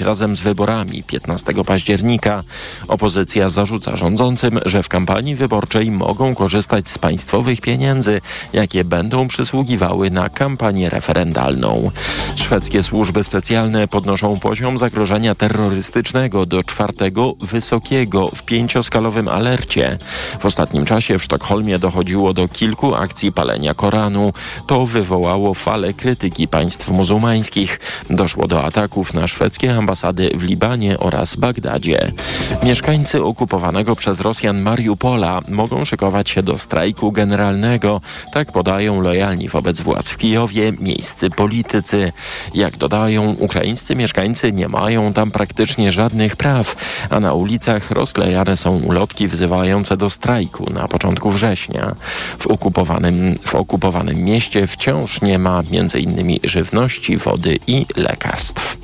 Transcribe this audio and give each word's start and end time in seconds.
razem 0.00 0.36
z 0.36 0.40
wyborami 0.40 1.02
15 1.02 1.54
października. 1.64 2.42
Opozycja 2.88 3.48
zarzuca 3.48 3.96
rządzącym, 3.96 4.60
że 4.66 4.82
w 4.82 4.88
kampanii 4.88 5.34
wyborczej 5.34 5.90
mogą 5.90 6.34
korzystać 6.34 6.88
z 6.88 6.98
państwowych 6.98 7.60
pieniędzy, 7.60 8.20
jakie 8.52 8.84
będą 8.84 9.28
przysługiwały 9.28 10.10
na 10.10 10.28
kampanię 10.28 10.90
referendalną. 10.90 11.90
Szwedzkie 12.36 12.82
służby 12.82 13.24
specjalne 13.24 13.88
podnoszą 13.88 14.38
poziom 14.38 14.78
zagrożenia 14.78 15.34
terrorystycznego 15.34 16.46
do 16.46 16.62
czwartego 16.62 17.34
wysokiego 17.40 18.30
w 18.34 18.42
pięcioskalowym 18.42 19.28
alercie. 19.28 19.98
W 20.40 20.46
ostatnim 20.46 20.84
czasie 20.84 21.18
w 21.18 21.24
Sztokholmie 21.24 21.78
dochodziło 21.78 22.34
do 22.34 22.48
kilku 22.48 22.94
akcji 22.94 23.32
palenia 23.32 23.74
Koranu. 23.74 24.32
To 24.66 24.86
wywołało 24.86 25.54
falę 25.54 25.94
krytyki 25.94 26.48
państw 26.48 26.88
muzułmańskich. 26.88 27.80
Doszło 28.10 28.46
do 28.46 28.64
ataków 28.64 29.14
na 29.14 29.26
szwedzkie 29.26 29.74
ambasady 29.74 29.87
w 30.34 30.42
Libanie 30.42 30.98
oraz 30.98 31.36
Bagdadzie. 31.36 32.12
Mieszkańcy 32.62 33.24
okupowanego 33.24 33.96
przez 33.96 34.20
Rosjan 34.20 34.62
Mariupola 34.62 35.40
mogą 35.48 35.84
szykować 35.84 36.30
się 36.30 36.42
do 36.42 36.58
strajku 36.58 37.12
generalnego. 37.12 38.00
Tak 38.32 38.52
podają 38.52 39.00
lojalni 39.00 39.48
wobec 39.48 39.80
władz 39.80 40.10
w 40.10 40.16
Kijowie 40.16 40.72
miejscy 40.80 41.30
politycy. 41.30 42.12
Jak 42.54 42.76
dodają, 42.76 43.36
ukraińscy 43.38 43.96
mieszkańcy 43.96 44.52
nie 44.52 44.68
mają 44.68 45.12
tam 45.12 45.30
praktycznie 45.30 45.92
żadnych 45.92 46.36
praw, 46.36 46.76
a 47.10 47.20
na 47.20 47.32
ulicach 47.32 47.90
rozklejane 47.90 48.56
są 48.56 48.70
ulotki 48.70 49.28
wzywające 49.28 49.96
do 49.96 50.10
strajku 50.10 50.70
na 50.72 50.88
początku 50.88 51.30
września. 51.30 51.94
W 52.38 52.46
okupowanym, 52.46 53.34
w 53.44 53.54
okupowanym 53.54 54.24
mieście 54.24 54.66
wciąż 54.66 55.22
nie 55.22 55.38
ma 55.38 55.62
m.in. 55.72 56.38
żywności, 56.44 57.16
wody 57.16 57.58
i 57.66 57.86
lekarstw. 57.96 58.78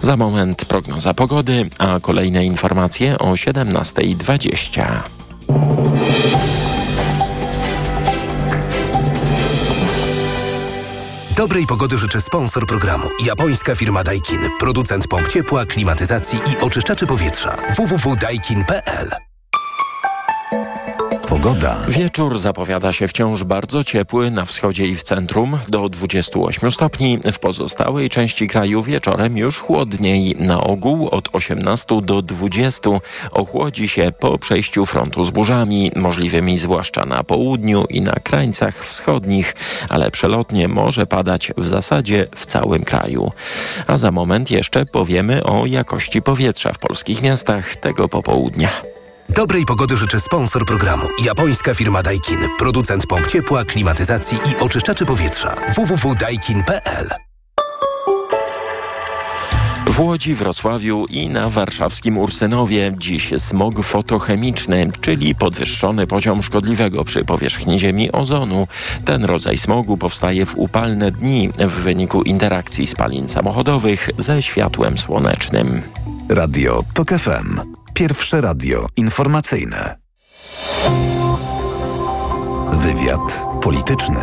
Za 0.00 0.16
moment 0.16 0.39
prognoza 0.68 1.14
pogody, 1.14 1.70
a 1.78 2.00
kolejne 2.00 2.44
informacje 2.44 3.18
o 3.18 3.32
17.20. 3.32 5.20
Dobrej 11.36 11.66
pogody 11.66 11.98
życzę 11.98 12.20
sponsor 12.20 12.66
programu. 12.66 13.08
Japońska 13.24 13.74
firma 13.74 14.04
Daikin. 14.04 14.40
Producent 14.58 15.08
pomp 15.08 15.28
ciepła, 15.28 15.66
klimatyzacji 15.66 16.38
i 16.38 16.64
oczyszczaczy 16.64 17.06
powietrza. 17.06 17.56
www.daikin.pl 17.76 19.29
Pogoda. 21.30 21.76
Wieczór 21.88 22.38
zapowiada 22.38 22.92
się 22.92 23.08
wciąż 23.08 23.44
bardzo 23.44 23.84
ciepły 23.84 24.30
na 24.30 24.44
wschodzie 24.44 24.86
i 24.86 24.96
w 24.96 25.02
centrum 25.02 25.58
do 25.68 25.88
28 25.88 26.72
stopni. 26.72 27.18
W 27.32 27.38
pozostałej 27.38 28.10
części 28.10 28.48
kraju 28.48 28.82
wieczorem 28.82 29.36
już 29.36 29.58
chłodniej. 29.58 30.36
Na 30.38 30.64
ogół 30.64 31.08
od 31.08 31.28
18 31.32 32.02
do 32.02 32.22
20. 32.22 32.90
Ochłodzi 33.32 33.88
się 33.88 34.12
po 34.20 34.38
przejściu 34.38 34.86
frontu 34.86 35.24
z 35.24 35.30
burzami, 35.30 35.92
możliwymi 35.96 36.58
zwłaszcza 36.58 37.06
na 37.06 37.24
południu 37.24 37.84
i 37.90 38.00
na 38.00 38.12
krańcach 38.12 38.74
wschodnich, 38.74 39.54
ale 39.88 40.10
przelotnie 40.10 40.68
może 40.68 41.06
padać 41.06 41.52
w 41.56 41.66
zasadzie 41.66 42.26
w 42.36 42.46
całym 42.46 42.84
kraju. 42.84 43.32
A 43.86 43.98
za 43.98 44.10
moment 44.10 44.50
jeszcze 44.50 44.86
powiemy 44.86 45.44
o 45.44 45.66
jakości 45.66 46.22
powietrza 46.22 46.72
w 46.72 46.78
polskich 46.78 47.22
miastach 47.22 47.76
tego 47.76 48.08
popołudnia. 48.08 48.89
Dobrej 49.36 49.64
pogody 49.64 49.96
życzę 49.96 50.20
sponsor 50.20 50.64
programu. 50.64 51.06
Japońska 51.24 51.74
firma 51.74 52.02
Daikin. 52.02 52.38
Producent 52.58 53.06
pomp 53.06 53.26
ciepła, 53.26 53.64
klimatyzacji 53.64 54.38
i 54.38 54.62
oczyszczaczy 54.62 55.06
powietrza. 55.06 55.56
www.daikin.pl 55.74 57.08
w 59.86 60.00
Łodzi, 60.00 60.34
Wrocławiu 60.34 61.06
i 61.06 61.28
na 61.28 61.48
warszawskim 61.48 62.18
Ursynowie 62.18 62.92
dziś 62.98 63.30
smog 63.38 63.82
fotochemiczny, 63.82 64.90
czyli 65.00 65.34
podwyższony 65.34 66.06
poziom 66.06 66.42
szkodliwego 66.42 67.04
przy 67.04 67.24
powierzchni 67.24 67.78
Ziemi 67.78 68.12
ozonu. 68.12 68.66
Ten 69.04 69.24
rodzaj 69.24 69.56
smogu 69.56 69.96
powstaje 69.96 70.46
w 70.46 70.58
upalne 70.58 71.10
dni 71.10 71.50
w 71.58 71.72
wyniku 71.72 72.22
interakcji 72.22 72.86
spalin 72.86 73.28
samochodowych 73.28 74.10
ze 74.18 74.42
światłem 74.42 74.98
słonecznym. 74.98 75.82
Radio 76.28 76.82
TOK 76.94 77.08
FM. 77.08 77.79
Pierwsze 77.94 78.40
radio 78.40 78.86
informacyjne. 78.96 79.96
Wywiad 82.72 83.46
polityczny. 83.62 84.20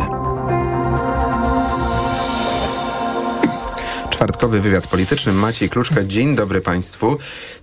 Czwartkowy 4.10 4.60
wywiad 4.60 4.86
polityczny. 4.86 5.32
Maciej 5.32 5.68
Kluczka, 5.68 6.04
dzień 6.04 6.36
dobry 6.36 6.60
Państwu. 6.60 7.18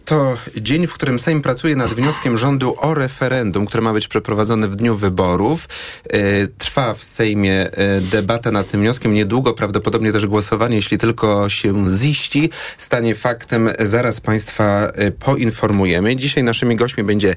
To 0.06 0.38
dzień, 0.58 0.88
w 0.88 0.94
którym 0.94 1.20
Sejm 1.20 1.42
pracuje 1.42 1.76
nad 1.76 1.94
wnioskiem 1.94 2.38
rządu 2.38 2.76
o 2.78 2.94
referendum, 2.94 3.66
które 3.66 3.84
ma 3.84 3.94
być 3.94 4.08
przeprowadzone 4.08 4.68
w 4.68 4.76
dniu 4.76 4.96
wyborów. 4.96 5.70
E, 6.10 6.48
trwa 6.48 6.94
w 6.94 7.04
Sejmie 7.04 7.72
e, 7.72 8.02
debata 8.02 8.52
nad 8.52 8.72
tym 8.72 8.82
wnioskiem. 8.82 9.14
Niedługo 9.14 9.54
prawdopodobnie 9.54 10.12
też 10.12 10.26
głosowanie, 10.26 10.76
jeśli 10.76 10.98
tylko 10.98 11.50
się 11.50 11.92
ziści, 11.98 12.50
stanie 12.78 13.16
faktem. 13.16 13.70
Zaraz 13.80 14.20
Państwa 14.20 14.92
e, 14.96 15.12
poinformujemy. 15.12 16.16
Dzisiaj 16.16 16.44
naszymi 16.44 16.76
gośćmi 16.76 17.04
będzie 17.04 17.36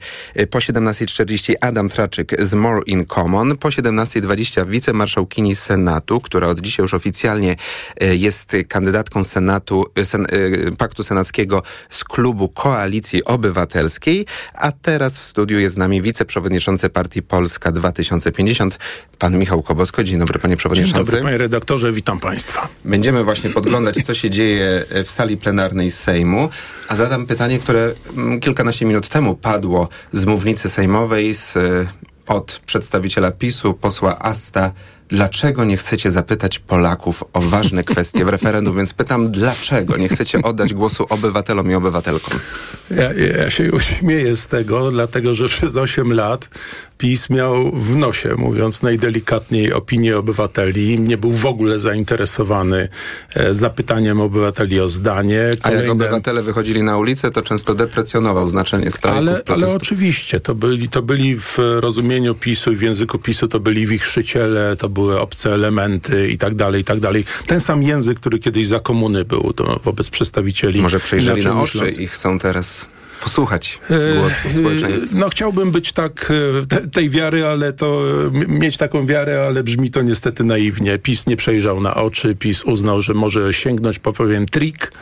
po 0.50 0.58
17.40 0.58 1.54
Adam 1.60 1.88
Traczyk 1.88 2.44
z 2.44 2.54
More 2.54 2.80
in 2.86 3.06
Common, 3.06 3.56
po 3.56 3.68
17.20 3.68 4.68
wicemarszałkini 4.68 5.56
Senatu, 5.56 6.20
która 6.20 6.48
od 6.48 6.60
dzisiaj 6.60 6.84
już 6.84 6.94
oficjalnie 6.94 7.56
jest 8.00 8.52
kandydatką 8.68 9.24
Senatu, 9.24 9.84
sen, 10.04 10.26
Paktu 10.78 11.02
Senackiego 11.02 11.62
z 11.90 12.04
klubu 12.04 12.48
Koalicji 12.58 13.24
Obywatelskiej, 13.24 14.26
a 14.54 14.72
teraz 14.72 15.18
w 15.18 15.22
studiu 15.22 15.58
jest 15.58 15.74
z 15.74 15.78
nami 15.78 16.02
wiceprzewodniczący 16.02 16.90
Partii 16.90 17.22
Polska 17.22 17.72
2050, 17.72 18.78
pan 19.18 19.38
Michał 19.38 19.62
Kobosko. 19.62 20.04
Dzień 20.04 20.18
dobry, 20.18 20.38
panie 20.38 20.56
przewodniczący. 20.56 20.96
Dzień 20.96 21.04
dobry, 21.04 21.22
panie 21.22 21.38
redaktorze, 21.38 21.92
witam 21.92 22.20
państwa. 22.20 22.68
Będziemy 22.84 23.24
właśnie 23.24 23.50
podglądać, 23.50 23.96
co 24.04 24.14
się 24.14 24.30
dzieje 24.30 24.84
w 25.04 25.10
sali 25.10 25.36
plenarnej 25.36 25.90
Sejmu, 25.90 26.48
a 26.88 26.96
zadam 26.96 27.26
pytanie, 27.26 27.58
które 27.58 27.92
mm, 28.16 28.40
kilkanaście 28.40 28.86
minut 28.86 29.08
temu 29.08 29.34
padło 29.34 29.88
z 30.12 30.24
mównicy 30.24 30.70
sejmowej 30.70 31.34
z, 31.34 31.54
od 32.26 32.60
przedstawiciela 32.66 33.30
PiSu, 33.30 33.74
posła 33.74 34.18
Asta 34.18 34.72
dlaczego 35.08 35.64
nie 35.64 35.76
chcecie 35.76 36.12
zapytać 36.12 36.58
Polaków 36.58 37.24
o 37.32 37.40
ważne 37.40 37.84
kwestie 37.84 38.24
w 38.24 38.28
referendum? 38.28 38.76
Więc 38.76 38.94
pytam, 38.94 39.30
dlaczego 39.30 39.96
nie 39.96 40.08
chcecie 40.08 40.42
oddać 40.42 40.74
głosu 40.74 41.06
obywatelom 41.08 41.70
i 41.70 41.74
obywatelkom? 41.74 42.38
Ja, 42.90 43.12
ja 43.42 43.50
się 43.50 43.72
uśmieję 43.72 44.36
z 44.36 44.46
tego, 44.46 44.90
dlatego 44.90 45.34
że 45.34 45.48
przez 45.48 45.76
8 45.76 46.12
lat 46.12 46.48
PiS 46.98 47.30
miał 47.30 47.72
w 47.72 47.96
nosie, 47.96 48.34
mówiąc 48.36 48.82
najdelikatniej, 48.82 49.72
opinię 49.72 50.18
obywateli. 50.18 51.00
Nie 51.00 51.16
był 51.16 51.32
w 51.32 51.46
ogóle 51.46 51.80
zainteresowany 51.80 52.88
e, 53.34 53.54
zapytaniem 53.54 54.20
obywateli 54.20 54.80
o 54.80 54.88
zdanie. 54.88 55.50
Kolejne... 55.62 55.80
A 55.80 55.82
jak 55.82 55.92
obywatele 55.92 56.42
wychodzili 56.42 56.82
na 56.82 56.96
ulicę, 56.96 57.30
to 57.30 57.42
często 57.42 57.74
deprecjonował 57.74 58.48
znaczenie 58.48 58.90
strajków, 58.90 59.28
ale, 59.28 59.42
ale 59.46 59.68
oczywiście, 59.68 60.40
to 60.40 60.54
byli, 60.54 60.88
to 60.88 61.02
byli 61.02 61.38
w 61.38 61.58
rozumieniu 61.58 62.34
PiSu 62.34 62.72
i 62.72 62.76
w 62.76 62.82
języku 62.82 63.18
PiSu 63.18 63.48
to 63.48 63.60
byli 63.60 63.86
wichrzyciele, 63.86 64.76
to 64.76 64.88
były 64.98 65.20
obce 65.20 65.54
elementy 65.54 66.28
i 66.28 66.38
tak 66.38 66.54
dalej, 66.54 66.80
i 66.80 66.84
tak 66.84 67.00
dalej. 67.00 67.24
Ten 67.46 67.60
sam 67.60 67.82
język, 67.82 68.20
który 68.20 68.38
kiedyś 68.38 68.68
za 68.68 68.80
komuny 68.80 69.24
był 69.24 69.52
to 69.52 69.80
wobec 69.84 70.10
przedstawicieli. 70.10 70.82
Może 70.82 71.00
przejrzeli 71.00 71.44
na 71.44 71.60
oczy 71.60 71.90
i 71.98 72.06
chcą 72.06 72.38
teraz 72.38 72.88
posłuchać 73.20 73.80
głosu 74.16 74.50
społeczeństwa. 74.50 75.18
No 75.18 75.28
chciałbym 75.28 75.70
być 75.70 75.92
tak 75.92 76.32
e, 76.62 76.66
te, 76.66 76.88
tej 76.88 77.10
wiary, 77.10 77.46
ale 77.46 77.72
to 77.72 78.02
mieć 78.32 78.76
taką 78.76 79.06
wiarę, 79.06 79.44
ale 79.46 79.62
brzmi 79.62 79.90
to 79.90 80.02
niestety 80.02 80.44
naiwnie. 80.44 80.98
PiS 80.98 81.26
nie 81.26 81.36
przejrzał 81.36 81.80
na 81.80 81.94
oczy, 81.94 82.34
PiS 82.34 82.64
uznał, 82.64 83.02
że 83.02 83.14
może 83.14 83.52
sięgnąć 83.52 83.98
po 83.98 84.12
pewien 84.12 84.46
trik, 84.46 84.92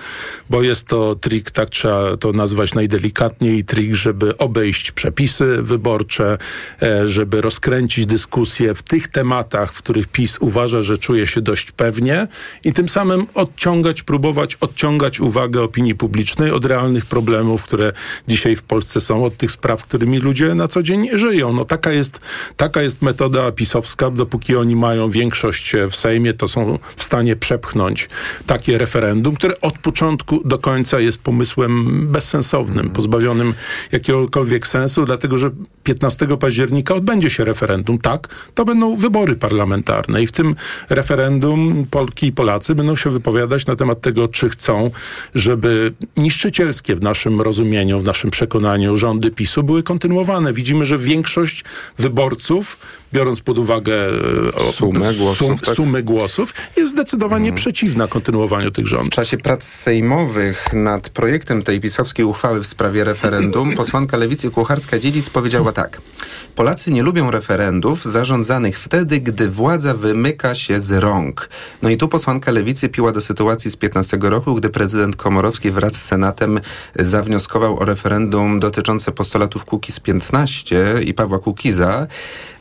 bo 0.50 0.62
jest 0.62 0.88
to 0.88 1.14
trik, 1.14 1.50
tak 1.50 1.70
trzeba 1.70 2.16
to 2.16 2.32
nazwać 2.32 2.74
najdelikatniej, 2.74 3.64
trik, 3.64 3.94
żeby 3.94 4.38
obejść 4.38 4.92
przepisy 4.92 5.62
wyborcze, 5.62 6.38
e, 6.82 7.08
żeby 7.08 7.40
rozkręcić 7.40 8.06
dyskusję 8.06 8.74
w 8.74 8.82
tych 8.82 9.08
tematach, 9.08 9.72
w 9.72 9.78
których 9.78 10.08
PiS 10.08 10.38
uważa, 10.40 10.82
że 10.82 10.98
czuje 10.98 11.26
się 11.26 11.40
dość 11.40 11.72
pewnie 11.72 12.26
i 12.64 12.72
tym 12.72 12.88
samym 12.88 13.26
odciągać, 13.34 14.02
próbować 14.02 14.54
odciągać 14.54 15.20
uwagę 15.20 15.62
opinii 15.62 15.94
publicznej 15.94 16.50
od 16.50 16.64
realnych 16.64 17.06
problemów, 17.06 17.62
które 17.62 17.92
dzisiaj 18.28 18.56
w 18.56 18.62
Polsce 18.62 19.00
są, 19.00 19.24
od 19.24 19.36
tych 19.36 19.50
spraw, 19.50 19.82
którymi 19.82 20.18
ludzie 20.18 20.54
na 20.54 20.68
co 20.68 20.82
dzień 20.82 21.08
żyją. 21.12 21.52
No 21.52 21.64
taka 21.64 21.92
jest, 21.92 22.20
taka 22.56 22.82
jest 22.82 23.02
metoda 23.02 23.52
pisowska. 23.52 24.10
Dopóki 24.10 24.56
oni 24.56 24.76
mają 24.76 25.10
większość 25.10 25.72
w 25.90 25.96
Sejmie, 25.96 26.34
to 26.34 26.48
są 26.48 26.78
w 26.96 27.02
stanie 27.02 27.36
przepchnąć 27.36 28.08
takie 28.46 28.78
referendum, 28.78 29.34
które 29.34 29.60
od 29.60 29.78
początku 29.78 30.42
do 30.44 30.58
końca 30.58 31.00
jest 31.00 31.22
pomysłem 31.22 32.06
bezsensownym, 32.06 32.90
pozbawionym 32.90 33.54
jakiegokolwiek 33.92 34.66
sensu, 34.66 35.04
dlatego 35.04 35.38
że 35.38 35.50
15 35.82 36.26
października 36.26 36.94
odbędzie 36.94 37.30
się 37.30 37.44
referendum. 37.44 37.98
Tak, 37.98 38.28
to 38.54 38.64
będą 38.64 38.96
wybory 38.96 39.36
parlamentarne 39.36 40.22
i 40.22 40.26
w 40.26 40.32
tym 40.32 40.56
referendum 40.88 41.86
Polki 41.90 42.26
i 42.26 42.32
Polacy 42.32 42.74
będą 42.74 42.96
się 42.96 43.10
wypowiadać 43.10 43.66
na 43.66 43.76
temat 43.76 44.00
tego, 44.00 44.28
czy 44.28 44.48
chcą, 44.48 44.90
żeby 45.34 45.92
niszczycielskie 46.16 46.94
w 46.94 47.02
naszym 47.02 47.40
rozumieniu, 47.40 47.95
w 47.98 48.04
naszym 48.04 48.30
przekonaniu 48.30 48.96
rządy 48.96 49.30
PiSu 49.30 49.62
były 49.62 49.82
kontynuowane. 49.82 50.52
Widzimy, 50.52 50.86
że 50.86 50.98
większość 50.98 51.64
wyborców, 51.98 52.78
biorąc 53.16 53.40
pod 53.40 53.58
uwagę 53.58 53.94
e, 54.68 54.72
sumę 54.72 55.14
głosów, 55.14 55.46
sum, 55.46 55.58
tak? 55.58 55.74
sumę 55.74 56.02
głosów 56.02 56.54
jest 56.76 56.92
zdecydowanie 56.92 57.44
hmm. 57.44 57.56
przeciwna 57.56 58.06
kontynuowaniu 58.06 58.70
tych 58.70 58.86
rządów. 58.86 59.08
W 59.08 59.10
czasie 59.10 59.36
prac 59.36 59.64
sejmowych 59.64 60.72
nad 60.72 61.08
projektem 61.08 61.62
tej 61.62 61.80
pisowskiej 61.80 62.24
uchwały 62.24 62.62
w 62.62 62.66
sprawie 62.66 63.04
referendum 63.04 63.72
posłanka 63.76 64.16
Lewicy 64.16 64.50
Kucharska-Dziedzic 64.50 65.30
powiedziała 65.30 65.72
tak. 65.72 66.00
Polacy 66.54 66.92
nie 66.92 67.02
lubią 67.02 67.30
referendów 67.30 68.04
zarządzanych 68.04 68.80
wtedy, 68.80 69.20
gdy 69.20 69.50
władza 69.50 69.94
wymyka 69.94 70.54
się 70.54 70.80
z 70.80 70.92
rąk. 70.92 71.48
No 71.82 71.90
i 71.90 71.96
tu 71.96 72.08
posłanka 72.08 72.52
Lewicy 72.52 72.88
piła 72.88 73.12
do 73.12 73.20
sytuacji 73.20 73.70
z 73.70 73.76
15 73.76 74.18
roku, 74.20 74.54
gdy 74.54 74.68
prezydent 74.70 75.16
Komorowski 75.16 75.70
wraz 75.70 75.92
z 75.92 76.04
Senatem 76.04 76.60
zawnioskował 76.96 77.78
o 77.78 77.84
referendum 77.84 78.60
dotyczące 78.60 79.12
postulatów 79.12 79.64
Kukiz 79.64 80.00
15 80.00 80.94
i 81.04 81.14
Pawła 81.14 81.38
Kukiza. 81.38 82.06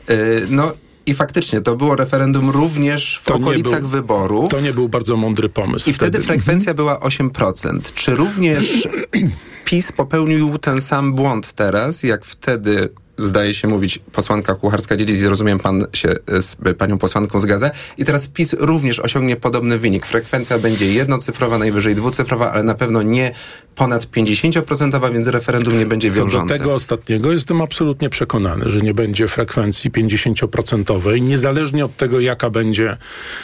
Y, 0.10 0.48
no 0.50 0.74
i 1.06 1.14
faktycznie 1.14 1.62
to 1.62 1.76
było 1.76 1.96
referendum 1.96 2.50
również 2.50 3.20
w 3.24 3.26
to 3.26 3.36
okolicach 3.36 3.80
był, 3.80 3.90
wyborów. 3.90 4.50
To 4.50 4.62
nie 4.62 4.74
był 4.74 4.90
bardzo 4.90 5.18
mądry 5.18 5.50
pomysł. 5.50 5.90
I 5.90 5.94
wtedy, 5.94 6.12
wtedy 6.12 6.26
frekwencja 6.26 6.74
była 6.74 7.00
8%. 7.00 7.80
Czy 7.94 8.16
również 8.16 8.88
PiS 9.66 9.92
popełnił 9.92 10.58
ten 10.58 10.82
sam 10.82 11.14
błąd 11.14 11.54
teraz, 11.54 12.04
jak 12.04 12.26
wtedy 12.26 12.90
zdaje 13.18 13.54
się 13.54 13.68
mówić 13.68 14.00
posłanka 14.12 14.54
Kucharska-Dziedzic 14.54 15.24
i 15.26 15.28
rozumiem, 15.28 15.60
pan 15.60 15.86
się 15.94 16.16
z 16.28 16.56
panią 16.78 16.98
posłanką 16.98 17.40
zgadza. 17.40 17.72
I 17.98 18.06
teraz 18.06 18.28
PiS 18.28 18.56
również 18.60 19.00
osiągnie 19.00 19.36
podobny 19.36 19.78
wynik. 19.78 20.06
Frekwencja 20.06 20.60
będzie 20.60 20.94
jednocyfrowa, 20.94 21.58
najwyżej 21.58 21.96
dwucyfrowa, 21.96 22.52
ale 22.52 22.64
na 22.64 22.76
pewno 22.76 23.02
nie 23.02 23.32
ponad 23.76 24.06
50%, 24.06 25.14
więc 25.14 25.28
referendum 25.28 25.80
nie 25.80 25.86
będzie 25.86 26.10
wiążące. 26.12 26.54
Co 26.54 26.54
do 26.54 26.60
tego 26.60 26.74
ostatniego 26.74 27.32
jestem 27.32 27.62
absolutnie 27.62 28.10
przekonany, 28.10 28.70
że 28.70 28.80
nie 28.80 28.94
będzie 28.94 29.28
frekwencji 29.28 29.92
50%, 29.92 31.22
niezależnie 31.22 31.86
od 31.86 31.98
tego, 31.98 32.20
jaka 32.20 32.50
będzie 32.50 32.98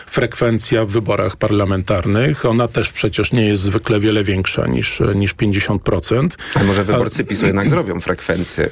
frekwencja 0.08 0.86
w 0.86 0.90
wyborach 0.90 1.36
parlamentarnych. 1.36 2.46
Ona 2.46 2.68
też 2.68 2.92
przecież 2.92 3.32
nie 3.32 3.46
jest 3.46 3.62
zwykle 3.62 4.00
wiele 4.00 4.24
większa 4.24 4.68
niż, 4.68 5.02
niż 5.16 5.36
50%. 5.36 6.28
A 6.56 6.64
może 6.64 6.84
wyborcy 6.84 7.24
PiSu 7.24 7.46
jednak 7.46 7.70
zrobią 7.70 8.02
frekwencję? 8.02 8.70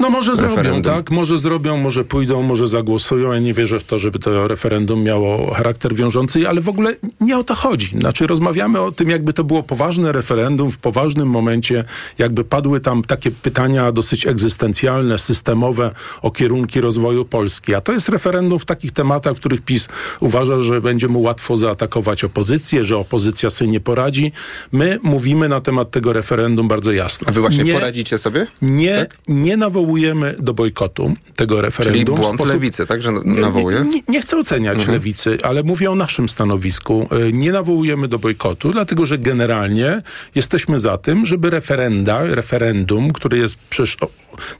No 0.00 0.10
może 0.10 0.32
referendum. 0.32 0.62
zrobią, 0.62 0.82
tak? 0.82 1.10
Może 1.10 1.38
zrobią, 1.38 1.76
może 1.76 2.04
pójdą, 2.04 2.42
może 2.42 2.68
zagłosują. 2.68 3.32
Ja 3.32 3.38
nie 3.38 3.54
wierzę 3.54 3.80
w 3.80 3.84
to, 3.84 3.98
żeby 3.98 4.18
to 4.18 4.48
referendum 4.48 5.02
miało 5.02 5.54
charakter 5.54 5.94
wiążący, 5.94 6.48
ale 6.48 6.60
w 6.60 6.68
ogóle 6.68 6.94
nie 7.20 7.38
o 7.38 7.44
to 7.44 7.54
chodzi. 7.54 7.98
Znaczy 7.98 8.26
rozmawiamy 8.26 8.80
o 8.80 8.92
tym, 8.92 9.10
jakby 9.10 9.32
to 9.32 9.44
było 9.44 9.62
poważne 9.62 10.12
referendum 10.12 10.70
w 10.70 10.78
poważnym 10.78 11.28
momencie, 11.28 11.84
jakby 12.18 12.44
padły 12.44 12.80
tam 12.80 13.02
takie 13.02 13.30
pytania 13.30 13.92
dosyć 13.92 14.26
egzystencjalne, 14.26 15.18
systemowe 15.18 15.90
o 16.22 16.30
kierunki 16.30 16.80
rozwoju 16.80 17.24
Polski. 17.24 17.74
A 17.74 17.80
to 17.80 17.92
jest 17.92 18.08
referendum 18.08 18.58
w 18.58 18.64
takich 18.64 18.92
tematach, 18.92 19.36
w 19.36 19.36
których 19.36 19.60
PiS 19.60 19.88
uważa, 20.20 20.60
że 20.60 20.80
będzie 20.80 21.08
mu 21.08 21.22
łatwo 21.22 21.56
zaatakować 21.56 22.24
opozycję, 22.24 22.84
że 22.84 22.96
opozycja 22.96 23.50
sobie 23.50 23.70
nie 23.70 23.80
poradzi. 23.80 24.32
My 24.72 24.98
mówimy 25.02 25.48
na 25.48 25.60
temat 25.60 25.90
tego 25.90 26.12
referendum 26.12 26.68
bardzo 26.68 26.92
jasno. 26.92 27.28
A 27.28 27.32
wy 27.32 27.40
właśnie 27.40 27.64
nie, 27.64 27.74
poradzicie 27.74 28.18
sobie? 28.18 28.46
Nie, 28.62 28.96
tak? 28.96 29.18
nie 29.28 29.56
nawołujemy 29.56 29.85
nawołujemy 29.86 30.34
do 30.38 30.54
bojkotu 30.54 31.14
tego 31.36 31.60
referendum. 31.60 32.04
Czyli 32.04 32.04
błąd 32.04 32.34
sposób... 32.34 32.54
lewicy, 32.54 32.86
tak, 32.86 33.02
że 33.02 33.12
nawołuje? 33.12 33.80
Nie, 33.80 33.90
nie, 33.90 34.00
nie 34.08 34.20
chcę 34.20 34.38
oceniać 34.38 34.78
mhm. 34.78 34.92
lewicy, 34.92 35.38
ale 35.42 35.62
mówię 35.62 35.90
o 35.90 35.94
naszym 35.94 36.28
stanowisku. 36.28 37.08
E, 37.10 37.32
nie 37.32 37.52
nawołujemy 37.52 38.08
do 38.08 38.18
bojkotu, 38.18 38.72
dlatego 38.72 39.06
że 39.06 39.18
generalnie 39.18 40.02
jesteśmy 40.34 40.78
za 40.78 40.98
tym, 40.98 41.26
żeby 41.26 41.50
referenda, 41.50 42.22
referendum, 42.22 43.12
które 43.12 43.38
jest 43.38 43.56
przecież 43.70 43.96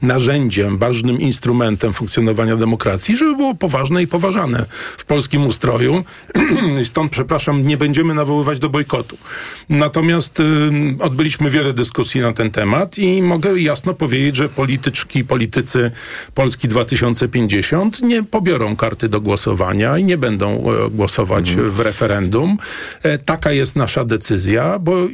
narzędziem, 0.01 0.77
ważnym 0.77 1.19
instrumentem 1.19 1.93
funkcjonowania 1.93 2.55
demokracji, 2.55 3.17
żeby 3.17 3.35
było 3.35 3.55
poważne 3.55 4.03
i 4.03 4.07
poważane 4.07 4.65
w 4.97 5.05
polskim 5.05 5.45
ustroju. 5.45 6.03
Stąd, 6.83 7.11
przepraszam, 7.11 7.67
nie 7.67 7.77
będziemy 7.77 8.13
nawoływać 8.13 8.59
do 8.59 8.69
bojkotu. 8.69 9.17
Natomiast 9.69 10.39
y, 10.39 10.43
odbyliśmy 10.99 11.49
wiele 11.49 11.73
dyskusji 11.73 12.21
na 12.21 12.33
ten 12.33 12.51
temat 12.51 12.97
i 12.97 13.21
mogę 13.21 13.59
jasno 13.59 13.93
powiedzieć, 13.93 14.35
że 14.35 14.49
polityczki, 14.49 15.23
politycy 15.23 15.91
Polski 16.33 16.67
2050 16.67 18.01
nie 18.01 18.23
pobiorą 18.23 18.75
karty 18.75 19.09
do 19.09 19.21
głosowania 19.21 19.97
i 19.97 20.03
nie 20.03 20.17
będą 20.17 20.47
e, 20.47 20.89
głosować 20.89 21.49
mhm. 21.49 21.71
w 21.71 21.79
referendum. 21.79 22.57
E, 23.03 23.17
taka 23.17 23.51
jest 23.51 23.75
nasza 23.75 24.05
decyzja, 24.05 24.79
bo 24.79 25.07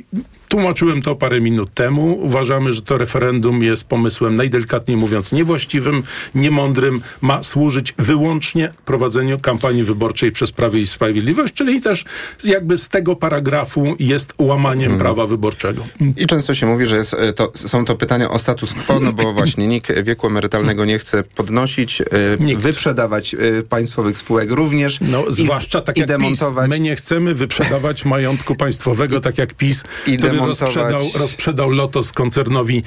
Tłumaczyłem 0.53 1.01
to 1.01 1.15
parę 1.15 1.41
minut 1.41 1.73
temu. 1.73 2.19
Uważamy, 2.21 2.73
że 2.73 2.81
to 2.81 2.97
referendum 2.97 3.63
jest 3.63 3.87
pomysłem 3.87 4.35
najdelikatniej 4.35 4.97
mówiąc 4.97 5.31
niewłaściwym, 5.31 6.03
niemądrym. 6.35 7.01
Ma 7.21 7.43
służyć 7.43 7.93
wyłącznie 7.97 8.71
prowadzeniu 8.85 9.39
kampanii 9.39 9.83
wyborczej 9.83 10.31
przez 10.31 10.51
Prawie 10.51 10.79
i 10.79 10.87
Sprawiedliwość, 10.87 11.53
czyli 11.53 11.81
też 11.81 12.05
jakby 12.43 12.77
z 12.77 12.89
tego 12.89 13.15
paragrafu 13.15 13.95
jest 13.99 14.33
łamaniem 14.37 14.89
hmm. 14.89 14.99
prawa 14.99 15.25
wyborczego. 15.27 15.85
I 16.17 16.27
często 16.27 16.53
się 16.53 16.65
mówi, 16.65 16.85
że 16.85 16.97
jest, 16.97 17.13
e, 17.13 17.33
to, 17.33 17.51
są 17.55 17.85
to 17.85 17.95
pytania 17.95 18.29
o 18.29 18.39
status 18.39 18.73
quo, 18.73 18.99
no 18.99 19.13
bo 19.13 19.33
właśnie 19.33 19.67
nikt 19.67 20.03
wieku 20.03 20.27
emerytalnego 20.27 20.85
nie 20.85 20.99
chce 20.99 21.23
podnosić, 21.23 22.01
e, 22.01 22.05
nikt. 22.39 22.61
wyprzedawać 22.61 23.33
e, 23.33 23.37
państwowych 23.69 24.17
spółek 24.17 24.51
również. 24.51 24.99
No, 25.01 25.23
zwłaszcza 25.29 25.81
tak 25.81 25.97
jak 25.97 26.07
demontować. 26.07 26.69
PiS. 26.69 26.79
My 26.79 26.83
nie 26.83 26.95
chcemy 26.95 27.35
wyprzedawać 27.35 28.05
majątku 28.05 28.55
państwowego, 28.55 29.19
tak 29.19 29.37
jak 29.37 29.53
PiS, 29.53 29.83
I 30.07 30.17
rozprzedał, 30.47 31.01
rozprzedał 31.15 31.69
Lotos 31.69 32.11
koncernowi 32.11 32.83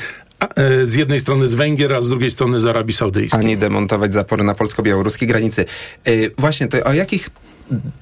e, 0.57 0.87
z 0.87 0.95
jednej 0.95 1.21
strony 1.21 1.49
z 1.49 1.55
Węgier, 1.55 1.93
a 1.93 2.03
z 2.03 2.09
drugiej 2.09 2.31
strony 2.31 2.61
z 2.61 2.67
Arabii 2.67 2.95
Saudyjskiej. 2.95 3.41
Ani 3.41 3.57
demontować 3.57 4.13
zapory 4.13 4.45
na 4.45 4.55
polsko-białoruskiej 4.55 5.29
granicy. 5.29 5.65
Yy, 6.07 6.31
właśnie, 6.39 6.69
to 6.69 6.85
o 6.85 6.93
jakich 6.93 7.31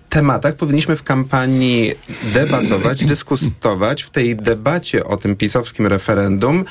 tematach 0.09 0.55
powinniśmy 0.55 0.97
w 0.97 1.03
kampanii 1.03 1.93
debatować, 2.23 3.05
dyskutować. 3.15 4.03
W 4.03 4.11
tej 4.11 4.37
debacie 4.37 5.05
o 5.05 5.17
tym 5.17 5.37
pisowskim 5.37 5.87
referendum 5.87 6.65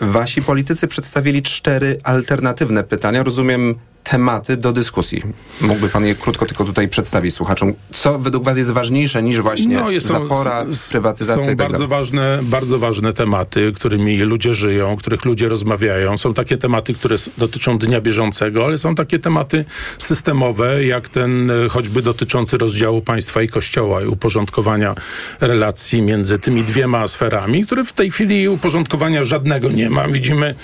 wasi 0.00 0.42
politycy 0.42 0.88
przedstawili 0.88 1.42
cztery 1.42 1.98
alternatywne 2.04 2.84
pytania. 2.84 3.22
Rozumiem, 3.22 3.74
tematy 4.04 4.56
do 4.56 4.72
dyskusji. 4.72 5.22
Mógłby 5.60 5.88
pan 5.88 6.06
je 6.06 6.14
krótko 6.14 6.46
tylko 6.46 6.64
tutaj 6.64 6.88
przedstawić 6.88 7.34
słuchaczom. 7.34 7.72
Co 7.92 8.18
według 8.18 8.44
was 8.44 8.58
jest 8.58 8.70
ważniejsze 8.70 9.22
niż 9.22 9.40
właśnie 9.40 9.76
no, 9.76 9.90
jest, 9.90 10.06
zapora, 10.06 10.64
są, 10.72 10.88
prywatyzacja 10.90 11.42
są 11.42 11.48
tak 11.48 11.56
bardzo 11.56 11.88
ważne, 11.88 12.38
bardzo 12.42 12.78
ważne 12.78 13.12
tematy, 13.12 13.72
którymi 13.76 14.18
ludzie 14.18 14.54
żyją, 14.54 14.96
których 14.96 15.24
ludzie 15.24 15.48
rozmawiają. 15.48 16.18
Są 16.18 16.34
takie 16.34 16.56
tematy, 16.56 16.94
które 16.94 17.16
dotyczą 17.38 17.78
dnia 17.78 18.00
bieżącego, 18.00 18.64
ale 18.64 18.78
są 18.78 18.94
takie 18.94 19.18
tematy 19.18 19.64
systemowe, 19.98 20.84
jak 20.84 21.08
ten 21.08 21.50
e, 21.50 21.68
choćby 21.68 22.02
dotyczący 22.02 22.58
rozdziału 22.58 23.02
państwa 23.02 23.42
i 23.42 23.48
kościoła 23.48 24.02
i 24.02 24.06
uporządkowania 24.06 24.94
relacji 25.40 26.02
między 26.02 26.38
tymi 26.38 26.64
dwiema 26.64 27.08
sferami, 27.08 27.66
które 27.66 27.84
w 27.84 27.92
tej 27.92 28.10
chwili 28.10 28.48
uporządkowania 28.48 29.24
żadnego 29.24 29.70
nie 29.70 29.90
ma. 29.90 30.08
Widzimy 30.08 30.54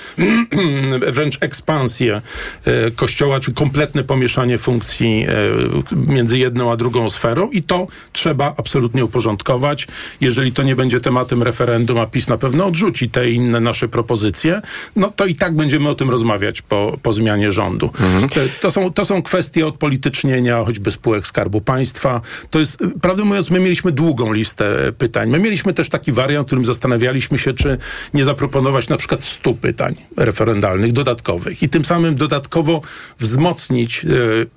wręcz 1.14 1.38
ekspansję 1.40 2.22
e, 2.64 2.90
kościoła 2.90 3.27
kościoła, 3.28 3.40
czy 3.40 3.52
kompletne 3.52 4.04
pomieszanie 4.04 4.58
funkcji 4.58 5.26
e, 5.28 6.12
między 6.12 6.38
jedną 6.38 6.72
a 6.72 6.76
drugą 6.76 7.10
sferą 7.10 7.50
i 7.50 7.62
to 7.62 7.86
trzeba 8.12 8.54
absolutnie 8.56 9.04
uporządkować. 9.04 9.86
Jeżeli 10.20 10.52
to 10.52 10.62
nie 10.62 10.76
będzie 10.76 11.00
tematem 11.00 11.42
referendum, 11.42 11.98
a 11.98 12.06
PiS 12.06 12.28
na 12.28 12.38
pewno 12.38 12.66
odrzuci 12.66 13.10
te 13.10 13.30
inne 13.30 13.60
nasze 13.60 13.88
propozycje, 13.88 14.62
no 14.96 15.10
to 15.10 15.26
i 15.26 15.34
tak 15.34 15.56
będziemy 15.56 15.88
o 15.88 15.94
tym 15.94 16.10
rozmawiać 16.10 16.62
po, 16.62 16.98
po 17.02 17.12
zmianie 17.12 17.52
rządu. 17.52 17.90
Mhm. 18.00 18.28
To, 18.60 18.70
są, 18.70 18.92
to 18.92 19.04
są 19.04 19.22
kwestie 19.22 19.66
odpolitycznienia 19.66 20.64
choćby 20.64 20.90
spółek 20.90 21.26
Skarbu 21.26 21.60
Państwa. 21.60 22.20
To 22.50 22.58
jest, 22.58 22.78
prawdę 23.02 23.24
mówiąc, 23.24 23.50
my 23.50 23.60
mieliśmy 23.60 23.92
długą 23.92 24.32
listę 24.32 24.92
pytań. 24.98 25.30
My 25.30 25.38
mieliśmy 25.38 25.74
też 25.74 25.88
taki 25.88 26.12
wariant, 26.12 26.46
w 26.46 26.48
którym 26.48 26.64
zastanawialiśmy 26.64 27.38
się, 27.38 27.54
czy 27.54 27.78
nie 28.14 28.24
zaproponować 28.24 28.88
na 28.88 28.96
przykład 28.96 29.24
stu 29.24 29.54
pytań 29.54 29.94
referendalnych 30.16 30.92
dodatkowych 30.92 31.62
i 31.62 31.68
tym 31.68 31.84
samym 31.84 32.14
dodatkowo 32.14 32.82
wzmocnić, 33.18 34.04
e, 34.04 34.08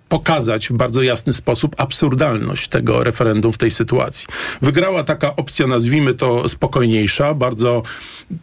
pokazać 0.09 0.69
w 0.69 0.73
bardzo 0.73 1.01
jasny 1.01 1.33
sposób 1.33 1.75
absurdalność 1.77 2.67
tego 2.67 3.03
referendum 3.03 3.53
w 3.53 3.57
tej 3.57 3.71
sytuacji. 3.71 4.27
Wygrała 4.61 5.03
taka 5.03 5.35
opcja, 5.35 5.67
nazwijmy 5.67 6.13
to 6.13 6.49
spokojniejsza, 6.49 7.33
bardzo 7.33 7.83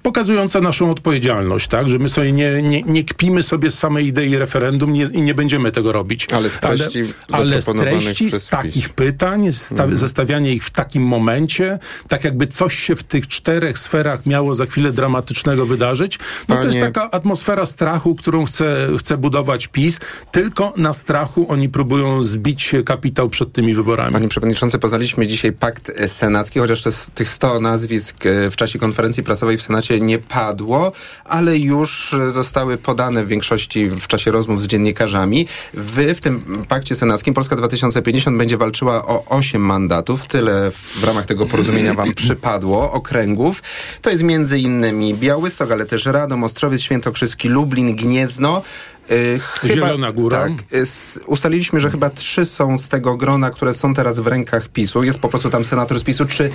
pokazująca 0.03 0.61
naszą 0.61 0.91
odpowiedzialność, 0.91 1.69
tak, 1.69 1.89
że 1.89 1.99
my 1.99 2.09
sobie 2.09 2.33
nie, 2.33 2.63
nie, 2.63 2.83
nie 2.83 3.05
kpimy 3.05 3.43
sobie 3.43 3.71
z 3.71 3.79
samej 3.79 4.07
idei 4.07 4.37
referendum 4.39 4.93
nie, 4.93 5.05
i 5.05 5.23
nie 5.23 5.35
będziemy 5.35 5.73
tego 5.73 5.93
robić. 5.93 6.29
Ale 6.33 6.51
z 6.51 6.59
treści 6.59 7.05
ale, 7.33 7.41
ale 7.41 7.63
treści, 7.63 8.31
z 8.31 8.47
takich 8.49 8.89
pytań, 8.89 9.53
sta- 9.53 9.97
zestawianie 9.97 10.53
ich 10.53 10.65
w 10.65 10.71
takim 10.71 11.03
momencie, 11.03 11.79
tak 12.09 12.25
jakby 12.25 12.47
coś 12.47 12.79
się 12.79 12.97
w 12.97 13.03
tych 13.03 13.29
czterech 13.29 13.79
sferach 13.79 14.27
miało 14.27 14.55
za 14.55 14.67
chwilę 14.67 14.93
dramatycznego 14.93 15.67
wydarzyć, 15.67 16.19
no 16.49 16.57
to 16.57 16.67
jest 16.67 16.79
Panie- 16.79 16.93
taka 16.93 17.11
atmosfera 17.11 17.67
strachu, 17.67 18.15
którą 18.15 18.45
chce, 18.45 18.89
chce 18.99 19.19
budować 19.19 19.67
PiS. 19.67 20.01
Tylko 20.31 20.73
na 20.77 20.93
strachu 20.93 21.47
oni 21.49 21.69
próbują 21.69 22.23
zbić 22.23 22.73
kapitał 22.87 23.29
przed 23.29 23.53
tymi 23.53 23.75
wyborami. 23.75 24.13
Panie 24.13 24.29
Przewodniczący, 24.29 24.79
poznaliśmy 24.79 25.27
dzisiaj 25.27 25.53
pakt 25.53 25.93
senacki, 26.07 26.61
chociaż 26.61 26.83
tych 27.15 27.29
100 27.29 27.61
nazwisk 27.61 28.27
e, 28.27 28.51
w 28.51 28.57
czasie 28.57 28.79
konferencji 28.79 29.23
prasowej 29.23 29.59
w 29.59 29.63
Senacie 29.63 30.01
nie 30.01 30.19
padło, 30.19 30.93
ale 31.25 31.59
już 31.59 32.15
e, 32.15 32.31
zostały 32.31 32.77
podane 32.77 33.25
w 33.25 33.29
większości 33.29 33.89
w 33.91 34.07
czasie 34.07 34.31
rozmów 34.31 34.63
z 34.63 34.67
dziennikarzami. 34.67 35.47
Wy 35.75 36.15
w 36.15 36.21
tym 36.21 36.65
pakcie 36.69 36.95
senackim 36.95 37.35
Polska 37.35 37.57
2050 37.57 38.39
będzie 38.39 38.57
walczyła 38.57 39.07
o 39.07 39.25
8 39.25 39.63
mandatów. 39.63 40.27
Tyle 40.27 40.71
w, 40.71 40.75
w 41.01 41.05
ramach 41.05 41.27
tego 41.27 41.47
porozumienia 41.47 41.95
wam 41.95 42.15
przypadło, 42.25 42.93
okręgów. 42.93 43.63
To 44.03 44.11
jest 44.11 44.23
między 44.23 44.59
innymi 44.59 45.15
Białystok, 45.15 45.73
ale 45.73 45.85
też 45.85 46.07
Radom, 46.07 46.45
Ostrowiec, 46.45 46.81
Świętokrzyski, 46.81 47.49
Lublin, 47.49 47.97
Gniezno. 47.97 48.63
E, 49.11 49.39
Chyba, 49.39 49.75
Zielona 49.75 50.13
Góra. 50.13 50.39
Tak, 50.39 50.53
s- 50.73 51.21
ustaliliśmy, 51.27 51.81
że 51.81 51.91
chyba 51.91 52.11
trzy 52.11 52.45
są 52.47 52.79
z 52.79 52.89
tego 52.89 53.17
grona, 53.17 53.51
które 53.51 53.73
są 53.73 53.95
teraz 53.95 54.21
w 54.21 54.27
rękach 54.27 54.69
PiSu. 54.69 55.03
Jest 55.03 55.19
po 55.19 55.29
prostu 55.29 55.51
tam 55.51 55.65
senator 55.65 55.99
z 55.99 56.03
PiSu. 56.05 56.25
Czy 56.25 56.51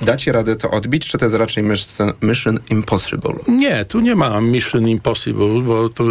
dacie 0.00 0.32
radę 0.32 0.56
to 0.56 0.70
odbić, 0.70 1.08
czy 1.08 1.18
to 1.18 1.24
jest 1.24 1.34
raczej 1.34 1.64
mission, 2.22 2.58
impossible? 2.70 3.34
Nie, 3.48 3.84
tu 3.84 4.00
nie 4.00 4.14
ma 4.14 4.40
Mission 4.40 4.88
Impossible, 4.88 5.62
bo 5.62 5.88
to, 5.88 6.04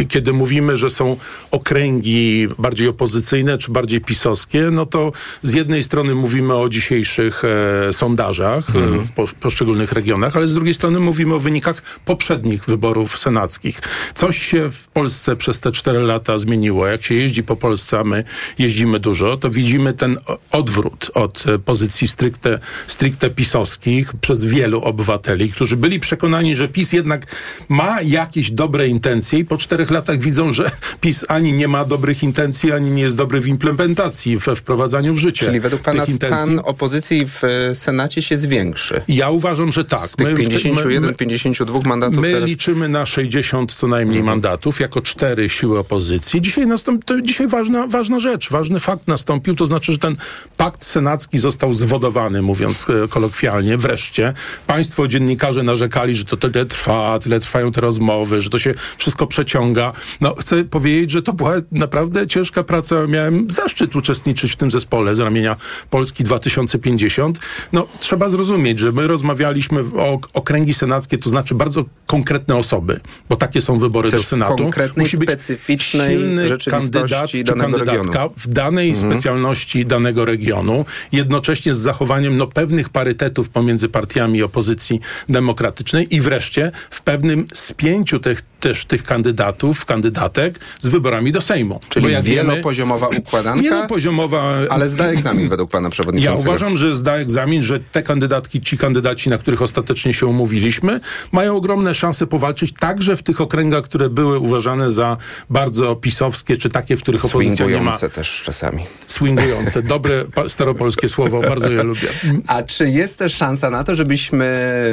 y, 0.00 0.04
kiedy 0.08 0.32
mówimy, 0.32 0.76
że 0.76 0.90
są 0.90 1.16
okręgi 1.50 2.48
bardziej 2.58 2.88
opozycyjne 2.88 3.58
czy 3.58 3.72
bardziej 3.72 4.00
pisowskie, 4.00 4.60
no 4.72 4.86
to 4.86 5.12
z 5.42 5.52
jednej 5.52 5.82
strony 5.82 6.14
mówimy 6.14 6.54
o 6.56 6.68
dzisiejszych 6.68 7.42
e, 7.44 7.92
sondażach 7.92 8.76
e, 8.76 8.98
w 8.98 9.12
po, 9.12 9.28
poszczególnych 9.40 9.92
regionach, 9.92 10.36
ale 10.36 10.48
z 10.48 10.54
drugiej 10.54 10.74
strony 10.74 11.00
mówimy 11.00 11.34
o 11.34 11.38
wynikach 11.38 11.82
poprzednich 12.04 12.64
wyborów 12.64 13.18
senackich. 13.18 13.80
Coś 14.14 14.42
się 14.42 14.70
w 14.70 14.88
Polsce 14.88 15.36
przez 15.36 15.60
te 15.60 15.72
cztery 15.72 15.98
lata 16.02 16.38
zmieniło. 16.38 16.86
Jak 16.86 17.04
się 17.04 17.14
jeździ 17.14 17.42
po 17.42 17.56
Polsce, 17.56 17.98
a 17.98 18.04
my 18.04 18.24
jeździmy 18.58 19.00
dużo, 19.00 19.36
to 19.36 19.50
widzimy 19.50 19.92
ten 19.92 20.16
odwrót 20.50 21.10
od 21.14 21.44
e, 21.46 21.58
pozycji 21.58 22.08
stricte, 22.08 22.58
stricte 22.86 23.11
pisowskich 23.36 24.12
przez 24.20 24.44
wielu 24.44 24.80
obywateli, 24.80 25.50
którzy 25.52 25.76
byli 25.76 26.00
przekonani, 26.00 26.54
że 26.56 26.68
PiS 26.68 26.92
jednak 26.92 27.26
ma 27.68 28.02
jakieś 28.02 28.50
dobre 28.50 28.88
intencje 28.88 29.38
i 29.38 29.44
po 29.44 29.56
czterech 29.56 29.90
latach 29.90 30.18
widzą, 30.18 30.52
że 30.52 30.70
PiS 31.00 31.24
ani 31.28 31.52
nie 31.52 31.68
ma 31.68 31.84
dobrych 31.84 32.22
intencji, 32.22 32.72
ani 32.72 32.90
nie 32.90 33.02
jest 33.02 33.16
dobry 33.16 33.40
w 33.40 33.46
implementacji, 33.48 34.36
we 34.36 34.56
wprowadzaniu 34.56 35.14
w 35.14 35.18
życie 35.18 35.46
Czyli 35.46 35.60
według 35.60 35.82
pana 35.82 36.00
tych 36.06 36.14
intencji. 36.14 36.38
stan 36.42 36.60
opozycji 36.64 37.26
w 37.26 37.44
e, 37.44 37.74
Senacie 37.74 38.22
się 38.22 38.36
zwiększy. 38.36 39.02
Ja 39.08 39.30
uważam, 39.30 39.72
że 39.72 39.84
tak. 39.84 40.06
Z 40.06 40.16
tych 40.16 40.28
My- 40.28 40.34
51, 40.34 41.02
my- 41.02 41.06
my- 41.08 41.14
52 41.14 41.78
mandatów 41.86 42.18
My 42.18 42.30
teraz... 42.32 42.48
liczymy 42.48 42.88
na 42.88 43.06
60 43.06 43.74
co 43.74 43.86
najmniej 43.86 44.22
mandatów, 44.22 44.80
jako 44.80 45.00
cztery 45.00 45.48
siły 45.48 45.78
opozycji. 45.78 46.40
Dzisiaj, 46.42 46.66
nastąp, 46.66 47.04
to 47.04 47.20
dzisiaj 47.20 47.48
ważna, 47.48 47.86
ważna 47.86 48.20
rzecz, 48.20 48.50
ważny 48.50 48.80
fakt 48.80 49.08
nastąpił, 49.08 49.56
to 49.56 49.66
znaczy, 49.66 49.92
że 49.92 49.98
ten 49.98 50.16
pakt 50.56 50.84
senacki 50.84 51.38
został 51.38 51.74
zwodowany, 51.74 52.42
mówiąc 52.42 52.86
e, 53.01 53.01
kolokwialnie, 53.08 53.76
wreszcie. 53.76 54.32
Państwo 54.66 55.08
dziennikarze 55.08 55.62
narzekali, 55.62 56.14
że 56.14 56.24
to 56.24 56.36
tyle 56.36 56.66
trwa, 56.66 57.18
tyle 57.18 57.40
trwają 57.40 57.72
te 57.72 57.80
rozmowy, 57.80 58.40
że 58.40 58.50
to 58.50 58.58
się 58.58 58.74
wszystko 58.98 59.26
przeciąga. 59.26 59.92
No, 60.20 60.34
chcę 60.34 60.64
powiedzieć, 60.64 61.10
że 61.10 61.22
to 61.22 61.32
była 61.32 61.54
naprawdę 61.72 62.26
ciężka 62.26 62.62
praca. 62.64 63.06
Miałem 63.06 63.50
zaszczyt 63.50 63.96
uczestniczyć 63.96 64.52
w 64.52 64.56
tym 64.56 64.70
zespole 64.70 65.14
z 65.14 65.20
ramienia 65.20 65.56
Polski 65.90 66.24
2050. 66.24 67.38
No, 67.72 67.86
trzeba 68.00 68.30
zrozumieć, 68.30 68.78
że 68.78 68.92
my 68.92 69.06
rozmawialiśmy 69.06 69.80
o 69.96 70.18
okręgi 70.32 70.74
senackie, 70.74 71.18
to 71.18 71.30
znaczy 71.30 71.54
bardzo 71.54 71.84
konkretne 72.06 72.56
osoby, 72.56 73.00
bo 73.28 73.36
takie 73.36 73.60
są 73.60 73.78
wybory 73.78 74.10
Też 74.10 74.22
do 74.22 74.28
Senatu. 74.28 74.56
konkretnej, 74.56 75.06
specyficznej 75.06 76.16
silny 76.16 76.44
kandydat 76.70 77.30
czy 77.30 77.44
kandydatka 77.44 77.94
regionu. 77.94 78.32
w 78.36 78.48
danej 78.48 78.96
specjalności 78.96 79.86
danego 79.86 80.24
regionu, 80.24 80.84
jednocześnie 81.12 81.74
z 81.74 81.78
zachowaniem 81.78 82.36
no, 82.36 82.46
pewnych 82.46 82.88
parytetów 82.92 83.48
pomiędzy 83.48 83.88
partiami 83.88 84.42
opozycji 84.42 85.00
demokratycznej 85.28 86.14
i 86.14 86.20
wreszcie 86.20 86.72
w 86.90 87.02
pewnym 87.02 87.46
spięciu 87.54 88.20
tych, 88.20 88.42
też 88.60 88.84
tych 88.84 89.02
kandydatów, 89.02 89.84
kandydatek 89.84 90.58
z 90.80 90.88
wyborami 90.88 91.32
do 91.32 91.40
Sejmu. 91.40 91.80
Czyli 91.88 92.02
Bo 92.06 92.08
jak 92.10 92.24
wiemy, 92.24 92.50
wielopoziomowa 92.50 93.08
układanka, 93.08 93.62
wielopoziomowa 93.62 94.54
ale 94.70 94.88
zda 94.88 95.04
egzamin 95.06 95.48
według 95.48 95.70
pana 95.70 95.86
ja 95.86 95.90
przewodniczącego. 95.90 96.50
uważam, 96.50 96.76
że 96.76 96.96
zda 96.96 97.16
egzamin, 97.16 97.62
że 97.62 97.80
te 97.80 98.02
kandydatki, 98.02 98.60
ci 98.60 98.78
kandydaci, 98.78 99.30
na 99.30 99.38
których 99.38 99.62
ostatecznie 99.62 100.14
się 100.14 100.26
umówiliśmy, 100.26 101.00
mają 101.32 101.56
ogromne 101.56 101.94
szanse 101.94 102.26
powalczyć 102.26 102.72
także 102.72 103.16
w 103.16 103.22
tych 103.22 103.40
okręgach, 103.40 103.84
które 103.84 104.08
były 104.10 104.38
uważane 104.38 104.90
za 104.90 105.16
bardzo 105.50 105.96
pisowskie, 105.96 106.56
czy 106.56 106.68
takie, 106.68 106.96
w 106.96 107.02
których 107.02 107.24
opozycja 107.24 107.66
nie 107.66 107.72
ma 107.72 107.92
Swingujące 107.92 108.10
też 108.10 108.42
czasami. 108.44 108.84
swingujące. 109.06 109.82
Dobre 109.82 110.24
staropolskie 110.48 111.08
słowo, 111.08 111.40
bardzo 111.40 111.70
je 111.70 111.82
lubię. 111.82 112.08
A 112.46 112.62
czy 112.62 112.81
jest 112.90 113.18
też 113.18 113.34
szansa 113.34 113.70
na 113.70 113.84
to, 113.84 113.94
żebyśmy 113.94 114.46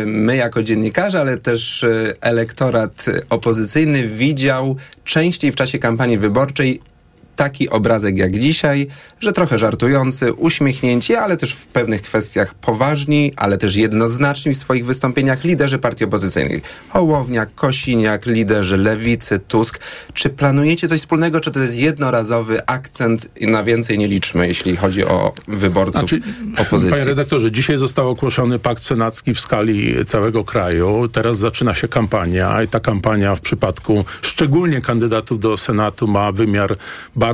my 0.05 0.35
jako 0.35 0.63
dziennikarze, 0.63 1.19
ale 1.19 1.37
też 1.37 1.83
e, 1.83 2.13
elektorat 2.21 3.05
opozycyjny 3.29 4.07
widział 4.07 4.75
częściej 5.03 5.51
w 5.51 5.55
czasie 5.55 5.79
kampanii 5.79 6.17
wyborczej 6.17 6.81
taki 7.39 7.69
obrazek 7.69 8.17
jak 8.17 8.39
dzisiaj, 8.39 8.87
że 9.19 9.33
trochę 9.33 9.57
żartujący, 9.57 10.33
uśmiechnięci, 10.33 11.15
ale 11.15 11.37
też 11.37 11.53
w 11.53 11.67
pewnych 11.67 12.01
kwestiach 12.01 12.53
poważni, 12.53 13.33
ale 13.35 13.57
też 13.57 13.75
jednoznaczni 13.75 14.53
w 14.53 14.57
swoich 14.57 14.85
wystąpieniach 14.85 15.43
liderzy 15.43 15.79
partii 15.79 16.03
opozycyjnych. 16.03 16.61
Hołowniak, 16.89 17.55
Kosiniak, 17.55 18.25
liderzy 18.25 18.77
Lewicy, 18.77 19.39
Tusk. 19.39 19.79
Czy 20.13 20.29
planujecie 20.29 20.87
coś 20.87 20.99
wspólnego, 20.99 21.39
czy 21.39 21.51
to 21.51 21.59
jest 21.59 21.75
jednorazowy 21.77 22.65
akcent 22.65 23.27
i 23.37 23.47
na 23.47 23.63
więcej 23.63 23.97
nie 23.97 24.07
liczmy, 24.07 24.47
jeśli 24.47 24.75
chodzi 24.75 25.05
o 25.05 25.33
wyborców 25.47 26.09
Znaczy, 26.09 26.21
opozycji? 26.57 26.91
Panie 26.91 27.05
redaktorze, 27.05 27.51
dzisiaj 27.51 27.77
został 27.77 28.09
ogłoszony 28.09 28.59
pakt 28.59 28.83
senacki 28.83 29.33
w 29.33 29.39
skali 29.39 30.05
całego 30.05 30.43
kraju. 30.43 31.07
Teraz 31.07 31.37
zaczyna 31.37 31.73
się 31.73 31.87
kampania 31.87 32.63
i 32.63 32.67
ta 32.67 32.79
kampania 32.79 33.35
w 33.35 33.41
przypadku 33.41 34.05
szczególnie 34.21 34.81
kandydatów 34.81 35.39
do 35.39 35.57
Senatu 35.57 36.07
ma 36.07 36.31
wymiar 36.31 36.77
bardzo, 37.15 37.28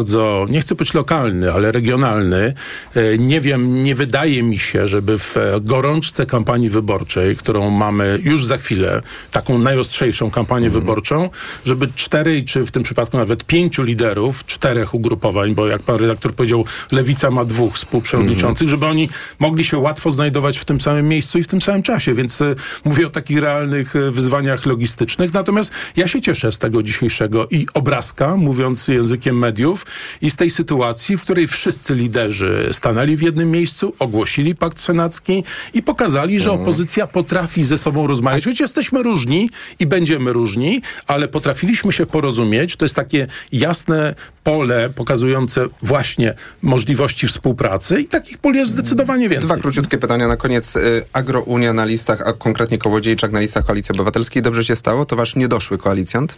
nie 0.49 0.61
chcę 0.61 0.75
być 0.75 0.93
lokalny, 0.93 1.53
ale 1.53 1.71
regionalny. 1.71 2.53
E, 2.95 3.17
Nie 3.17 3.41
wiem, 3.41 3.83
nie 3.83 3.95
wydaje 3.95 4.43
mi 4.43 4.59
się, 4.59 4.87
żeby 4.87 5.17
w 5.17 5.35
gorączce 5.61 6.25
kampanii 6.25 6.69
wyborczej, 6.69 7.35
którą 7.35 7.69
mamy 7.69 8.19
już 8.23 8.45
za 8.45 8.57
chwilę, 8.57 9.01
taką 9.31 9.57
najostrzejszą 9.57 10.31
kampanię 10.31 10.69
wyborczą, 10.69 11.29
żeby 11.65 11.87
cztery, 11.95 12.43
czy 12.43 12.65
w 12.65 12.71
tym 12.71 12.83
przypadku 12.83 13.17
nawet 13.17 13.43
pięciu 13.43 13.83
liderów, 13.83 14.45
czterech 14.45 14.93
ugrupowań, 14.93 15.55
bo 15.55 15.67
jak 15.67 15.81
pan 15.81 15.95
redaktor 15.95 16.33
powiedział, 16.33 16.65
Lewica 16.91 17.31
ma 17.31 17.45
dwóch 17.45 17.73
współprzewodniczących, 17.75 18.69
żeby 18.69 18.85
oni 18.85 19.09
mogli 19.39 19.63
się 19.63 19.77
łatwo 19.77 20.11
znajdować 20.11 20.57
w 20.57 20.65
tym 20.65 20.81
samym 20.81 21.07
miejscu 21.07 21.37
i 21.39 21.43
w 21.43 21.47
tym 21.47 21.61
samym 21.61 21.83
czasie, 21.83 22.13
więc 22.13 22.41
e, 22.41 22.55
mówię 22.85 23.07
o 23.07 23.09
takich 23.09 23.37
realnych 23.39 23.95
e, 23.95 24.11
wyzwaniach 24.11 24.65
logistycznych. 24.65 25.33
Natomiast 25.33 25.71
ja 25.95 26.07
się 26.07 26.21
cieszę 26.21 26.51
z 26.51 26.59
tego 26.59 26.83
dzisiejszego 26.83 27.47
i 27.51 27.65
obrazka, 27.73 28.35
mówiąc 28.35 28.87
językiem 28.87 29.37
mediów, 29.39 29.84
i 30.21 30.29
z 30.29 30.35
tej 30.35 30.51
sytuacji, 30.51 31.17
w 31.17 31.21
której 31.21 31.47
wszyscy 31.47 31.95
liderzy 31.95 32.69
stanęli 32.71 33.15
w 33.15 33.21
jednym 33.21 33.51
miejscu, 33.51 33.93
ogłosili 33.99 34.55
pakt 34.55 34.79
senacki 34.79 35.43
i 35.73 35.83
pokazali, 35.83 36.39
że 36.39 36.51
opozycja 36.51 37.07
potrafi 37.07 37.63
ze 37.63 37.77
sobą 37.77 38.07
rozmawiać. 38.07 38.45
Choć 38.45 38.59
jesteśmy 38.59 39.03
różni 39.03 39.49
i 39.79 39.87
będziemy 39.87 40.33
różni, 40.33 40.81
ale 41.07 41.27
potrafiliśmy 41.27 41.91
się 41.91 42.05
porozumieć. 42.05 42.75
To 42.75 42.85
jest 42.85 42.95
takie 42.95 43.27
jasne 43.51 44.15
pole 44.43 44.89
pokazujące 44.95 45.67
właśnie 45.81 46.33
możliwości 46.61 47.27
współpracy 47.27 48.01
i 48.01 48.05
takich 48.05 48.37
pól 48.37 48.55
jest 48.55 48.71
zdecydowanie 48.71 49.29
więcej. 49.29 49.49
Dwa 49.49 49.57
króciutkie 49.57 49.97
pytania 49.97 50.27
na 50.27 50.37
koniec. 50.37 50.75
Y, 50.75 51.05
Agrounia 51.13 51.73
na 51.73 51.85
listach, 51.85 52.21
a 52.21 52.33
konkretnie 52.33 52.77
Kołodziejczak 52.77 53.31
na 53.31 53.39
listach 53.39 53.65
Koalicji 53.65 53.93
Obywatelskiej. 53.93 54.41
Dobrze 54.41 54.63
się 54.63 54.75
stało? 54.75 55.05
To 55.05 55.15
wasz 55.15 55.35
niedoszły 55.35 55.77
koalicjant? 55.77 56.35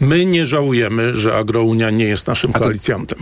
My 0.00 0.26
nie 0.26 0.46
żałujemy, 0.46 1.16
że 1.16 1.36
Agrounia 1.36 1.90
nie 1.90 2.04
jest 2.04 2.26
naszym 2.26 2.52
to- 2.52 2.58
koalicjantem. 2.60 3.18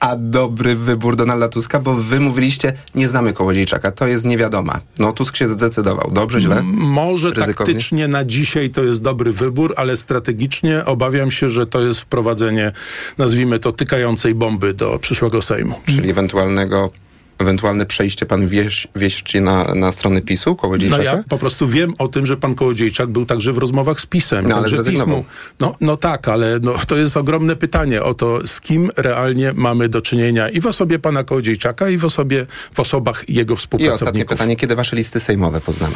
a 0.00 0.16
dobry 0.16 0.76
wybór 0.76 1.16
Donalda 1.16 1.48
Tuska, 1.48 1.80
bo 1.80 1.94
wy 1.94 2.20
mówiliście, 2.20 2.72
nie 2.94 3.08
znamy 3.08 3.32
Kołodziejczaka, 3.32 3.90
to 3.90 4.06
jest 4.06 4.24
niewiadoma. 4.24 4.80
No 4.98 5.12
Tusk 5.12 5.36
się 5.36 5.48
zdecydował. 5.48 6.10
Dobrze, 6.12 6.40
źle? 6.40 6.62
Może 6.74 7.28
Ryzykownie? 7.30 7.54
taktycznie 7.54 8.08
na 8.08 8.24
dzisiaj 8.24 8.70
to 8.70 8.84
jest 8.84 9.02
dobry 9.02 9.32
wybór, 9.32 9.74
ale 9.76 9.96
strategicznie 9.96 10.84
obawiam 10.84 11.30
się, 11.30 11.50
że 11.50 11.66
to 11.66 11.80
jest 11.80 12.00
wprowadzenie, 12.00 12.72
nazwijmy 13.18 13.58
to, 13.58 13.72
tykającej 13.72 14.34
bomby 14.34 14.74
do 14.74 14.98
przyszłego 14.98 15.42
Sejmu. 15.42 15.74
Czyli 15.86 16.10
ewentualnego, 16.10 16.90
ewentualne 17.38 17.86
przejście 17.86 18.26
pan 18.26 18.48
wieś, 18.48 18.88
wieści 18.96 19.40
na, 19.40 19.74
na 19.74 19.92
stronę 19.92 20.22
PiSu, 20.22 20.50
No 20.50 20.56
Kołodziejczaka? 20.56 21.02
ja 21.02 21.24
po 21.28 21.38
prostu 21.38 21.66
wiem 21.66 21.94
o 21.98 22.08
tym, 22.08 22.26
że 22.26 22.36
pan 22.36 22.54
Kołodziejczak 22.54 23.08
był 23.10 23.26
także 23.26 23.52
w 23.52 23.58
rozmowach 23.58 24.00
z 24.00 24.06
PiSem. 24.06 24.48
No, 24.48 24.56
ale 24.56 24.68
zrezygnował. 24.68 25.24
no, 25.60 25.74
no 25.80 25.96
tak, 25.96 26.28
ale 26.28 26.58
no, 26.62 26.74
to 26.86 26.96
jest 26.96 27.16
ogromne 27.16 27.56
pytanie 27.56 28.02
o 28.02 28.14
to, 28.14 28.46
z 28.46 28.60
kim 28.60 28.90
realnie 28.96 29.52
mamy 29.54 29.88
do 29.88 30.00
czynienia 30.02 30.48
i 30.48 30.60
w 30.60 30.66
osobie 30.66 30.98
pana 30.98 31.24
Kołodziejczaka, 31.24 31.88
i 31.90 31.98
w, 31.98 32.04
osobie, 32.04 32.46
w 32.74 32.80
osobach 32.80 33.28
jego 33.28 33.54
I 33.54 33.56
ostatnie 33.56 33.56
współpracowników. 33.56 34.30
pytanie, 34.30 34.56
kiedy 34.56 34.74
wasze 34.76 34.96
listy 34.96 35.20
sejmowe 35.20 35.60
poznamy? 35.60 35.94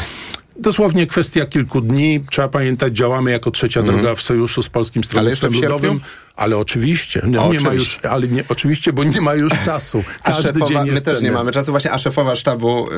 Dosłownie 0.57 1.07
kwestia 1.07 1.47
kilku 1.47 1.81
dni. 1.81 2.25
Trzeba 2.31 2.49
pamiętać, 2.49 2.97
działamy 2.97 3.31
jako 3.31 3.51
trzecia 3.51 3.83
droga 3.83 4.15
w 4.15 4.23
sojuszu 4.23 4.63
z 4.63 4.69
Polskim 4.69 5.05
Stronnictwem? 5.05 5.53
Ludowym. 5.53 6.01
Ale 6.37 6.59
oczywiście. 6.59 7.23
No, 7.27 7.53
nie 7.53 7.61
ma 7.61 7.73
już, 7.73 8.01
ale 8.11 8.29
nie, 8.29 8.45
oczywiście, 8.49 8.93
bo 8.93 9.05
nie 9.05 9.21
ma 9.21 9.35
już 9.35 9.53
czasu. 9.65 10.05
Każdy 10.25 10.43
szefowa, 10.43 10.67
dzień 10.67 10.79
my 10.81 10.89
jest 10.89 11.05
też 11.05 11.15
nie 11.15 11.19
cenny. 11.21 11.33
mamy 11.33 11.53
czasu. 11.53 11.71
Właśnie, 11.71 11.93
a 11.93 11.99
szefowa 11.99 12.37
sztabu 12.37 12.89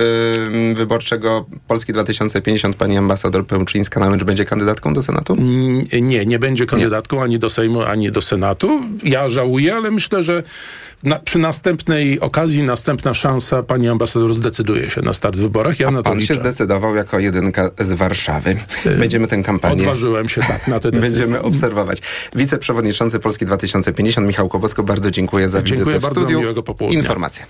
wyborczego 0.74 1.46
Polski 1.68 1.92
2050, 1.92 2.76
pani 2.76 2.96
ambasador 2.96 3.46
Pełczyńska, 3.46 4.00
na 4.00 4.10
mecz 4.10 4.24
będzie 4.24 4.44
kandydatką 4.44 4.94
do 4.94 5.02
Senatu? 5.02 5.32
Mm, 5.32 5.84
Nie, 6.00 6.26
nie 6.26 6.38
będzie 6.38 6.66
kandydatką 6.66 7.22
ani 7.22 7.38
do 7.38 7.50
Sejmu, 7.50 7.82
ani 7.82 8.10
do 8.12 8.22
Senatu. 8.22 8.82
Ja 9.04 9.28
żałuję, 9.28 9.74
ale 9.74 9.90
myślę, 9.90 10.22
że 10.22 10.42
na, 11.04 11.18
przy 11.18 11.38
następnej 11.38 12.20
okazji, 12.20 12.62
następna 12.62 13.14
szansa, 13.14 13.62
pani 13.62 13.88
ambasador 13.88 14.34
zdecyduje 14.34 14.90
się 14.90 15.00
na 15.02 15.12
start 15.12 15.36
w 15.36 15.40
wyborach. 15.40 15.80
Ja 15.80 15.90
na 15.90 15.98
to 15.98 16.02
Pan 16.10 16.14
się 16.20 16.22
liczę. 16.22 16.34
zdecydował 16.34 16.94
jako 16.96 17.18
jedynka 17.18 17.70
z 17.78 17.92
Warszawy. 17.92 18.56
Będziemy 18.98 19.26
tę 19.26 19.42
kampanię... 19.42 19.74
Odważyłem 19.74 20.28
się 20.28 20.40
tak 20.40 20.68
na 20.68 20.80
te 20.80 20.90
decyzje. 20.92 21.18
Będziemy 21.18 21.42
obserwować. 21.42 21.98
Wiceprzewodniczący 22.34 23.20
Polski 23.20 23.44
2050 23.46 24.26
Michał 24.26 24.48
Kobosko, 24.48 24.82
bardzo 24.82 25.10
dziękuję 25.10 25.48
za 25.48 25.62
Dziękuję 25.62 25.84
wizytę 25.84 25.98
w 25.98 26.02
bardzo, 26.02 26.20
studiu. 26.20 26.40
miłego 26.40 26.62
popołudnia. 26.62 26.98
Informacje. 27.00 27.46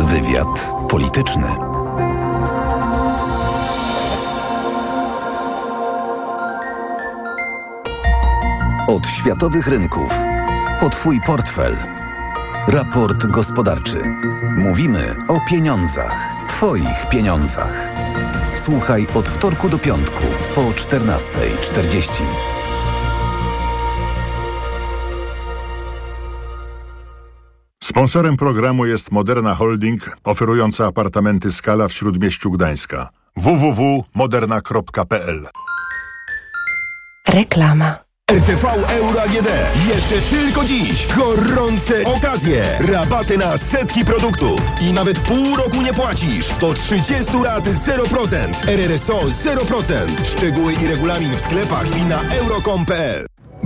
Wywiad 0.00 0.72
polityczny. 0.90 1.46
Od 8.88 9.06
światowych 9.06 9.66
rynków. 9.66 10.12
O 10.82 10.88
Twój 10.88 11.20
portfel. 11.26 11.76
Raport 12.68 13.26
gospodarczy. 13.26 14.02
Mówimy 14.58 15.16
o 15.28 15.40
pieniądzach. 15.50 16.14
Twoich 16.48 17.08
pieniądzach. 17.10 17.88
Słuchaj 18.54 19.06
od 19.14 19.28
wtorku 19.28 19.68
do 19.68 19.78
piątku 19.78 20.24
po 20.54 20.60
14.40. 20.60 22.22
Sponsorem 27.82 28.36
programu 28.36 28.86
jest 28.86 29.10
Moderna 29.10 29.54
Holding, 29.54 30.16
oferująca 30.24 30.86
apartamenty 30.86 31.52
Skala 31.52 31.88
w 31.88 31.92
Śródmieściu 31.92 32.50
Gdańska. 32.50 33.08
www.moderna.pl 33.36 35.48
Reklama. 37.28 38.09
RTV 38.30 38.64
Euro 38.88 39.22
AGD. 39.22 39.48
Jeszcze 39.94 40.14
tylko 40.20 40.64
dziś. 40.64 41.06
Gorące 41.16 42.04
okazje. 42.04 42.62
Rabaty 42.92 43.38
na 43.38 43.56
setki 43.56 44.04
produktów. 44.04 44.60
I 44.80 44.92
nawet 44.92 45.18
pół 45.18 45.56
roku 45.56 45.82
nie 45.82 45.92
płacisz. 45.92 46.48
Do 46.60 46.74
30 46.74 47.32
lat 47.44 47.64
0%. 47.64 48.68
RRSO 48.68 49.18
0%. 49.18 50.24
Szczegóły 50.24 50.72
i 50.72 50.86
regulamin 50.86 51.32
w 51.32 51.40
sklepach 51.40 51.96
i 51.98 52.02
na 52.02 52.22
euro.com.pl 52.22 53.39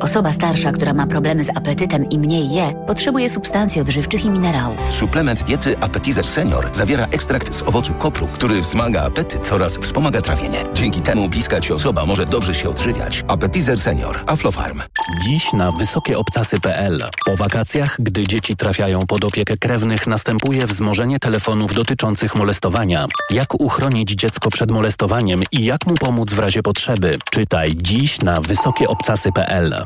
Osoba 0.00 0.32
starsza, 0.32 0.72
która 0.72 0.94
ma 0.94 1.06
problemy 1.06 1.44
z 1.44 1.48
apetytem 1.48 2.08
i 2.08 2.18
mniej 2.18 2.50
je, 2.50 2.72
potrzebuje 2.86 3.30
substancji 3.30 3.80
odżywczych 3.80 4.24
i 4.24 4.30
minerałów. 4.30 4.92
Suplement 4.92 5.42
diety 5.42 5.78
Appetizer 5.80 6.26
Senior 6.26 6.68
zawiera 6.72 7.06
ekstrakt 7.06 7.54
z 7.54 7.62
owocu 7.62 7.94
kopru, 7.94 8.26
który 8.26 8.60
wzmaga 8.60 9.02
apetyt 9.02 9.52
oraz 9.52 9.78
wspomaga 9.78 10.20
trawienie. 10.22 10.58
Dzięki 10.74 11.00
temu 11.00 11.28
bliska 11.28 11.60
ci 11.60 11.72
osoba 11.72 12.06
może 12.06 12.26
dobrze 12.26 12.54
się 12.54 12.68
odżywiać. 12.70 13.24
Appetizer 13.28 13.78
Senior. 13.80 14.20
Aflofarm. 14.26 14.82
Dziś 15.24 15.52
na 15.52 15.72
wysokieobcasy.pl. 15.72 17.04
Po 17.26 17.36
wakacjach, 17.36 17.96
gdy 17.98 18.26
dzieci 18.26 18.56
trafiają 18.56 19.00
pod 19.00 19.24
opiekę 19.24 19.56
krewnych, 19.56 20.06
następuje 20.06 20.66
wzmożenie 20.66 21.18
telefonów 21.18 21.74
dotyczących 21.74 22.34
molestowania. 22.34 23.06
Jak 23.30 23.60
uchronić 23.60 24.10
dziecko 24.10 24.50
przed 24.50 24.70
molestowaniem 24.70 25.42
i 25.52 25.64
jak 25.64 25.86
mu 25.86 25.94
pomóc 25.94 26.32
w 26.32 26.38
razie 26.38 26.62
potrzeby? 26.62 27.18
Czytaj 27.30 27.72
dziś 27.76 28.20
na 28.20 28.34
wysokieobcasy.pl. 28.40 29.81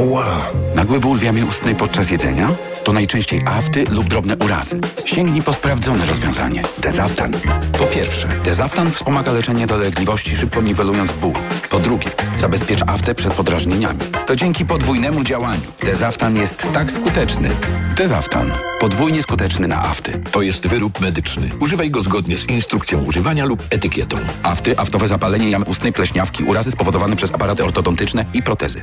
Ła! 0.00 0.46
Nagły 0.74 1.00
ból 1.00 1.18
w 1.18 1.22
jamie 1.22 1.46
ustnej 1.46 1.74
podczas 1.74 2.10
jedzenia? 2.10 2.50
To 2.84 2.92
najczęściej 2.92 3.42
afty 3.46 3.84
lub 3.90 4.08
drobne 4.08 4.36
urazy. 4.36 4.80
Sięgnij 5.04 5.42
po 5.42 5.52
sprawdzone 5.52 6.06
rozwiązanie. 6.06 6.62
Dezaftan. 6.78 7.32
Po 7.78 7.84
pierwsze, 7.84 8.28
Dezaftan 8.44 8.90
wspomaga 8.90 9.32
leczenie 9.32 9.66
dolegliwości, 9.66 10.36
szybko 10.36 10.62
niwelując 10.62 11.12
ból. 11.12 11.32
Po 11.70 11.78
drugie, 11.78 12.10
zabezpiecz 12.38 12.82
aftę 12.86 13.14
przed 13.14 13.32
podrażnieniami. 13.32 14.00
To 14.26 14.36
dzięki 14.36 14.64
podwójnemu 14.64 15.24
działaniu. 15.24 15.62
Dezaftan 15.84 16.36
jest 16.36 16.68
tak 16.72 16.92
skuteczny. 16.92 17.50
Dezaftan. 17.96 18.52
Podwójnie 18.80 19.22
skuteczny 19.22 19.68
na 19.68 19.82
afty. 19.82 20.22
To 20.32 20.42
jest 20.42 20.66
wyrób 20.66 21.00
medyczny. 21.00 21.50
Używaj 21.60 21.90
go 21.90 22.00
zgodnie 22.00 22.36
z 22.36 22.48
instrukcją 22.48 23.04
używania 23.04 23.44
lub 23.44 23.62
etykietą. 23.70 24.16
Afty, 24.42 24.78
aftowe 24.78 25.08
zapalenie 25.08 25.50
jamy 25.50 25.64
ustnej, 25.64 25.92
pleśniawki, 25.92 26.44
urazy 26.44 26.70
spowodowane 26.70 27.16
przez 27.16 27.34
aparaty 27.34 27.64
ortodontyczne 27.64 28.24
i 28.34 28.42
protezy. 28.42 28.82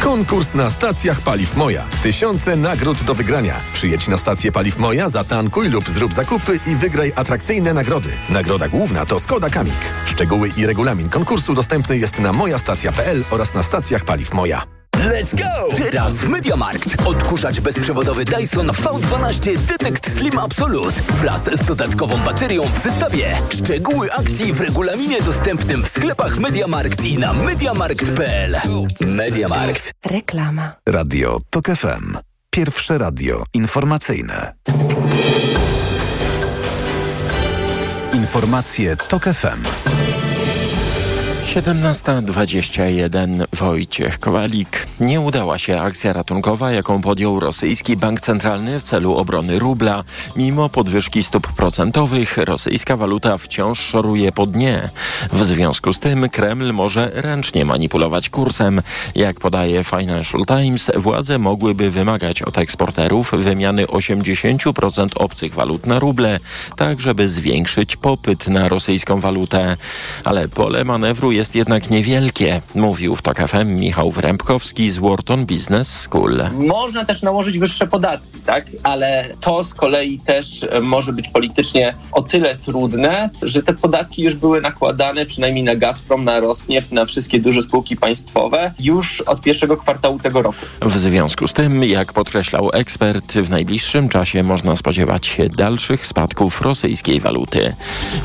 Konkurs 0.00 0.54
na 0.54 0.70
stacjach 0.70 1.20
Paliw 1.20 1.56
Moja. 1.56 1.86
Tysiące 2.02 2.56
nagród 2.56 3.02
do 3.02 3.14
wygrania. 3.14 3.54
Przyjedź 3.72 4.08
na 4.08 4.16
stację 4.16 4.52
Paliw 4.52 4.78
Moja, 4.78 5.08
zatankuj 5.08 5.68
lub 5.68 5.88
zrób 5.88 6.12
zakupy 6.12 6.60
i 6.66 6.76
wygraj 6.76 7.12
atrakcyjne 7.16 7.74
nagrody. 7.74 8.08
Nagroda 8.28 8.68
główna 8.68 9.06
to 9.06 9.18
Skoda 9.18 9.50
Kamik. 9.50 9.92
Szczegóły 10.06 10.50
i 10.56 10.66
regulamin 10.66 11.08
konkursu 11.08 11.54
dostępny 11.54 11.98
jest 11.98 12.18
na 12.18 12.32
mojastacja.pl 12.32 13.24
oraz 13.30 13.54
na 13.54 13.62
stacjach 13.62 14.04
Paliw 14.04 14.34
Moja. 14.34 14.81
Let's 14.96 15.34
go! 15.34 15.76
Teraz 15.76 16.12
w 16.12 16.28
Mediamarkt. 16.28 16.96
Odkurzacz 17.04 17.60
bezprzewodowy 17.60 18.24
Dyson 18.24 18.66
V12 18.66 19.56
Detect 19.56 20.12
Slim 20.12 20.38
Absolute 20.38 21.02
wraz 21.20 21.44
z 21.44 21.64
dodatkową 21.66 22.18
baterią 22.18 22.62
w 22.64 22.82
zestawie. 22.82 23.36
Szczegóły 23.54 24.12
akcji 24.12 24.52
w 24.52 24.60
regulaminie 24.60 25.22
dostępnym 25.22 25.82
w 25.82 25.88
sklepach 25.88 26.38
Mediamarkt 26.38 27.04
i 27.04 27.18
na 27.18 27.32
mediamarkt.pl. 27.32 28.56
Mediamarkt. 29.06 29.92
Reklama. 30.04 30.72
Radio 30.88 31.38
TOK 31.50 31.66
FM. 31.66 32.18
Pierwsze 32.50 32.98
radio 32.98 33.44
informacyjne. 33.54 34.54
Informacje 38.14 38.96
TOK 38.96 39.24
FM. 39.24 39.62
17.21 41.52 43.44
Wojciech 43.52 44.18
Kowalik. 44.18 44.86
Nie 45.00 45.20
udała 45.20 45.58
się 45.58 45.80
akcja 45.80 46.12
ratunkowa, 46.12 46.72
jaką 46.72 47.00
podjął 47.02 47.40
rosyjski 47.40 47.96
bank 47.96 48.20
centralny 48.20 48.80
w 48.80 48.82
celu 48.82 49.16
obrony 49.16 49.58
rubla. 49.58 50.04
Mimo 50.36 50.68
podwyżki 50.68 51.22
stóp 51.22 51.52
procentowych, 51.52 52.38
rosyjska 52.38 52.96
waluta 52.96 53.38
wciąż 53.38 53.80
szoruje 53.80 54.32
po 54.32 54.46
dnie. 54.46 54.88
W 55.32 55.44
związku 55.44 55.92
z 55.92 56.00
tym 56.00 56.28
Kreml 56.28 56.72
może 56.72 57.10
ręcznie 57.14 57.64
manipulować 57.64 58.30
kursem. 58.30 58.82
Jak 59.14 59.40
podaje 59.40 59.84
Financial 59.84 60.44
Times, 60.46 60.90
władze 60.96 61.38
mogłyby 61.38 61.90
wymagać 61.90 62.42
od 62.42 62.58
eksporterów 62.58 63.30
wymiany 63.32 63.86
80% 63.86 65.08
obcych 65.14 65.54
walut 65.54 65.86
na 65.86 65.98
ruble, 65.98 66.40
tak 66.76 67.00
żeby 67.00 67.28
zwiększyć 67.28 67.96
popyt 67.96 68.48
na 68.48 68.68
rosyjską 68.68 69.20
walutę. 69.20 69.76
Ale 70.24 70.48
pole 70.48 70.84
manewru 70.84 71.32
jest 71.32 71.41
jednak 71.50 71.90
niewielkie, 71.90 72.60
mówił 72.74 73.16
w 73.16 73.22
TOK 73.22 73.38
FM 73.48 73.76
Michał 73.76 74.10
Wrębkowski 74.10 74.90
z 74.90 74.98
Wharton 74.98 75.46
Business 75.46 76.00
School. 76.00 76.42
Można 76.58 77.04
też 77.04 77.22
nałożyć 77.22 77.58
wyższe 77.58 77.86
podatki, 77.86 78.40
tak? 78.46 78.66
ale 78.82 79.28
to 79.40 79.64
z 79.64 79.74
kolei 79.74 80.18
też 80.18 80.62
e, 80.62 80.80
może 80.80 81.12
być 81.12 81.28
politycznie 81.28 81.94
o 82.12 82.22
tyle 82.22 82.56
trudne, 82.56 83.30
że 83.42 83.62
te 83.62 83.74
podatki 83.74 84.22
już 84.22 84.34
były 84.34 84.60
nakładane 84.60 85.26
przynajmniej 85.26 85.64
na 85.64 85.76
Gazprom, 85.76 86.24
na 86.24 86.40
Rosneft, 86.40 86.92
na 86.92 87.04
wszystkie 87.04 87.40
duże 87.40 87.62
spółki 87.62 87.96
państwowe 87.96 88.74
już 88.78 89.20
od 89.20 89.40
pierwszego 89.40 89.76
kwartału 89.76 90.18
tego 90.18 90.42
roku. 90.42 90.58
W 90.82 90.98
związku 90.98 91.48
z 91.48 91.52
tym, 91.52 91.84
jak 91.84 92.12
podkreślał 92.12 92.70
ekspert, 92.72 93.32
w 93.32 93.50
najbliższym 93.50 94.08
czasie 94.08 94.42
można 94.42 94.76
spodziewać 94.76 95.26
się 95.26 95.48
dalszych 95.48 96.06
spadków 96.06 96.60
rosyjskiej 96.60 97.20
waluty. 97.20 97.74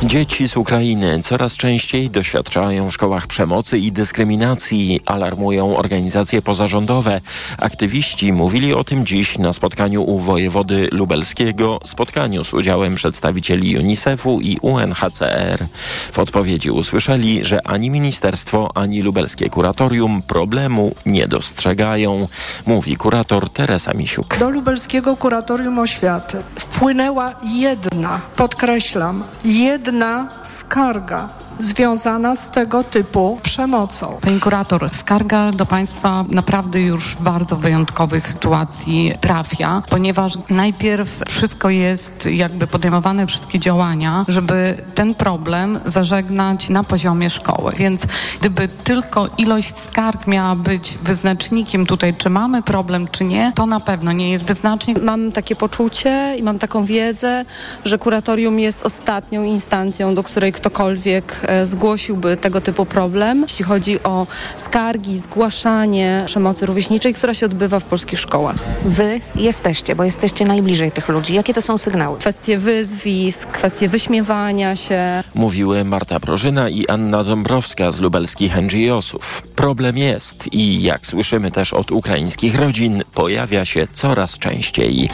Dzieci 0.04 0.48
z 0.48 0.58
Ukrainy 0.58 1.20
coraz 1.22 1.58
częściej 1.58 2.10
doświadczają 2.10 2.90
w 2.90 2.94
szkołach 3.08 3.28
przemocy 3.28 3.78
i 3.80 3.92
dyskryminacji, 3.92 5.00
alarmują 5.06 5.78
organizacje 5.78 6.42
pozarządowe. 6.42 7.22
Aktywiści 7.58 8.34
mówili 8.34 8.74
o 8.74 8.84
tym 8.84 9.06
dziś 9.06 9.38
na 9.38 9.54
spotkaniu 9.54 10.04
u 10.04 10.20
wojewody 10.20 10.88
lubelskiego, 10.92 11.80
spotkaniu 11.84 12.44
z 12.44 12.54
udziałem 12.54 12.96
przedstawicieli 12.96 13.78
UNICEF-u 13.78 14.42
i 14.42 14.58
UNHCR. 14.62 15.68
W 16.12 16.20
odpowiedzi 16.20 16.72
usłyszeli, 16.72 17.46
że 17.46 17.68
ani 17.68 17.90
ministerstwo, 17.90 18.72
ani 18.76 19.02
lubelskie 19.02 19.50
kuratorium 19.50 20.22
problemu 20.22 20.96
nie 21.06 21.28
dostrzegają, 21.28 22.28
mówi 22.66 22.96
kurator 22.96 23.50
Teresa 23.50 23.94
Misiuk. 23.94 24.38
Do 24.38 24.50
lubelskiego 24.50 25.18
kuratorium 25.18 25.80
oświaty 25.80 26.38
wpłynęła 26.56 27.34
jedna, 27.44 28.22
podkreślam, 28.36 29.24
jedna 29.46 30.30
skarga 30.44 31.47
związana 31.60 32.36
z 32.36 32.52
tego 32.52 32.84
typu 32.84 33.40
przemocą. 33.44 34.18
Pani 34.22 34.40
kurator, 34.40 34.90
skarga 34.94 35.52
do 35.52 35.66
Państwa 35.66 36.26
naprawdę 36.30 36.82
już 36.82 37.16
w 37.16 37.22
bardzo 37.22 37.56
wyjątkowej 37.56 38.22
sytuacji 38.22 39.14
trafia, 39.22 39.84
ponieważ 39.90 40.34
najpierw 40.50 41.22
wszystko 41.28 41.70
jest 41.70 42.26
jakby 42.32 42.68
podejmowane 42.68 43.28
wszystkie 43.28 43.60
działania, 43.60 44.26
żeby 44.28 44.86
ten 44.96 45.16
problem 45.16 45.80
zażegnać 45.86 46.70
na 46.70 46.84
poziomie 46.84 47.30
szkoły. 47.30 47.74
Więc 47.78 48.02
gdyby 48.40 48.68
tylko 48.68 49.30
ilość 49.38 49.76
skarg 49.76 50.28
miała 50.28 50.56
być 50.56 50.98
wyznacznikiem 51.04 51.86
tutaj, 51.86 52.14
czy 52.14 52.30
mamy 52.30 52.64
problem, 52.64 53.08
czy 53.12 53.24
nie, 53.24 53.52
to 53.56 53.66
na 53.66 53.80
pewno 53.80 54.12
nie 54.12 54.32
jest 54.32 54.46
wyznacznik. 54.46 55.02
Mam 55.02 55.32
takie 55.32 55.56
poczucie 55.56 56.36
i 56.38 56.44
mam 56.44 56.60
taką 56.60 56.84
wiedzę, 56.84 57.46
że 57.86 57.98
kuratorium 57.98 58.60
jest 58.60 58.86
ostatnią 58.86 59.44
instancją, 59.44 60.16
do 60.16 60.24
której 60.24 60.54
ktokolwiek 60.54 61.47
zgłosiłby 61.64 62.38
tego 62.38 62.62
typu 62.62 62.86
problem, 62.86 63.42
jeśli 63.42 63.66
chodzi 63.66 64.04
o 64.04 64.28
skargi, 64.58 65.18
zgłaszanie 65.18 66.24
przemocy 66.26 66.66
rówieśniczej, 66.66 67.14
która 67.14 67.34
się 67.34 67.46
odbywa 67.46 67.80
w 67.80 67.84
polskich 67.84 68.20
szkołach. 68.20 68.56
Wy 68.86 69.22
jesteście, 69.36 69.96
bo 69.96 70.04
jesteście 70.04 70.46
najbliżej 70.46 70.92
tych 70.92 71.08
ludzi. 71.10 71.34
Jakie 71.34 71.54
to 71.54 71.62
są 71.62 71.78
sygnały? 71.78 72.20
Kwestie 72.20 72.58
wyzwisk, 72.58 73.50
kwestie 73.50 73.90
wyśmiewania 73.90 74.76
się. 74.76 75.24
Mówiły 75.36 75.84
Marta 75.84 76.20
Prożyna 76.20 76.70
i 76.70 76.88
Anna 76.88 77.24
Dąbrowska 77.24 77.92
z 77.92 78.00
lubelskich 78.00 78.56
NGO-sów. 78.62 79.44
Problem 79.56 79.98
jest 79.98 80.54
i 80.54 80.82
jak 80.82 81.06
słyszymy 81.06 81.52
też 81.52 81.74
od 81.74 81.92
ukraińskich 81.92 82.56
rodzin, 82.56 83.04
pojawia 83.14 83.66
się 83.66 83.88
coraz 83.94 84.40
częściej. 84.40 85.10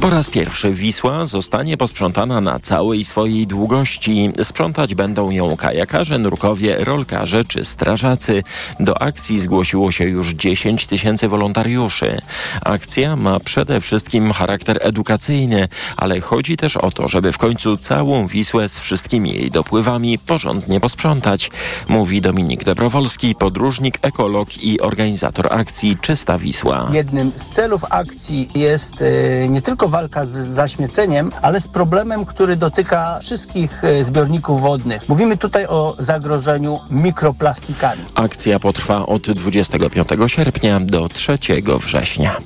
Po 0.00 0.10
raz 0.10 0.30
pierwszy 0.30 0.70
Wisła 0.72 1.26
zostanie 1.26 1.76
posprzątana 1.76 2.40
na 2.40 2.58
całej 2.58 3.04
swojej 3.04 3.46
długości. 3.46 4.30
Sprzątać 4.42 4.94
będą 4.94 5.30
ją 5.30 5.56
kajakarze, 5.68 6.18
nurkowie, 6.18 6.84
rolkarze 6.84 7.44
czy 7.44 7.64
strażacy. 7.64 8.42
Do 8.80 9.02
akcji 9.02 9.40
zgłosiło 9.40 9.92
się 9.92 10.04
już 10.04 10.28
10 10.28 10.86
tysięcy 10.86 11.28
wolontariuszy. 11.28 12.20
Akcja 12.64 13.16
ma 13.16 13.40
przede 13.40 13.80
wszystkim 13.80 14.32
charakter 14.32 14.78
edukacyjny, 14.80 15.68
ale 15.96 16.20
chodzi 16.20 16.56
też 16.56 16.76
o 16.76 16.90
to, 16.90 17.08
żeby 17.08 17.32
w 17.32 17.38
końcu 17.38 17.76
całą 17.76 18.26
Wisłę 18.26 18.68
z 18.68 18.78
wszystkimi 18.78 19.34
jej 19.34 19.50
dopływami 19.50 20.18
porządnie 20.18 20.80
posprzątać, 20.80 21.50
mówi 21.88 22.20
Dominik 22.20 22.64
Dobrowolski, 22.64 23.34
podróżnik, 23.34 23.98
ekolog 24.02 24.48
i 24.62 24.80
organizator 24.80 25.52
akcji 25.52 25.96
Czysta 26.00 26.38
Wisła. 26.38 26.88
Jednym 26.92 27.32
z 27.36 27.48
celów 27.48 27.84
akcji 27.90 28.48
jest 28.54 29.02
e, 29.02 29.48
nie 29.48 29.62
tylko 29.62 29.88
walka 29.88 30.24
z 30.24 30.30
zaśmieceniem, 30.30 31.32
ale 31.42 31.60
z 31.60 31.68
problemem, 31.68 32.24
który 32.26 32.56
dotyka 32.56 33.18
wszystkich 33.22 33.84
e, 33.84 34.04
zbiorników 34.04 34.60
wodnych. 34.60 35.08
Mówimy 35.08 35.36
tutaj 35.36 35.57
tutaj 35.58 35.76
o 35.76 35.96
zagrożeniu 35.98 36.80
mikroplastikami. 36.90 38.02
Akcja 38.14 38.58
potrwa 38.58 39.06
od 39.06 39.30
25 39.30 40.08
sierpnia 40.26 40.80
do 40.80 41.08
3 41.08 41.38
września. 41.80 42.36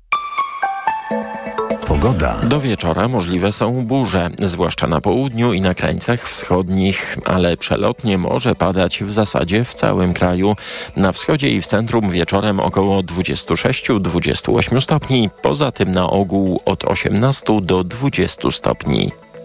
Pogoda. 1.91 2.39
Do 2.43 2.59
wieczora 2.59 3.07
możliwe 3.07 3.51
są 3.51 3.85
burze, 3.85 4.29
zwłaszcza 4.39 4.87
na 4.87 5.01
południu 5.01 5.53
i 5.53 5.61
na 5.61 5.73
krańcach 5.73 6.29
wschodnich, 6.29 7.17
ale 7.25 7.57
przelotnie 7.57 8.17
może 8.17 8.55
padać 8.55 9.03
w 9.03 9.11
zasadzie 9.11 9.63
w 9.63 9.73
całym 9.73 10.13
kraju. 10.13 10.55
Na 10.95 11.11
wschodzie 11.11 11.49
i 11.49 11.61
w 11.61 11.67
centrum 11.67 12.09
wieczorem 12.09 12.59
około 12.59 13.01
26-28 13.01 14.81
stopni, 14.81 15.29
poza 15.41 15.71
tym 15.71 15.91
na 15.91 16.09
ogół 16.09 16.61
od 16.65 16.83
18 16.83 17.61
do 17.61 17.83
20 17.83 18.51
stopni. 18.51 19.11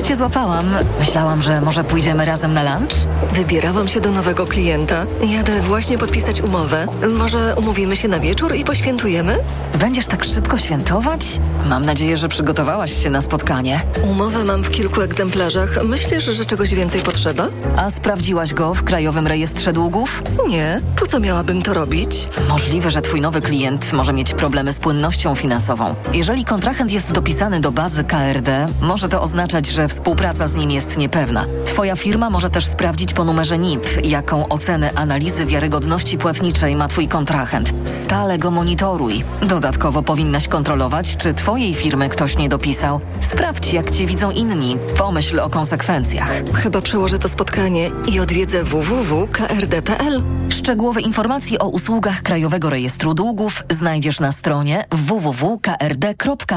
Akurat 0.00 0.12
cię 0.12 0.16
złapałam. 0.16 0.66
Myślałam, 0.98 1.42
że 1.42 1.60
może 1.60 1.84
pójdziemy 1.84 2.24
razem 2.24 2.54
na 2.54 2.62
lunch? 2.62 2.94
Wybierałam 3.32 3.88
się 3.88 4.00
do 4.00 4.10
nowego 4.10 4.46
klienta. 4.46 5.06
Jadę 5.28 5.60
właśnie 5.62 5.98
podpisać 5.98 6.40
umowę. 6.40 6.86
Może 7.18 7.54
umówimy 7.56 7.96
się 7.96 8.08
na 8.08 8.20
wieczór 8.20 8.54
i 8.56 8.64
poświętujemy? 8.64 9.38
Będziesz 9.78 10.06
tak 10.06 10.24
szybko 10.24 10.58
świętować? 10.58 11.26
Mam 11.66 11.86
nadzieję, 11.86 12.16
że 12.16 12.28
przygotowałaś 12.28 13.02
się 13.02 13.10
na 13.10 13.22
spotkanie. 13.22 13.80
Umowę 14.02 14.44
mam 14.44 14.62
w 14.62 14.70
kilku 14.70 15.00
egzemplarzach. 15.00 15.84
Myślisz, 15.84 16.24
że 16.24 16.44
czegoś 16.44 16.74
więcej 16.74 17.00
potrzeba? 17.00 17.48
A 17.76 17.90
sprawdziłaś 17.90 18.54
go 18.54 18.74
w 18.74 18.84
Krajowym 18.84 19.26
Rejestrze 19.26 19.72
Długów? 19.72 20.22
Nie. 20.48 20.80
Po 21.00 21.06
co 21.06 21.20
miałabym 21.20 21.62
to 21.62 21.74
robić? 21.74 22.28
Możliwe, 22.48 22.90
że 22.90 23.02
twój 23.02 23.20
nowy 23.20 23.40
klient 23.40 23.92
może 23.92 24.12
mieć 24.12 24.34
problemy 24.34 24.72
z 24.72 24.78
płynnością 24.78 25.34
finansową. 25.34 25.94
Jeżeli 26.12 26.44
kontrahent 26.44 26.92
jest 26.92 27.12
dopisany 27.12 27.60
do 27.60 27.72
bazy 27.72 28.04
KRD, 28.04 28.66
może 28.80 29.08
to 29.08 29.22
oznaczać, 29.22 29.66
że 29.66 29.88
współpraca 29.90 30.48
z 30.48 30.54
nim 30.54 30.70
jest 30.70 30.96
niepewna. 30.96 31.46
Twoja 31.64 31.96
firma 31.96 32.30
może 32.30 32.50
też 32.50 32.66
sprawdzić 32.66 33.12
po 33.12 33.24
numerze 33.24 33.58
NIP, 33.58 33.86
jaką 34.04 34.48
ocenę 34.48 34.90
analizy 34.94 35.46
wiarygodności 35.46 36.18
płatniczej 36.18 36.76
ma 36.76 36.88
Twój 36.88 37.08
kontrahent. 37.08 37.72
Stale 37.84 38.38
go 38.38 38.50
monitoruj. 38.50 39.24
Dodatkowo 39.42 40.02
powinnaś 40.02 40.48
kontrolować, 40.48 41.16
czy 41.16 41.34
Twojej 41.34 41.74
firmy 41.74 42.08
ktoś 42.08 42.36
nie 42.36 42.48
dopisał. 42.48 43.00
Sprawdź, 43.20 43.72
jak 43.72 43.90
Cię 43.90 44.06
widzą 44.06 44.30
inni. 44.30 44.76
Pomyśl 44.98 45.40
o 45.40 45.50
konsekwencjach. 45.50 46.42
Chyba 46.54 46.80
przełożę 46.80 47.18
to 47.18 47.28
spotkanie 47.28 47.90
i 48.12 48.20
odwiedzę 48.20 48.64
www.krd.pl. 48.64 50.22
Szczegółowe 50.48 51.00
informacje 51.00 51.58
o 51.58 51.68
usługach 51.68 52.22
Krajowego 52.22 52.70
Rejestru 52.70 53.14
Długów 53.14 53.64
znajdziesz 53.70 54.20
na 54.20 54.32
stronie 54.32 54.84
www.krd.pl. 54.90 56.50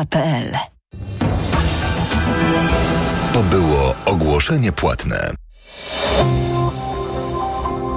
To 3.34 3.43
było 3.43 3.96
ogłoszenie 4.06 4.72
płatne. 4.72 5.34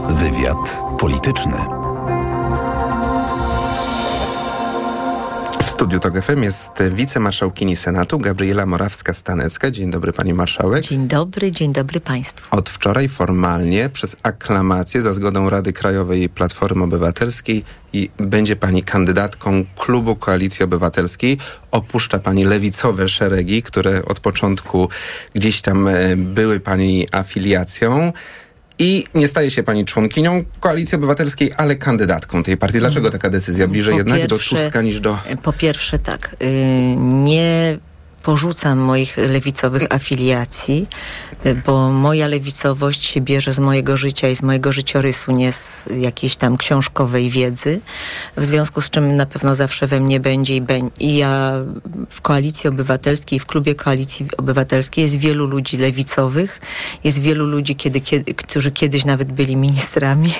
Wywiad 0.09 0.83
polityczny. 1.01 1.57
Studiu 5.76 6.00
TOG 6.00 6.22
FM 6.22 6.42
jest 6.42 6.70
wicemarszałkini 6.90 7.76
Senatu 7.76 8.18
Gabriela 8.18 8.66
Morawska-Stanecka. 8.66 9.70
Dzień 9.70 9.90
dobry 9.90 10.12
pani 10.12 10.34
marszałek. 10.34 10.84
Dzień 10.84 11.08
dobry, 11.08 11.52
dzień 11.52 11.72
dobry 11.72 12.00
państwu. 12.00 12.56
Od 12.56 12.70
wczoraj 12.70 13.08
formalnie 13.08 13.88
przez 13.88 14.16
aklamację 14.22 15.02
za 15.02 15.12
zgodą 15.12 15.50
Rady 15.50 15.72
Krajowej 15.72 16.28
Platformy 16.28 16.84
Obywatelskiej 16.84 17.64
i 17.92 18.10
będzie 18.16 18.56
pani 18.56 18.82
kandydatką 18.82 19.64
klubu 19.78 20.16
Koalicji 20.16 20.64
Obywatelskiej. 20.64 21.38
Opuszcza 21.70 22.18
pani 22.18 22.44
lewicowe 22.44 23.08
szeregi, 23.08 23.62
które 23.62 24.04
od 24.04 24.20
początku 24.20 24.88
gdzieś 25.34 25.60
tam 25.60 25.88
e, 25.88 26.16
były 26.16 26.60
pani 26.60 27.06
afiliacją. 27.12 28.12
I 28.78 29.04
nie 29.14 29.28
staje 29.28 29.50
się 29.50 29.62
pani 29.62 29.84
członkinią 29.84 30.44
Koalicji 30.60 30.96
Obywatelskiej, 30.96 31.50
ale 31.56 31.76
kandydatką 31.76 32.42
tej 32.42 32.56
partii. 32.56 32.78
Dlaczego 32.78 33.10
taka 33.10 33.30
decyzja? 33.30 33.68
Bliżej 33.68 33.92
Po 33.92 33.98
jednak 33.98 34.18
pierwsze- 34.20 34.54
do 34.56 34.62
Tuska 34.62 34.82
niż 34.82 35.00
do... 35.00 35.18
Po 35.42 35.52
pierwsze 35.52 35.98
tak, 35.98 36.36
y, 36.42 36.46
nie 36.98 37.78
porzucam 38.26 38.78
moich 38.78 39.16
lewicowych 39.16 39.86
afiliacji, 39.90 40.86
bo 41.66 41.90
moja 41.90 42.28
lewicowość 42.28 43.04
się 43.04 43.20
bierze 43.20 43.52
z 43.52 43.58
mojego 43.58 43.96
życia 43.96 44.28
i 44.28 44.36
z 44.36 44.42
mojego 44.42 44.72
życiorysu, 44.72 45.32
nie 45.32 45.52
z 45.52 45.88
jakiejś 46.00 46.36
tam 46.36 46.56
książkowej 46.56 47.30
wiedzy, 47.30 47.80
w 48.36 48.44
związku 48.44 48.80
z 48.80 48.90
czym 48.90 49.16
na 49.16 49.26
pewno 49.26 49.54
zawsze 49.54 49.86
we 49.86 50.00
mnie 50.00 50.20
będzie 50.20 50.56
i, 50.56 50.62
beń- 50.62 50.90
i 51.00 51.16
ja 51.16 51.52
w 52.10 52.20
Koalicji 52.20 52.68
Obywatelskiej, 52.68 53.40
w 53.40 53.46
klubie 53.46 53.74
Koalicji 53.74 54.26
Obywatelskiej 54.36 55.02
jest 55.04 55.16
wielu 55.16 55.46
ludzi 55.46 55.76
lewicowych, 55.76 56.60
jest 57.04 57.18
wielu 57.18 57.46
ludzi, 57.46 57.76
kiedy, 57.76 58.00
kiedy, 58.00 58.34
którzy 58.34 58.70
kiedyś 58.70 59.04
nawet 59.04 59.32
byli 59.32 59.56
ministrami 59.56 60.30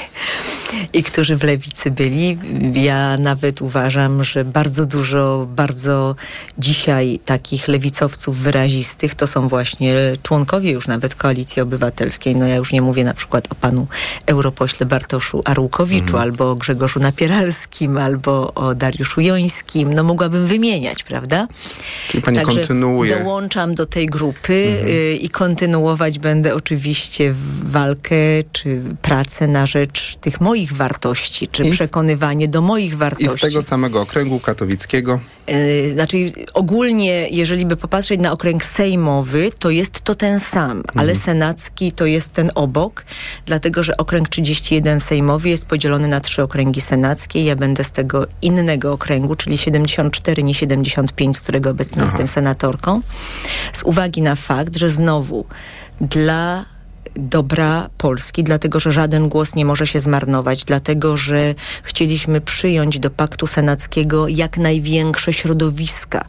i 0.93 1.03
którzy 1.03 1.37
w 1.37 1.43
lewicy 1.43 1.91
byli. 1.91 2.39
Ja 2.73 3.17
nawet 3.17 3.63
uważam, 3.63 4.25
że 4.25 4.45
bardzo 4.45 4.87
dużo, 4.87 5.47
bardzo 5.51 6.17
dzisiaj 6.59 7.21
takich 7.25 7.69
lewicowców 7.77 8.39
wyrazistych 8.39 9.15
to 9.15 9.27
są 9.27 9.49
właśnie 9.49 9.95
członkowie 10.23 10.71
już 10.71 10.89
nawet 10.89 11.15
Koalicji 11.15 11.63
Obywatelskiej. 11.63 12.37
No 12.37 12.47
ja 12.47 12.57
już 12.57 12.73
nie 12.73 12.83
mówię 12.83 13.05
na 13.05 13.15
przykład 13.15 13.47
o 13.53 13.55
panu 13.55 13.87
europośle 14.27 14.87
Bartoszu 14.87 15.43
Arłukowiczu, 15.45 16.19
albo 16.19 16.51
o 16.51 16.55
Grzegorzu 16.55 17.01
Napieralskim, 17.01 17.99
albo 17.99 18.55
o 18.55 18.75
Dariuszu 18.75 19.21
Jońskim. 19.21 19.95
No 19.95 20.03
mogłabym 20.03 20.47
wymieniać, 20.47 21.03
prawda? 21.05 21.49
Czyli 22.09 22.23
pani 22.23 22.37
Także 22.39 22.55
kontynuuje. 22.61 23.19
dołączam 23.19 23.75
do 23.75 23.87
tej 23.87 24.07
grupy 24.07 24.53
y, 24.53 25.17
i 25.21 25.29
kontynuować 25.29 26.19
będę 26.19 26.55
oczywiście 26.55 27.35
walkę 27.63 28.17
czy 28.53 28.83
pracę 29.03 29.49
na 29.49 29.67
rzecz 29.67 30.17
tych 30.21 30.41
moich 30.41 30.73
wartości, 30.73 31.49
czy 31.49 31.65
I 31.65 31.71
przekonywanie 31.71 32.49
do 32.49 32.61
moich 32.61 32.93
I 32.93 32.97
wartości. 32.97 33.39
z 33.39 33.41
tego 33.41 33.63
samego 33.63 34.01
okręgu 34.01 34.41
katowickiego 34.41 35.21
Y, 35.51 35.93
Znaczy 35.93 36.33
ogólnie, 36.55 37.29
jeżeli 37.31 37.66
by 37.67 37.77
popatrzeć 37.77 38.21
na 38.21 38.33
okręg 38.33 38.65
sejmowy, 38.65 39.51
to 39.59 39.71
jest 39.71 40.01
to 40.01 40.15
ten 40.15 40.41
sam, 40.41 40.83
ale 40.95 41.17
senacki 41.17 41.93
to 41.93 42.07
jest 42.07 42.33
ten 42.33 42.51
obok, 42.55 43.05
dlatego 43.47 43.83
że 43.83 43.97
okręg 43.97 44.29
31 44.29 45.01
sejmowy 45.01 45.49
jest 45.49 45.67
podzielony 45.67 46.09
na 46.09 46.21
trzy 46.21 46.43
okręgi 46.43 46.81
senackie. 46.81 47.45
Ja 47.45 47.57
będę 47.57 47.85
z 47.85 47.93
tego 47.93 48.27
innego 48.43 48.93
okręgu, 48.93 49.35
czyli 49.37 49.59
74, 49.59 50.43
nie 50.43 50.55
75, 50.55 51.37
z 51.37 51.41
którego 51.41 51.71
obecnie 51.71 51.97
Aha. 51.97 52.07
jestem 52.07 52.29
senatorką, 52.29 53.01
z 53.73 53.83
uwagi 53.83 54.23
na 54.23 54.37
fakt, 54.37 54.77
że 54.77 54.91
znowu 54.91 55.45
dla 56.01 56.65
dobra 57.19 57.89
Polski, 57.99 58.45
dlatego 58.45 58.81
że 58.81 58.93
żaden 58.93 59.29
głos 59.29 59.55
nie 59.55 59.65
może 59.65 59.87
się 59.87 60.01
zmarnować, 60.01 60.65
dlatego 60.65 61.17
że 61.17 61.55
chcieliśmy 61.83 62.41
przyjąć 62.41 62.99
do 62.99 63.11
paktu 63.11 63.47
senackiego 63.47 64.29
jak 64.29 64.59
największe 64.59 65.33
środowiska. 65.33 66.25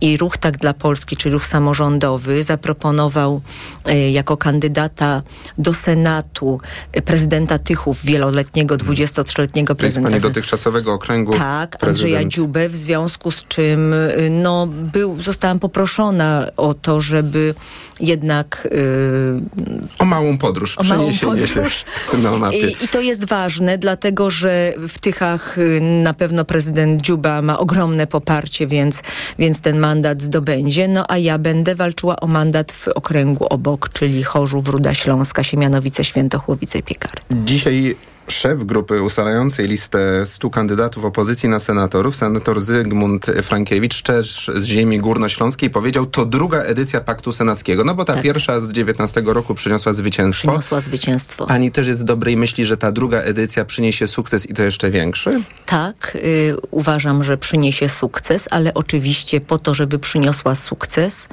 I 0.00 0.16
ruch 0.16 0.36
Tak 0.36 0.58
dla 0.58 0.74
Polski, 0.74 1.16
czy 1.16 1.30
ruch 1.30 1.44
samorządowy, 1.44 2.42
zaproponował 2.42 3.40
e, 3.84 4.10
jako 4.10 4.36
kandydata 4.36 5.22
do 5.58 5.74
Senatu 5.74 6.60
e, 6.92 7.02
prezydenta 7.02 7.58
Tychów, 7.58 8.04
wieloletniego, 8.04 8.76
23-letniego 8.76 9.66
to 9.66 9.72
jest 9.72 9.78
prezydenta. 9.78 10.10
pani 10.10 10.22
dotychczasowego 10.22 10.92
okręgu 10.92 11.32
Tak, 11.32 11.84
Andrzeja 11.84 12.16
prezydent. 12.16 12.32
Dziubę, 12.32 12.68
w 12.68 12.76
związku 12.76 13.30
z 13.30 13.44
czym 13.44 13.92
y, 13.92 14.28
no, 14.30 14.66
był, 14.66 15.22
zostałam 15.22 15.58
poproszona 15.58 16.46
o 16.56 16.74
to, 16.74 17.00
żeby 17.00 17.54
jednak 18.00 18.68
y, 18.72 19.96
O 19.98 20.04
małą 20.26 20.38
podróż, 20.38 20.78
O 20.78 20.82
małą 20.82 21.10
przeniesienie 21.10 21.46
podróż. 21.46 21.84
się 22.12 22.18
na 22.22 22.36
mapie. 22.36 22.58
i, 22.58 22.84
I 22.84 22.88
to 22.88 23.00
jest 23.00 23.24
ważne, 23.24 23.78
dlatego 23.78 24.30
że 24.30 24.72
w 24.88 24.98
Tychach 24.98 25.58
y, 25.58 25.80
na 25.80 26.14
pewno 26.14 26.44
prezydent 26.44 27.02
Dziuba 27.02 27.42
ma 27.42 27.58
ogromne 27.58 28.06
poparcie, 28.06 28.66
więc, 28.66 29.00
więc 29.38 29.60
ten 29.60 29.78
mandat 29.78 30.22
zdobędzie. 30.22 30.88
No 30.88 31.04
a 31.08 31.18
ja 31.18 31.38
będę 31.38 31.74
walczyła 31.74 32.16
o 32.20 32.26
mandat 32.26 32.72
w 32.72 32.88
okręgu 32.88 33.46
obok, 33.50 33.88
czyli 33.88 34.22
Chorzów, 34.22 34.68
Ruda 34.68 34.94
Śląska, 34.94 35.42
Siemianowice, 35.44 36.04
Świętochłowice 36.04 36.82
Piekary. 36.82 37.22
Dzisiaj 37.30 37.96
szef 38.28 38.64
grupy 38.64 39.02
ustalającej 39.02 39.68
listę 39.68 40.26
100 40.26 40.50
kandydatów 40.50 41.04
opozycji 41.04 41.48
na 41.48 41.58
senatorów, 41.58 42.16
senator 42.16 42.60
Zygmunt 42.60 43.26
Frankiewicz, 43.42 44.02
też 44.02 44.50
z 44.56 44.64
ziemi 44.64 44.98
górnośląskiej, 45.00 45.70
powiedział, 45.70 46.06
to 46.06 46.26
druga 46.26 46.58
edycja 46.62 47.00
Paktu 47.00 47.32
Senackiego. 47.32 47.84
No 47.84 47.94
bo 47.94 48.04
ta 48.04 48.14
Tak. 48.14 48.22
pierwsza 48.22 48.60
z 48.60 48.72
19 48.72 49.22
roku 49.26 49.54
przyniosła 49.54 49.92
zwycięstwo. 49.92 50.48
Przyniosła 50.48 50.80
zwycięstwo. 50.80 51.46
Pani 51.46 51.70
też 51.70 51.86
jest 51.86 52.04
dobrej 52.04 52.36
myśli, 52.36 52.64
że 52.64 52.76
ta 52.76 52.92
druga 52.92 53.18
edycja 53.18 53.64
przyniesie 53.64 54.06
sukces 54.06 54.50
i 54.50 54.54
to 54.54 54.62
jeszcze 54.62 54.90
większy? 54.90 55.42
Tak, 55.66 56.18
y, 56.24 56.56
uważam, 56.70 57.24
że 57.24 57.36
przyniesie 57.38 57.88
sukces, 57.88 58.48
ale 58.50 58.74
oczywiście 58.74 59.40
po 59.40 59.58
to, 59.58 59.74
żeby 59.74 59.98
przyniosła 59.98 60.54
sukces, 60.54 61.28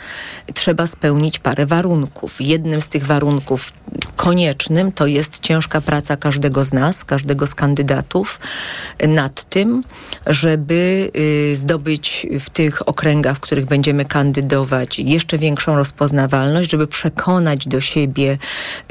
trzeba 0.54 0.88
spełnić 0.88 1.40
parę 1.40 1.66
warunków. 1.66 2.42
Jednym 2.42 2.82
z 2.82 2.90
tych 2.90 3.06
warunków 3.06 3.74
koniecznym 4.16 4.92
to 4.92 5.08
jest 5.08 5.40
ciężka 5.40 5.82
praca 5.82 6.18
każdego 6.18 6.64
z 6.64 6.74
nas, 6.74 6.83
każdego 7.06 7.48
z 7.48 7.56
kandydatów 7.56 8.40
nad 9.08 9.44
tym, 9.44 9.84
żeby 10.28 11.12
y, 11.52 11.56
zdobyć 11.56 12.28
w 12.40 12.50
tych 12.50 12.88
okręgach, 12.88 13.38
w 13.38 13.40
których 13.40 13.66
będziemy 13.66 14.06
kandydować, 14.06 15.00
jeszcze 15.00 15.38
większą 15.38 15.76
rozpoznawalność, 15.76 16.72
żeby 16.72 16.88
przekonać 16.88 17.68
do 17.68 17.82
siebie 17.82 18.38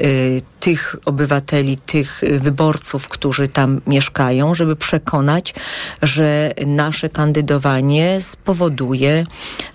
y, 0.01 0.41
tych 0.59 0.95
obywateli, 1.05 1.77
tych 1.77 2.21
wyborców, 2.39 3.09
którzy 3.09 3.47
tam 3.47 3.81
mieszkają, 3.87 4.55
żeby 4.55 4.75
przekonać, 4.75 5.53
że 6.01 6.51
nasze 6.65 7.09
kandydowanie 7.09 8.21
spowoduje, 8.21 9.25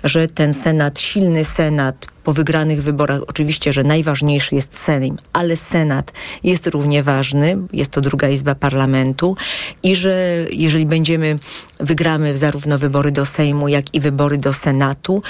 że 0.09 0.27
ten 0.27 0.55
Senat, 0.55 1.01
silny 1.01 1.45
Senat, 1.45 2.07
po 2.25 2.33
wygranych 2.33 2.83
wyborach, 2.83 3.21
oczywiście, 3.27 3.73
że 3.73 3.85
najważniejszy 3.85 4.55
jest 4.55 4.79
Sejm, 4.79 5.17
ale 5.33 5.57
Senat 5.57 6.13
jest 6.45 6.67
równie 6.67 7.03
ważny, 7.03 7.57
jest 7.73 7.91
to 7.91 8.01
druga 8.01 8.29
izba 8.29 8.55
parlamentu 8.55 9.37
i 9.83 9.95
że 9.95 10.47
jeżeli 10.51 10.87
będziemy, 10.87 11.39
wygramy 11.81 12.37
zarówno 12.37 12.79
wybory 12.79 13.13
do 13.13 13.25
Sejmu, 13.25 13.69
jak 13.69 13.95
i 13.95 14.01
wybory 14.01 14.39
do 14.39 14.53
Senatu, 14.53 15.23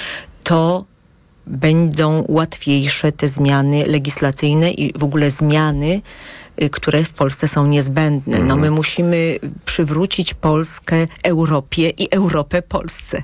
to 0.44 0.84
będą 1.46 2.24
łatwiejsze 2.28 3.12
te 3.12 3.28
zmiany 3.28 3.84
legislacyjne 3.86 4.70
i 4.70 4.98
w 4.98 5.04
ogóle 5.04 5.30
zmiany, 5.30 6.02
y, 6.62 6.70
które 6.70 7.04
w 7.04 7.10
Polsce 7.10 7.48
są 7.48 7.66
niezbędne. 7.66 8.38
No 8.38 8.56
my 8.56 8.70
musimy 8.70 9.38
przywrócić 9.64 10.34
Polskę 10.34 11.06
Europie 11.22 11.90
i 11.90 12.08
Europę 12.10 12.62
Polsce. 12.62 13.22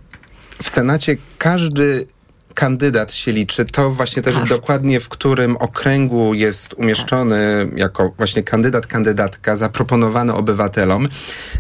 W 0.63 0.71
Senacie 0.71 1.17
każdy 1.39 2.07
kandydat 2.55 3.13
się 3.13 3.33
liczy, 3.33 3.65
to 3.65 3.91
właśnie 3.91 4.23
też 4.23 4.35
Każdy. 4.35 4.49
dokładnie 4.49 5.01
w 5.01 5.09
którym 5.09 5.57
okręgu 5.57 6.35
jest 6.35 6.75
umieszczony 6.75 7.69
jako 7.77 8.13
właśnie 8.17 8.43
kandydat, 8.43 8.87
kandydatka 8.87 9.57
zaproponowany 9.57 10.35
obywatelom. 10.35 11.09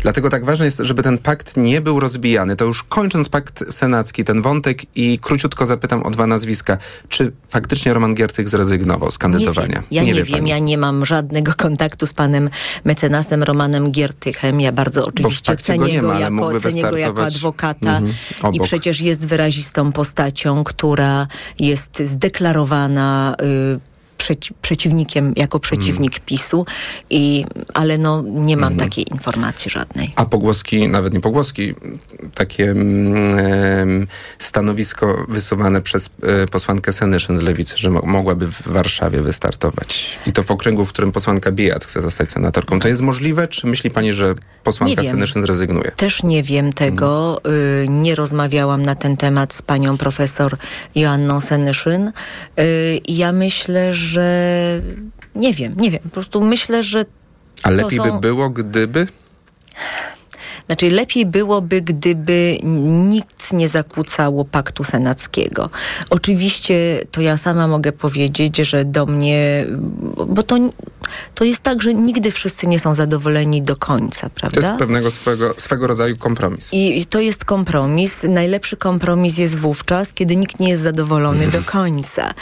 Dlatego 0.02 0.30
tak 0.30 0.44
ważne 0.44 0.64
jest, 0.64 0.78
żeby 0.78 1.02
ten 1.02 1.18
pakt 1.18 1.56
nie 1.56 1.80
był 1.80 2.00
rozbijany. 2.00 2.56
To 2.56 2.64
już 2.64 2.82
kończąc 2.82 3.28
pakt 3.28 3.64
senacki, 3.70 4.24
ten 4.24 4.42
wątek 4.42 4.96
i 4.96 5.18
króciutko 5.18 5.66
zapytam 5.66 6.02
o 6.02 6.10
dwa 6.10 6.26
nazwiska. 6.26 6.78
Czy 7.08 7.32
faktycznie 7.48 7.92
Roman 7.92 8.14
Giertych 8.14 8.48
zrezygnował 8.48 9.10
z 9.10 9.18
kandydowania? 9.18 9.66
Nie 9.68 9.74
wiem. 9.74 9.84
Ja 9.90 10.02
nie, 10.02 10.14
wie 10.14 10.24
wiem, 10.24 10.38
pani. 10.38 10.50
ja 10.50 10.58
nie 10.58 10.78
mam 10.78 11.06
żadnego 11.06 11.52
kontaktu 11.56 12.06
z 12.06 12.12
panem 12.12 12.50
mecenasem 12.84 13.42
Romanem 13.42 13.90
Giertychem. 13.90 14.60
Ja 14.60 14.72
bardzo 14.72 15.06
oczywiście 15.06 15.56
cenię 15.56 15.92
nie 15.92 16.00
go, 16.00 16.08
ma, 16.08 16.20
jako, 16.20 16.60
cenię 16.60 16.82
go 16.82 16.96
jako 16.96 17.24
adwokata 17.24 17.98
mhm, 17.98 18.14
i 18.52 18.60
przecież 18.60 19.00
jest 19.00 19.26
wyrazistą 19.26 19.92
postacią, 19.92 20.64
która 20.64 20.83
jest 21.58 22.02
zdeklarowana 22.02 23.36
y, 23.42 23.93
przeci- 24.18 24.52
przeciwnikiem, 24.62 25.32
jako 25.36 25.60
przeciwnik 25.60 26.12
Mhm. 26.12 26.22
PiSu, 26.26 26.66
i, 27.10 27.44
ale 27.74 27.98
no 27.98 28.22
nie 28.26 28.56
mam 28.56 28.76
takiej 28.76 29.12
informacji 29.12 29.70
żadnej. 29.70 30.12
A 30.16 30.24
pogłoski, 30.24 30.88
nawet 30.88 31.14
nie 31.14 31.20
pogłoski, 31.20 31.74
takie 32.34 32.70
mm, 32.70 34.06
stanowisko 34.38 35.24
wysuwane 35.28 35.80
przez 35.82 36.10
e, 36.42 36.46
posłankę 36.46 36.92
Senyszyn 36.92 37.38
z 37.38 37.42
Lewicy, 37.42 37.74
że 37.78 37.90
mo- 37.90 38.02
mogłaby 38.02 38.46
w 38.46 38.62
Warszawie 38.68 39.22
wystartować. 39.22 40.18
I 40.26 40.32
to 40.32 40.42
w 40.42 40.50
okręgu, 40.50 40.84
w 40.84 40.88
którym 40.92 41.12
posłanka 41.12 41.52
Bijac 41.52 41.86
chce 41.86 42.00
zostać 42.00 42.30
senatorką. 42.30 42.80
To 42.80 42.88
jest 42.88 43.00
możliwe? 43.00 43.48
Czy 43.48 43.66
myśli 43.66 43.90
pani, 43.90 44.12
że 44.12 44.34
posłanka. 44.64 45.02
Senyszyn 45.02 45.42
zrezygnuje? 45.42 45.92
Też 45.96 46.22
nie 46.22 46.42
wiem 46.42 46.72
tego. 46.72 47.40
Y, 47.82 47.86
nie 47.88 48.14
rozmawiałam 48.14 48.82
na 48.82 48.94
ten 48.94 49.16
temat 49.16 49.54
z 49.54 49.62
panią 49.62 49.98
profesor 49.98 50.56
Joanną 50.94 51.40
Senyszyn. 51.40 52.12
Y, 52.58 53.00
ja 53.08 53.32
myślę, 53.32 53.94
że 53.94 54.03
nie 55.34 55.54
wiem, 55.54 55.74
nie 55.76 55.90
wiem. 55.90 56.00
Po 56.02 56.08
prostu 56.10 56.40
myślę, 56.40 56.82
że 56.82 57.04
A 57.62 57.70
lepiej 57.70 57.98
są- 57.98 58.04
by 58.12 58.20
było, 58.20 58.50
gdyby? 58.50 59.06
Znaczy 60.66 60.90
lepiej 60.90 61.26
byłoby, 61.26 61.82
gdyby 61.82 62.58
nikt 63.10 63.52
nie 63.52 63.68
zakłócało 63.68 64.44
paktu 64.44 64.84
senackiego. 64.84 65.70
Oczywiście 66.10 67.00
to 67.10 67.20
ja 67.20 67.36
sama 67.36 67.68
mogę 67.68 67.92
powiedzieć, 67.92 68.56
że 68.56 68.84
do 68.84 69.06
mnie, 69.06 69.66
bo 70.26 70.42
to, 70.42 70.56
to 71.34 71.44
jest 71.44 71.60
tak, 71.60 71.82
że 71.82 71.94
nigdy 71.94 72.30
wszyscy 72.30 72.66
nie 72.66 72.78
są 72.78 72.94
zadowoleni 72.94 73.62
do 73.62 73.76
końca, 73.76 74.20
To 74.20 74.30
prawda? 74.34 74.60
jest 74.60 74.78
pewnego 74.78 75.10
swego, 75.10 75.54
swego 75.58 75.86
rodzaju 75.86 76.16
kompromis. 76.16 76.72
I 76.72 76.98
i 76.98 77.06
to 77.06 77.20
jest 77.20 77.44
kompromis. 77.44 78.22
Najlepszy 78.28 78.76
kompromis 78.76 79.38
jest 79.38 79.56
wówczas, 79.58 80.12
kiedy 80.12 80.36
nikt 80.36 80.60
nie 80.60 80.68
jest 80.68 80.82
zadowolony 80.82 81.46
do 81.46 81.62
końca. 81.62 82.34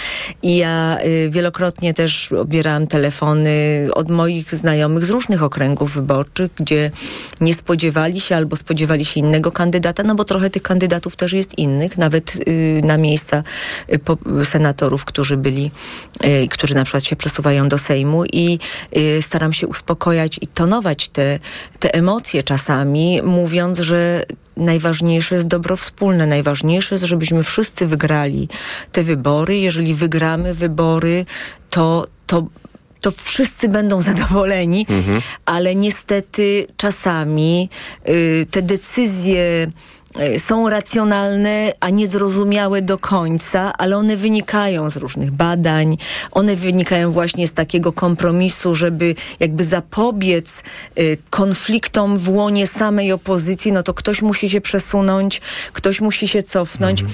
I 0.42 0.56
ja 0.56 0.98
y, 1.04 1.30
wielokrotnie 1.30 1.94
też 1.94 2.32
odbierałam 2.32 2.86
telefony 2.86 3.88
od 3.94 4.10
moich 4.10 4.54
znajomych 4.54 5.04
z 5.04 5.10
różnych 5.10 5.42
okręgów 5.42 5.94
wyborczych, 5.94 6.50
gdzie 6.56 6.90
nie 7.40 7.54
spodziewali 7.54 8.11
się 8.20 8.36
albo 8.36 8.56
spodziewali 8.56 9.04
się 9.04 9.20
innego 9.20 9.52
kandydata, 9.52 10.02
no 10.02 10.14
bo 10.14 10.24
trochę 10.24 10.50
tych 10.50 10.62
kandydatów 10.62 11.16
też 11.16 11.32
jest 11.32 11.58
innych, 11.58 11.98
nawet 11.98 12.48
y, 12.48 12.80
na 12.84 12.98
miejsca 12.98 13.42
y, 14.40 14.44
senatorów, 14.44 15.04
którzy 15.04 15.36
byli, 15.36 15.70
y, 16.24 16.48
którzy 16.48 16.74
na 16.74 16.84
przykład 16.84 17.04
się 17.04 17.16
przesuwają 17.16 17.68
do 17.68 17.78
Sejmu 17.78 18.24
i 18.24 18.58
staram 19.20 19.52
się 19.52 19.66
uspokojać 19.66 20.38
i 20.40 20.46
tonować 20.46 21.08
te, 21.08 21.38
te 21.78 21.94
emocje 21.94 22.42
czasami, 22.42 23.22
mówiąc, 23.22 23.78
że 23.78 24.22
najważniejsze 24.56 25.34
jest 25.34 25.46
dobro 25.46 25.76
wspólne. 25.76 26.26
Najważniejsze 26.26 26.94
jest, 26.94 27.04
żebyśmy 27.04 27.42
wszyscy 27.42 27.86
wygrali 27.86 28.48
te 28.92 29.02
wybory. 29.02 29.58
Jeżeli 29.58 29.94
wygramy 29.94 30.54
wybory, 30.54 31.24
to, 31.70 32.06
to 32.26 32.46
to 33.02 33.10
wszyscy 33.10 33.68
będą 33.68 34.00
zadowoleni, 34.02 34.86
ale 35.46 35.74
niestety 35.74 36.66
czasami 36.76 37.68
y, 38.08 38.46
te 38.50 38.62
decyzje 38.62 39.66
y, 40.20 40.40
są 40.40 40.68
racjonalne, 40.68 41.72
a 41.80 41.90
niezrozumiałe 41.90 42.82
do 42.82 42.98
końca, 42.98 43.72
ale 43.78 43.96
one 43.96 44.16
wynikają 44.16 44.90
z 44.90 44.96
różnych 44.96 45.30
badań, 45.30 45.98
one 46.30 46.56
wynikają 46.56 47.12
właśnie 47.12 47.46
z 47.46 47.52
takiego 47.52 47.92
kompromisu, 47.92 48.74
żeby 48.74 49.14
jakby 49.40 49.64
zapobiec 49.64 50.62
y, 50.98 51.18
konfliktom 51.30 52.18
w 52.18 52.28
łonie 52.28 52.66
samej 52.66 53.12
opozycji, 53.12 53.72
no 53.72 53.82
to 53.82 53.94
ktoś 53.94 54.22
musi 54.22 54.50
się 54.50 54.60
przesunąć, 54.60 55.40
ktoś 55.72 56.00
musi 56.00 56.28
się 56.28 56.42
cofnąć. 56.42 57.04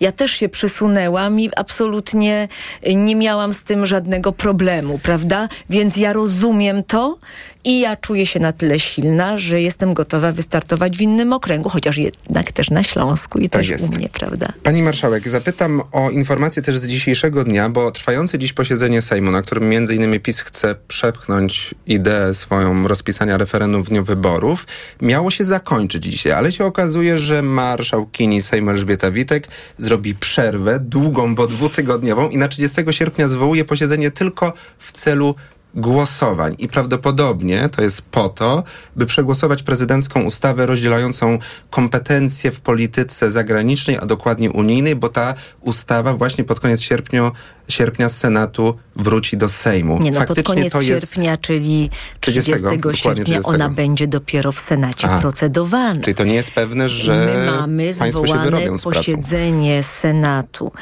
Ja 0.00 0.12
też 0.12 0.30
się 0.30 0.48
przesunęłam 0.48 1.40
i 1.40 1.50
absolutnie 1.56 2.48
nie 2.94 3.16
miałam 3.16 3.54
z 3.54 3.62
tym 3.64 3.86
żadnego 3.86 4.32
problemu, 4.32 4.98
prawda? 4.98 5.48
Więc 5.70 5.96
ja 5.96 6.12
rozumiem 6.12 6.84
to 6.84 7.18
i 7.64 7.80
ja 7.80 7.96
czuję 7.96 8.26
się 8.26 8.40
na 8.40 8.52
tyle 8.52 8.80
silna, 8.80 9.38
że 9.38 9.60
jestem 9.60 9.94
gotowa 9.94 10.32
wystartować 10.32 10.96
w 10.98 11.00
innym 11.00 11.32
okręgu, 11.32 11.68
chociaż 11.68 11.96
jednak 11.98 12.52
też 12.52 12.70
na 12.70 12.82
Śląsku 12.82 13.38
i 13.38 13.48
Tak 13.48 13.60
też 13.60 13.68
jest. 13.68 13.84
u 13.84 13.88
mnie, 13.92 14.08
prawda? 14.12 14.48
Pani 14.62 14.82
marszałek, 14.82 15.28
zapytam 15.28 15.82
o 15.92 16.10
informację 16.10 16.62
też 16.62 16.78
z 16.78 16.86
dzisiejszego 16.88 17.44
dnia, 17.44 17.68
bo 17.68 17.90
trwające 17.90 18.38
dziś 18.38 18.52
posiedzenie 18.52 19.02
Sejmu, 19.02 19.30
na 19.30 19.42
którym 19.42 19.68
między 19.68 19.94
innymi 19.94 20.20
PiS 20.20 20.40
chce 20.40 20.74
przepchnąć 20.88 21.74
ideę 21.86 22.34
swoją 22.34 22.88
rozpisania 22.88 23.38
referendum 23.38 23.82
w 23.82 23.88
dniu 23.88 24.04
wyborów, 24.04 24.66
miało 25.02 25.30
się 25.30 25.44
zakończyć 25.44 26.04
dzisiaj, 26.04 26.32
ale 26.32 26.52
się 26.52 26.64
okazuje, 26.64 27.18
że 27.18 27.42
marszałkini 27.42 28.42
Sejmu 28.42 28.70
Elżbieta 28.70 29.10
Witek 29.10 29.48
zrobi 29.88 30.14
przerwę 30.14 30.80
długą, 30.80 31.34
bo 31.34 31.46
dwutygodniową 31.46 32.28
i 32.28 32.38
na 32.38 32.48
30 32.48 32.82
sierpnia 32.90 33.28
zwołuje 33.28 33.64
posiedzenie 33.64 34.10
tylko 34.10 34.52
w 34.78 34.92
celu 34.92 35.34
głosowań. 35.74 36.54
I 36.58 36.68
prawdopodobnie 36.68 37.68
to 37.68 37.82
jest 37.82 38.02
po 38.02 38.28
to, 38.28 38.64
by 38.96 39.06
przegłosować 39.06 39.62
prezydencką 39.62 40.22
ustawę 40.22 40.66
rozdzielającą 40.66 41.38
kompetencje 41.70 42.50
w 42.50 42.60
polityce 42.60 43.30
zagranicznej, 43.30 43.98
a 44.00 44.06
dokładnie 44.06 44.50
unijnej, 44.50 44.96
bo 44.96 45.08
ta 45.08 45.34
ustawa 45.60 46.14
właśnie 46.14 46.44
pod 46.44 46.60
koniec 46.60 46.80
sierpnia, 46.80 47.30
sierpnia 47.68 48.08
z 48.08 48.16
Senatu 48.16 48.74
wróci 48.96 49.36
do 49.36 49.48
Sejmu. 49.48 50.02
Nie 50.02 50.10
no, 50.10 50.18
pod 50.18 50.28
Faktycznie 50.28 50.54
koniec 50.54 50.72
to 50.72 50.80
jest 50.80 51.06
sierpnia, 51.06 51.36
czyli 51.36 51.90
30, 52.20 52.52
30, 52.52 52.78
dokładnie 52.78 53.00
sierpnia, 53.00 53.24
30. 53.24 53.50
ona 53.50 53.70
będzie 53.70 54.06
dopiero 54.06 54.52
w 54.52 54.60
Senacie 54.60 55.08
A, 55.10 55.20
procedowana. 55.20 56.02
Czyli 56.02 56.14
to 56.14 56.24
nie 56.24 56.34
jest 56.34 56.50
pewne, 56.50 56.88
że 56.88 57.26
My 57.34 57.46
mamy 57.46 57.92
zwołane 57.92 58.60
posiedzenie 58.84 59.82
Senatu 59.82 60.72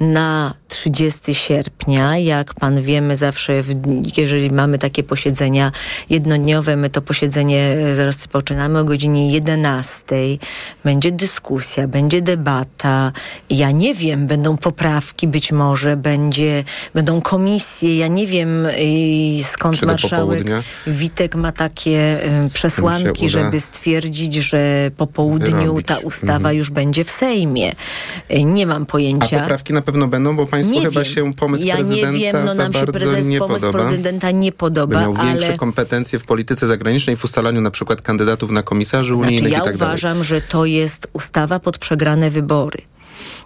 na 0.00 0.54
30 0.68 1.34
sierpnia. 1.34 2.18
Jak 2.18 2.54
pan 2.54 2.82
wie, 2.82 3.00
my 3.00 3.16
zawsze, 3.16 3.62
w, 3.62 3.74
jeżeli 4.16 4.50
mamy 4.50 4.78
takie 4.78 5.02
posiedzenia 5.02 5.72
jednodniowe, 6.10 6.76
my 6.76 6.90
to 6.90 7.02
posiedzenie 7.02 7.62
e, 7.62 7.94
zaraz 7.94 8.16
rozpoczynamy 8.16 8.78
o 8.78 8.84
godzinie 8.84 9.32
11. 9.32 10.04
Będzie 10.84 11.12
dyskusja, 11.12 11.88
będzie 11.88 12.22
debata. 12.22 13.12
Ja 13.50 13.70
nie 13.70 13.94
wiem, 13.94 14.26
będą 14.26 14.56
poprawki 14.56 15.28
być 15.28 15.52
może, 15.52 15.96
będzie, 15.96 16.35
będą 16.94 17.20
komisje. 17.20 17.96
Ja 17.98 18.08
nie 18.08 18.26
wiem, 18.26 18.66
y, 18.66 19.44
skąd 19.44 19.78
Czy 19.78 19.86
marszałek? 19.86 20.44
Witek 20.86 21.34
ma 21.34 21.52
takie 21.52 22.18
y, 22.46 22.48
przesłanki, 22.54 23.28
żeby 23.28 23.60
stwierdzić, 23.60 24.34
że 24.34 24.90
po 24.96 25.06
południu 25.06 25.82
ta 25.82 25.98
ustawa 25.98 26.34
Mhm. 26.36 26.56
już 26.56 26.70
będzie 26.70 27.04
w 27.04 27.10
Sejmie. 27.10 27.72
Y, 28.30 28.44
Nie 28.44 28.66
mam 28.66 28.82
A 28.82 28.86
pojęcia. 28.86 29.40
poprawki 29.40 29.72
na 29.72 29.82
pewno 29.82 30.08
będą, 30.08 30.36
bo 30.36 30.46
państwu 30.46 30.74
nie 30.74 30.80
chyba 30.86 31.00
wiem. 31.02 31.12
się 31.14 31.32
pomysł 31.34 31.66
ja 31.66 31.76
prezydenta 31.76 32.10
nie 32.10 32.18
wiem, 32.18 32.36
no 32.46 32.54
nam 32.54 32.72
się 32.72 32.86
prezes, 32.86 33.26
nie 33.26 33.38
pomysł 33.38 33.66
podoba. 33.66 33.84
prezydenta 33.84 34.30
nie 34.30 34.52
podoba, 34.52 35.00
miał 35.00 35.12
większe 35.14 35.46
ale 35.48 35.56
kompetencje 35.56 36.18
w 36.18 36.24
polityce 36.24 36.66
zagranicznej, 36.66 37.16
w 37.16 37.24
ustalaniu 37.24 37.60
na 37.60 37.70
przykład 37.70 38.02
kandydatów 38.02 38.50
na 38.50 38.62
komisarzy 38.62 39.06
znaczy, 39.14 39.28
unijnych 39.28 39.52
ja 39.52 39.58
i 39.58 39.62
tak 39.62 39.76
dalej. 39.76 39.92
uważam, 39.92 40.24
że 40.24 40.40
to 40.40 40.64
jest 40.64 41.08
ustawa 41.12 41.58
pod 41.60 41.78
przegrane 41.78 42.30
wybory 42.30 42.78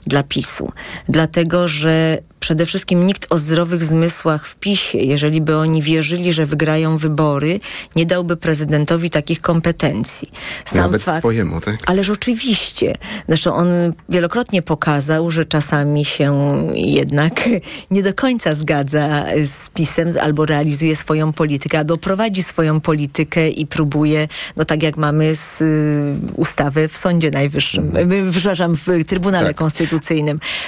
dla 0.06 0.22
PiSu. 0.22 0.72
Dlatego, 1.08 1.68
że 1.68 2.18
przede 2.40 2.66
wszystkim 2.66 3.06
nikt 3.06 3.26
o 3.30 3.38
zdrowych 3.38 3.84
zmysłach 3.84 4.46
w 4.46 4.56
PiSie, 4.56 4.98
jeżeli 4.98 5.40
by 5.40 5.56
oni 5.56 5.82
wierzyli, 5.82 6.32
że 6.32 6.46
wygrają 6.46 6.96
wybory, 6.96 7.60
nie 7.96 8.06
dałby 8.06 8.36
prezydentowi 8.36 9.10
takich 9.10 9.40
kompetencji. 9.40 10.28
Nawet 10.74 11.02
swojemu, 11.02 11.60
tak? 11.60 11.76
Ależ 11.86 12.10
oczywiście. 12.10 12.94
Zresztą 13.28 13.54
on 13.54 13.68
wielokrotnie 14.08 14.62
pokazał, 14.62 15.30
że 15.30 15.44
czasami 15.44 16.04
się 16.04 16.56
jednak 16.74 17.48
nie 17.90 18.02
do 18.02 18.14
końca 18.14 18.54
zgadza 18.54 19.24
z 19.44 19.68
PiSem 19.68 20.08
albo 20.22 20.46
realizuje 20.46 20.96
swoją 20.96 21.32
politykę, 21.32 21.78
albo 21.78 21.96
prowadzi 21.96 22.42
swoją 22.42 22.80
politykę 22.80 23.48
i 23.48 23.66
próbuje, 23.66 24.28
no 24.56 24.64
tak 24.64 24.82
jak 24.82 24.96
mamy 24.96 25.34
z 25.34 25.60
y, 25.60 26.14
ustawy 26.36 26.88
w 26.88 26.96
Sądzie 26.96 27.30
Najwyższym, 27.30 27.96
y, 27.96 28.30
przepraszam, 28.30 28.76
w 28.76 28.86
Trybunale 29.06 29.46
Tak. 29.46 29.56
Konstytucyjnym, 29.56 29.89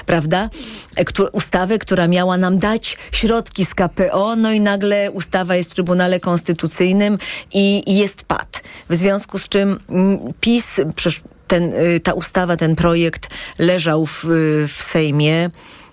prawda? 0.06 0.50
E, 0.96 1.04
ustawę, 1.32 1.78
która 1.78 2.08
miała 2.08 2.36
nam 2.36 2.58
dać 2.58 2.98
środki 3.12 3.64
z 3.64 3.74
KPO, 3.74 4.36
no 4.36 4.52
i 4.52 4.60
nagle 4.60 5.10
ustawa 5.10 5.56
jest 5.56 5.70
w 5.70 5.74
Trybunale 5.74 6.20
Konstytucyjnym 6.20 7.18
i, 7.52 7.82
i 7.86 7.96
jest 7.96 8.24
pad. 8.24 8.62
W 8.88 8.94
związku 8.94 9.38
z 9.38 9.48
czym 9.48 9.78
mm, 9.88 10.18
PiS, 10.40 10.80
ten, 11.48 11.74
y, 11.74 12.00
ta 12.00 12.12
ustawa, 12.12 12.56
ten 12.56 12.76
projekt 12.76 13.28
leżał 13.58 14.06
w, 14.06 14.24
w 14.68 14.82
Sejmie 14.82 15.50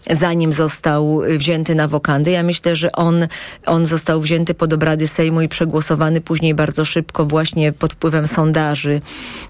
zanim 0.09 0.53
został 0.53 1.21
wzięty 1.37 1.75
na 1.75 1.87
wokandy. 1.87 2.31
Ja 2.31 2.43
myślę, 2.43 2.75
że 2.75 2.91
on, 2.91 3.27
on 3.65 3.85
został 3.85 4.21
wzięty 4.21 4.53
pod 4.53 4.73
obrady 4.73 5.07
Sejmu 5.07 5.41
i 5.41 5.49
przegłosowany 5.49 6.21
później 6.21 6.53
bardzo 6.53 6.85
szybko 6.85 7.25
właśnie 7.25 7.71
pod 7.71 7.93
wpływem 7.93 8.27
sondaży, 8.27 9.01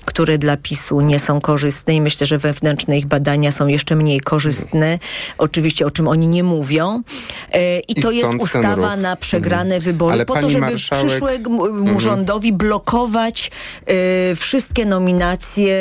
które 0.06 0.38
dla 0.38 0.58
PiSu 0.58 1.02
nie 1.02 1.20
są 1.20 1.42
korzystne 1.42 1.94
i 1.96 2.02
myślę, 2.02 2.28
że 2.28 2.38
wewnętrzne 2.38 2.98
ich 2.98 3.06
badania 3.06 3.52
są 3.52 3.68
jeszcze 3.68 3.96
mniej 3.96 4.20
korzystne. 4.20 5.00
Oczywiście 5.38 5.86
o 5.86 5.92
czym 5.92 6.08
oni 6.08 6.28
nie 6.28 6.44
mówią. 6.44 7.02
E, 7.54 7.80
I, 7.80 8.00
I 8.00 8.02
to 8.02 8.12
jest 8.12 8.34
ustawa 8.40 8.96
na 8.96 9.16
przegrane 9.16 9.76
Mhm. 9.76 9.82
wybory 9.82 10.14
Ale 10.14 10.26
po 10.26 10.34
to, 10.42 10.50
żeby 10.50 10.66
marszałek- 10.66 11.06
przyszłemu 11.08 11.50
mu 11.58 11.66
Mhm. 11.68 12.00
rządowi 12.00 12.54
blokować 12.54 13.52
e, 13.86 14.36
wszystkie 14.36 14.86
nominacje, 14.86 15.76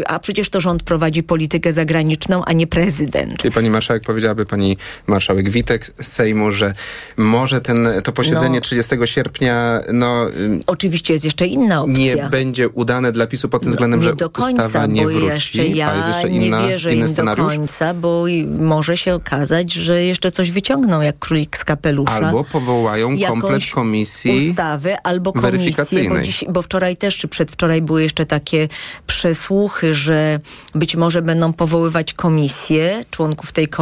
e, 0.00 0.08
a 0.10 0.18
przecież 0.18 0.50
to 0.50 0.60
rząd 0.60 0.82
prowadzi 0.82 1.22
politykę 1.22 1.72
zagraniczną, 1.72 2.44
a 2.44 2.52
nie 2.52 2.66
prezydent. 2.66 3.42
Pani 3.54 3.70
marszałek 3.70 3.87
powiedziałaby 4.06 4.46
pani 4.46 4.76
marszałek 5.06 5.50
Witek 5.50 5.86
z 5.86 6.06
Sejmu, 6.06 6.50
że 6.50 6.74
może 7.16 7.60
ten, 7.60 7.88
to 8.04 8.12
posiedzenie 8.12 8.54
No. 8.54 8.60
30 8.60 8.96
sierpnia 9.04 9.80
no, 9.92 10.26
ym, 10.36 10.60
Oczywiście 10.66 11.12
jest 11.12 11.24
jeszcze 11.24 11.46
inna 11.46 11.82
opcja. 11.82 12.14
nie 12.14 12.28
będzie 12.30 12.68
udane 12.68 13.12
dla 13.12 13.26
PiSu 13.26 13.48
pod 13.48 13.62
tym 13.62 13.72
względem, 13.72 14.00
nie 14.00 14.06
że 14.08 14.14
do 14.14 14.30
końca, 14.30 14.64
ustawa 14.66 14.86
nie 14.86 15.02
bo 15.02 15.08
wróci. 15.08 15.26
jeszcze 15.26 15.66
ja 15.66 15.96
jest 15.96 16.08
jeszcze 16.08 16.30
nie 16.30 16.46
inna, 16.46 16.68
wierzę 16.68 16.90
inny 16.92 17.00
im 17.00 17.06
do 17.06 17.12
scenariusz. 17.12 17.46
końca, 17.54 17.94
bo 17.94 18.24
może 18.58 18.96
się 18.96 19.14
okazać, 19.14 19.72
że 19.72 20.04
jeszcze 20.04 20.30
coś 20.30 20.50
wyciągną 20.50 21.00
jak 21.00 21.18
królik 21.18 21.56
z 21.56 21.64
kapelusza. 21.64 22.12
Albo 22.14 22.44
powołają 22.44 23.18
komplet 23.28 23.62
komisji 23.74 24.50
ustawę 24.50 24.96
albo 25.02 25.32
komisję, 25.32 26.08
bo, 26.08 26.20
dziś, 26.20 26.44
bo 26.48 26.62
wczoraj 26.62 26.96
też, 26.96 27.18
czy 27.18 27.28
przedwczoraj 27.28 27.82
były 27.82 28.02
jeszcze 28.02 28.26
takie 28.26 28.68
przesłuchy, 29.06 29.94
że 29.94 30.40
być 30.74 30.96
może 30.96 31.22
będą 31.22 31.52
powoływać 31.52 32.12
komisję, 32.14 33.04
członków 33.10 33.52
tej 33.52 33.68
komisji. 33.68 33.77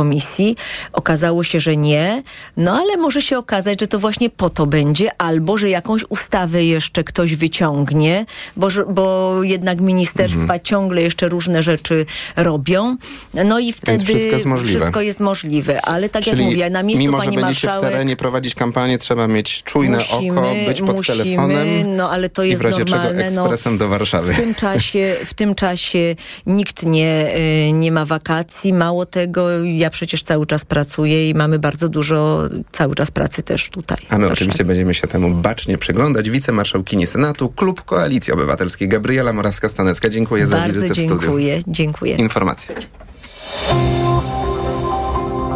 Okazało 0.93 1.45
się, 1.45 1.61
że 1.61 1.77
nie. 1.77 2.23
No 2.57 2.73
ale 2.73 2.97
może 2.97 3.23
się 3.23 3.39
okazać, 3.39 3.81
że 3.81 3.87
to 3.87 3.99
właśnie 3.99 4.31
po 4.31 4.51
to 4.51 4.67
będzie, 4.67 5.11
albo 5.19 5.59
że 5.59 5.71
jakąś 5.71 6.05
ustawę 6.09 6.65
jeszcze 6.65 7.05
ktoś 7.05 7.35
wyciągnie, 7.37 8.27
bo, 8.57 8.69
bo 8.89 9.39
jednak 9.43 9.81
ministerstwa 9.81 10.37
Mhm. 10.43 10.61
ciągle 10.63 11.03
jeszcze 11.03 11.29
różne 11.29 11.63
rzeczy 11.63 12.07
robią. 12.37 12.97
No 13.45 13.59
i 13.59 13.73
wtedy 13.73 14.05
wszystko 14.05 14.33
jest 14.35 14.47
możliwe. 14.47 14.79
wszystko 14.79 15.01
jest 15.01 15.21
możliwe. 15.21 15.83
Ale 15.83 16.09
tak 16.09 16.25
Czyli 16.25 16.43
jak 16.43 16.53
mówię, 16.53 16.71
na 16.71 16.83
miejscu 16.83 17.03
mimo, 17.03 17.19
pani 17.19 17.35
że 17.37 17.41
będziecie 17.41 17.61
w 17.61 17.71
marszałek... 17.71 17.93
terenie 17.93 18.17
prowadzić 18.17 18.55
kampanię, 18.55 18.99
trzeba 18.99 19.27
mieć 19.27 19.63
czujne 19.63 19.99
musimy, 19.99 20.41
oko, 20.41 20.53
być 20.67 20.81
pod 20.81 20.97
musimy, 20.97 21.19
telefonem 21.19 21.97
no 21.97 22.11
ale 22.11 22.31
to 22.31 22.45
i 22.45 22.51
jest 22.51 22.63
w 22.63 22.65
razie 22.65 22.79
normalne. 22.79 23.25
czego 23.25 23.35
no, 23.35 23.41
ekspresem 23.43 23.79
do 23.79 23.89
Warszawy. 23.89 24.35
W 24.35 24.37
tym 24.37 24.55
czasie, 24.55 25.15
w 25.25 25.35
tym 25.35 25.55
czasie 25.55 26.15
nikt 26.47 26.83
nie, 26.83 27.37
y, 27.69 27.73
nie 27.73 27.93
ma 27.93 28.05
wakacji. 28.05 28.73
Mało 28.73 29.07
tego, 29.07 29.65
ja 29.65 29.86
przecież 29.91 30.23
cały 30.23 30.47
czas 30.47 30.65
pracuję 30.65 31.31
i 31.31 31.35
mamy 31.35 31.59
bardzo 31.59 31.89
dużo 31.89 32.43
cały 32.73 32.95
czas 32.95 33.11
pracy 33.11 33.43
też 33.43 33.71
tutaj. 33.71 33.99
A 34.09 34.19
my 34.19 34.31
oczywiście 34.33 34.65
będziemy 34.65 34.95
się 34.95 35.07
temu 35.07 35.35
bacznie 35.35 35.79
przyglądać. 35.79 36.31
Wicemarszałkini 36.31 37.07
Senatu, 37.07 37.49
Klub 37.49 37.83
Koalicji 37.83 38.33
Obywatelskiej, 38.33 38.89
Gabriela 38.89 39.33
Morawska-Stanecka. 39.33 40.11
Dziękuję 40.11 40.47
za 40.47 40.57
Bardzo 40.57 40.73
wizytę 40.75 40.95
w 40.95 40.99
studiu. 40.99 41.19
dziękuję, 41.21 41.61
dziękuję. 41.67 42.17
Informacje. 42.17 42.75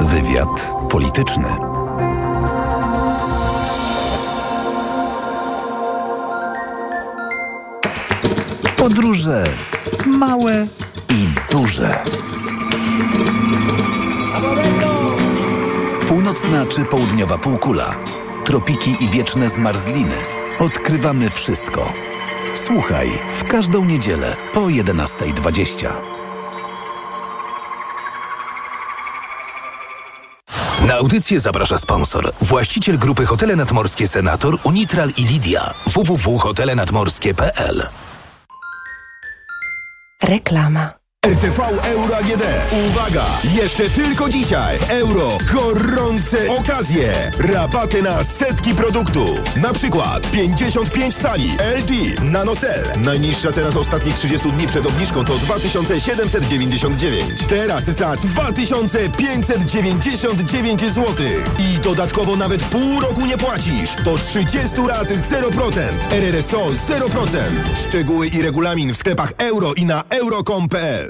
Wywiad 0.00 0.72
polityczny. 0.90 1.48
Podróże 8.76 9.44
małe 10.06 10.66
i 11.08 11.28
duże. 11.52 12.02
Północna 16.20 16.66
czy 16.66 16.84
południowa 16.84 17.38
półkula, 17.38 17.94
tropiki 18.44 19.04
i 19.04 19.08
wieczne 19.08 19.48
zmarzliny. 19.48 20.14
Odkrywamy 20.58 21.30
wszystko. 21.30 21.92
Słuchaj 22.54 23.18
w 23.32 23.44
każdą 23.44 23.84
niedzielę 23.84 24.36
po 24.52 24.60
11.20. 24.60 25.88
Na 30.88 30.94
audycję 30.94 31.40
zaprasza 31.40 31.78
sponsor. 31.78 32.32
Właściciel 32.40 32.98
grupy 32.98 33.26
Hotele 33.26 33.56
Nadmorskie 33.56 34.08
Senator, 34.08 34.58
Unitral 34.64 35.10
i 35.16 35.24
Lidia. 35.24 35.70
www.hotelenadmorskie.pl 35.86 37.88
Reklama. 40.22 40.99
RTV 41.26 41.60
Euro 41.84 42.16
AGD. 42.16 42.42
Uwaga! 42.86 43.24
Jeszcze 43.54 43.90
tylko 43.90 44.28
dzisiaj 44.28 44.78
w 44.78 44.90
euro 44.90 45.38
gorące 45.54 46.50
okazje. 46.50 47.30
Rabaty 47.38 48.02
na 48.02 48.24
setki 48.24 48.74
produktów. 48.74 49.56
Na 49.56 49.72
przykład 49.72 50.30
55 50.30 51.14
cali 51.14 51.50
LG 51.78 52.20
NanoCell. 52.22 52.84
Najniższa 53.04 53.52
cena 53.52 53.70
z 53.70 53.76
ostatnich 53.76 54.14
30 54.14 54.48
dni 54.48 54.66
przed 54.66 54.86
obniżką 54.86 55.24
to 55.24 55.38
2799. 55.38 57.24
Teraz 57.48 57.84
za 57.84 58.16
2599 58.16 60.80
zł. 60.80 61.04
I 61.58 61.78
dodatkowo 61.78 62.36
nawet 62.36 62.62
pół 62.64 63.00
roku 63.00 63.26
nie 63.26 63.38
płacisz. 63.38 63.90
To 64.04 64.18
30 64.18 64.58
lat 64.88 65.08
0%. 65.08 65.80
RRSO 66.10 66.66
0%. 66.66 67.38
Szczegóły 67.88 68.28
i 68.28 68.42
regulamin 68.42 68.94
w 68.94 68.96
sklepach 68.96 69.32
euro 69.38 69.74
i 69.74 69.84
na 69.84 70.04
euro.com.pl 70.10 71.09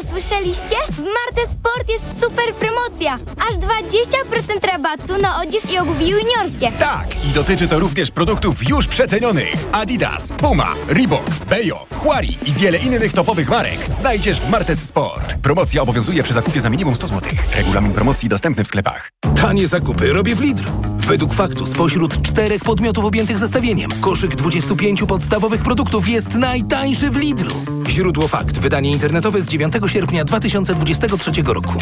Mamo, 0.00 0.12
tato, 0.12 0.20
słyszeliście? 0.20 0.76
W 0.90 0.98
Marte 0.98 1.52
Sport 1.52 1.88
jest 1.88 2.20
super 2.20 2.54
promocja. 2.54 3.18
Aż 3.50 3.56
20% 3.56 4.66
rabatu 4.72 5.18
na 5.22 5.42
odzież 5.42 5.72
i 5.72 5.78
obuwie 5.78 6.06
juniorskie. 6.08 6.72
Tak, 6.78 7.06
i 7.24 7.28
dotyczy 7.28 7.68
to 7.68 7.78
również 7.78 8.10
produktów 8.10 8.68
już 8.68 8.86
przecenionych. 8.86 9.54
Adidas, 9.72 10.28
Puma, 10.28 10.74
Reebok, 10.88 11.30
Bejo, 11.50 11.86
Huari 11.98 12.38
i 12.46 12.52
wiele 12.52 12.78
innych 12.78 13.12
topowych 13.12 13.48
marek 13.48 13.78
znajdziesz 13.92 14.40
w 14.40 14.50
Martes 14.50 14.84
Sport. 14.84 15.34
Promocja 15.42 15.82
obowiązuje 15.82 16.22
przy 16.22 16.34
zakupie 16.34 16.60
za 16.60 16.70
minimum 16.70 16.96
100 16.96 17.06
zł. 17.06 17.32
Regulamin 17.56 17.92
promocji 17.92 18.28
dostępny 18.28 18.64
w 18.64 18.68
sklepach. 18.68 19.10
Tanie 19.40 19.68
zakupy 19.68 20.12
robię 20.12 20.34
w 20.34 20.40
Lidl. 20.40 20.64
Według 20.98 21.34
faktu 21.34 21.66
spośród 21.66 22.22
czterech 22.22 22.62
podmiotów 22.64 23.04
objętych 23.04 23.38
zestawieniem 23.38 23.90
koszyk 24.00 24.36
25 24.36 25.02
podstawowych 25.02 25.62
produktów 25.62 26.08
jest 26.08 26.34
najtańszy 26.34 27.10
w 27.10 27.16
Lidlu. 27.16 27.54
Źródło 27.88 28.28
fakt. 28.28 28.58
Wydanie 28.58 28.90
internetowe 28.90 29.42
z 29.42 29.48
9 29.48 29.74
sierpnia 29.90 30.24
2023 30.24 31.30
roku. 31.46 31.74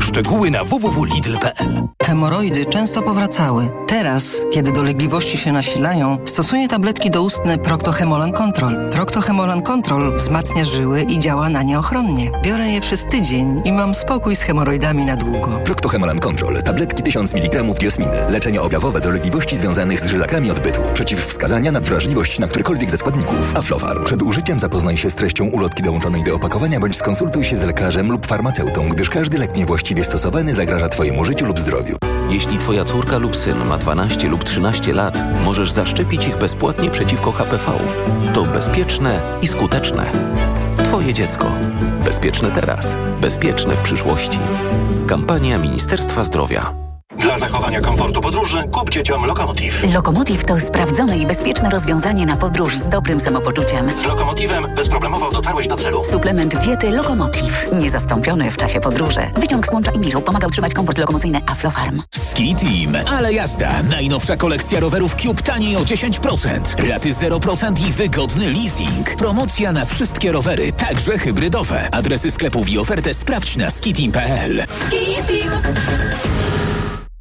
Szczegóły 0.00 0.50
na 0.50 0.64
www.lidl.pl 0.64 1.88
Hemoroidy 2.02 2.66
często 2.66 3.02
powracały. 3.02 3.70
Teraz, 3.86 4.36
kiedy 4.52 4.72
dolegliwości 4.72 5.38
się 5.38 5.52
nasilają, 5.52 6.18
stosuję 6.24 6.68
tabletki 6.68 7.10
doustne 7.10 7.58
Proctohemolan 7.58 8.32
Control. 8.32 8.90
Proctohemolan 8.90 9.62
Control 9.62 10.16
wzmacnia 10.16 10.64
żyły 10.64 11.02
i 11.02 11.18
działa 11.18 11.48
na 11.48 11.62
nie 11.62 11.78
ochronnie. 11.78 12.30
Biorę 12.42 12.68
je 12.68 12.80
przez 12.80 13.06
tydzień 13.06 13.62
i 13.64 13.72
mam 13.72 13.94
spokój 13.94 14.36
z 14.36 14.42
hemoroidami 14.42 15.04
na 15.04 15.16
długo. 15.16 15.60
Proctohemolan 15.64 16.18
Control. 16.18 16.62
Tabletki 16.62 17.02
1000 17.02 17.34
mg 17.34 17.62
diosminy. 17.80 18.12
Leczenie 18.28 18.62
objawowe 18.62 19.00
dolegliwości 19.00 19.56
związanych 19.56 20.00
z 20.00 20.06
żylakami 20.06 20.50
odbytu. 20.50 20.80
Przeciwwskazania 20.94 21.72
na 21.72 21.80
wrażliwość 21.80 22.38
na 22.38 22.48
którykolwiek 22.48 22.90
ze 22.90 22.96
składników. 22.96 23.56
Aflofarm. 23.56 24.04
Przed 24.04 24.22
użyciem 24.22 24.60
zapoznaj 24.60 24.96
się 24.96 25.10
z 25.10 25.14
treścią 25.14 25.44
ulotki 25.44 25.82
dołączonej 25.82 26.24
do 26.24 26.34
opakowania 26.34 26.80
bądź 26.80 26.96
skonsultuj 26.96 27.44
się 27.44 27.51
z 27.56 27.62
lekarzem 27.62 28.12
lub 28.12 28.26
farmaceutą, 28.26 28.88
gdyż 28.88 29.10
każdy 29.10 29.38
lek 29.38 29.56
niewłaściwie 29.56 30.04
stosowany 30.04 30.54
zagraża 30.54 30.88
Twojemu 30.88 31.24
życiu 31.24 31.46
lub 31.46 31.58
zdrowiu. 31.58 31.96
Jeśli 32.28 32.58
Twoja 32.58 32.84
córka 32.84 33.18
lub 33.18 33.36
syn 33.36 33.64
ma 33.64 33.78
12 33.78 34.28
lub 34.28 34.44
13 34.44 34.92
lat, 34.92 35.18
możesz 35.44 35.70
zaszczepić 35.70 36.26
ich 36.26 36.38
bezpłatnie 36.38 36.90
przeciwko 36.90 37.32
HPV. 37.32 37.72
To 38.34 38.44
bezpieczne 38.44 39.38
i 39.42 39.48
skuteczne. 39.48 40.12
Twoje 40.84 41.14
dziecko. 41.14 41.52
Bezpieczne 42.04 42.50
teraz, 42.50 42.96
bezpieczne 43.20 43.76
w 43.76 43.80
przyszłości. 43.80 44.38
Kampania 45.06 45.58
Ministerstwa 45.58 46.24
Zdrowia. 46.24 46.91
Dla 47.18 47.38
zachowania 47.38 47.80
komfortu 47.80 48.20
podróży 48.20 48.64
kup 48.72 48.90
dzieciom 48.90 49.24
Lokomotiv. 49.24 49.74
Lokomotiv 49.94 50.44
to 50.44 50.60
sprawdzone 50.60 51.18
i 51.18 51.26
bezpieczne 51.26 51.70
rozwiązanie 51.70 52.26
na 52.26 52.36
podróż 52.36 52.76
z 52.78 52.88
dobrym 52.88 53.20
samopoczuciem. 53.20 53.92
Z 53.92 54.04
Lokomotivem 54.04 54.74
bezproblemowo 54.74 55.30
dotarłeś 55.30 55.68
do 55.68 55.76
celu. 55.76 56.04
Suplement 56.04 56.56
diety 56.66 56.90
Lokomotiv. 56.90 57.66
Niezastąpiony 57.72 58.50
w 58.50 58.56
czasie 58.56 58.80
podróży. 58.80 59.20
Wyciąg 59.36 59.66
z 59.66 59.72
łącza 59.72 59.92
Imiru 59.92 60.20
pomaga 60.20 60.46
utrzymać 60.46 60.74
komfort 60.74 60.98
lokomocyjny 60.98 61.40
Aflofarm. 61.46 62.02
Ski 62.14 62.54
Team, 62.54 63.06
ale 63.08 63.32
jazda. 63.32 63.70
Najnowsza 63.90 64.36
kolekcja 64.36 64.80
rowerów 64.80 65.14
Cube 65.14 65.42
taniej 65.42 65.76
o 65.76 65.80
10%. 65.80 66.90
Raty 66.90 67.10
0% 67.10 67.88
i 67.88 67.92
wygodny 67.92 68.50
leasing. 68.50 69.14
Promocja 69.18 69.72
na 69.72 69.84
wszystkie 69.84 70.32
rowery, 70.32 70.72
także 70.72 71.18
hybrydowe. 71.18 71.88
Adresy 71.94 72.30
sklepów 72.30 72.68
i 72.68 72.78
ofertę 72.78 73.14
sprawdź 73.14 73.56
na 73.56 73.70
skiteam.pl. 73.70 74.66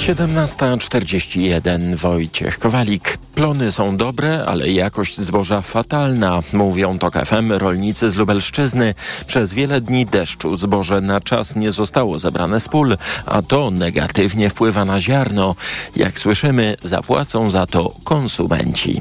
17.41 0.00 1.94
Wojciech 1.94 2.58
Kowalik. 2.58 3.18
Plony 3.34 3.72
są 3.72 3.96
dobre, 3.96 4.44
ale 4.46 4.70
jakość 4.70 5.20
zboża 5.20 5.60
fatalna, 5.60 6.40
mówią 6.52 6.98
TOK 6.98 7.14
FM 7.26 7.52
rolnicy 7.52 8.10
z 8.10 8.16
Lubelszczyzny. 8.16 8.94
Przez 9.26 9.54
wiele 9.54 9.80
dni 9.80 10.06
deszczu 10.06 10.56
zboże 10.56 11.00
na 11.00 11.20
czas 11.20 11.56
nie 11.56 11.72
zostało 11.72 12.18
zebrane 12.18 12.60
z 12.60 12.68
pól, 12.68 12.96
a 13.26 13.42
to 13.42 13.70
negatywnie 13.70 14.50
wpływa 14.50 14.84
na 14.84 15.00
ziarno. 15.00 15.54
Jak 15.96 16.18
słyszymy, 16.18 16.76
zapłacą 16.82 17.50
za 17.50 17.66
to 17.66 17.94
konsumenci. 18.04 19.00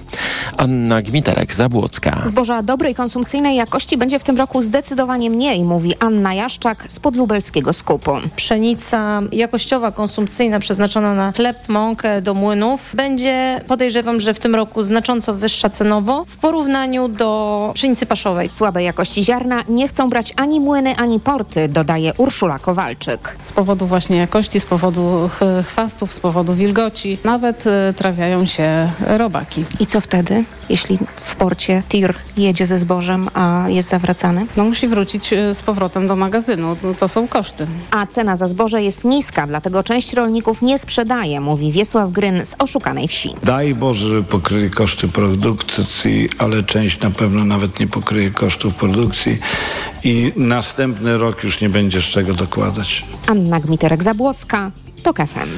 Anna 0.58 1.02
Gmiterek-Zabłocka. 1.02 2.28
Zboża 2.28 2.64
dobrej 2.64 2.96
konsumpcyjnej 2.96 3.56
jakości 3.56 3.98
będzie 3.98 4.20
w 4.20 4.24
tym 4.24 4.38
roku 4.38 4.62
zdecydowanie 4.62 5.30
mniej, 5.30 5.64
mówi 5.64 5.96
Anna 6.00 6.34
Jaszczak 6.34 6.92
z 6.92 7.00
podlubelskiego 7.00 7.74
skupu. 7.74 8.12
Pszenica 8.36 9.22
jakościowa, 9.32 9.92
konsumpcyjna, 9.92 10.60
przeznaczona 10.60 10.89
na 10.96 11.32
chleb, 11.32 11.58
mąkę 11.70 12.22
do 12.22 12.34
młynów, 12.34 12.96
będzie 12.96 13.62
podejrzewam, 13.68 14.20
że 14.20 14.34
w 14.34 14.40
tym 14.40 14.56
roku 14.56 14.84
znacząco 14.84 15.34
wyższa 15.34 15.70
cenowo 15.70 16.26
w 16.26 16.38
porównaniu 16.38 17.08
do 17.08 17.72
pszenicy 17.74 18.06
paszowej. 18.06 18.50
Słabej 18.50 18.86
jakości 18.86 19.24
ziarna 19.24 19.64
nie 19.70 19.88
chcą 19.88 20.10
brać 20.10 20.34
ani 20.36 20.60
młyny, 20.60 20.96
ani 20.96 21.20
porty, 21.20 21.68
dodaje 21.68 22.14
Urszula 22.18 22.60
Kowalczyk. 22.60 23.38
Z 23.46 23.52
powodu 23.52 23.88
właśnie 23.88 24.18
jakości, 24.18 24.60
z 24.60 24.66
powodu 24.66 25.30
ch- 25.30 25.68
chwastów, 25.68 26.14
z 26.14 26.20
powodu 26.20 26.54
wilgoci, 26.54 27.18
nawet 27.24 27.66
y, 27.68 27.94
trafiają 27.96 28.46
się 28.46 28.90
robaki. 29.08 29.66
I 29.80 29.86
co 29.86 30.02
wtedy, 30.02 30.44
jeśli 30.70 31.00
w 31.16 31.36
porcie 31.36 31.84
tir 31.90 32.14
jedzie 32.38 32.66
ze 32.66 32.80
zbożem, 32.80 33.30
a 33.34 33.66
jest 33.68 33.90
zawracany? 33.90 34.46
No 34.58 34.64
musi 34.64 34.88
wrócić 34.88 35.34
y, 35.34 35.54
z 35.54 35.64
powrotem 35.64 36.08
do 36.08 36.16
magazynu. 36.16 36.78
No, 36.84 36.94
to 36.94 37.08
są 37.08 37.28
koszty. 37.28 37.68
A 37.92 38.08
cena 38.08 38.38
za 38.38 38.48
zboże 38.48 38.82
jest 38.82 39.06
niska, 39.06 39.48
dlatego 39.48 39.84
część 39.84 40.14
rolników 40.14 40.62
nie 40.62 40.80
sprzedaje, 40.80 41.42
mówi 41.42 41.72
Wiesław 41.72 42.12
Gryn 42.12 42.46
z 42.46 42.56
oszukanej 42.60 43.08
wsi. 43.08 43.30
Daj 43.44 43.76
Boże, 43.76 44.08
że 44.12 44.24
pokryje 44.24 44.70
koszty 44.70 45.08
produkcji, 45.08 46.30
ale 46.38 46.64
część 46.64 47.00
na 47.00 47.12
pewno 47.12 47.46
nawet 47.46 47.80
nie 47.80 47.88
pokryje 47.88 48.32
kosztów 48.32 48.74
produkcji 48.76 49.40
i 50.04 50.34
następny 50.36 51.18
rok 51.18 51.44
już 51.44 51.62
nie 51.62 51.70
będzie 51.70 52.02
z 52.02 52.06
czego 52.06 52.34
dokładać. 52.34 53.06
Anna 53.28 53.60
Gmiterek-Zabłocka, 53.60 54.72
TOK 55.04 55.18
FM. 55.18 55.50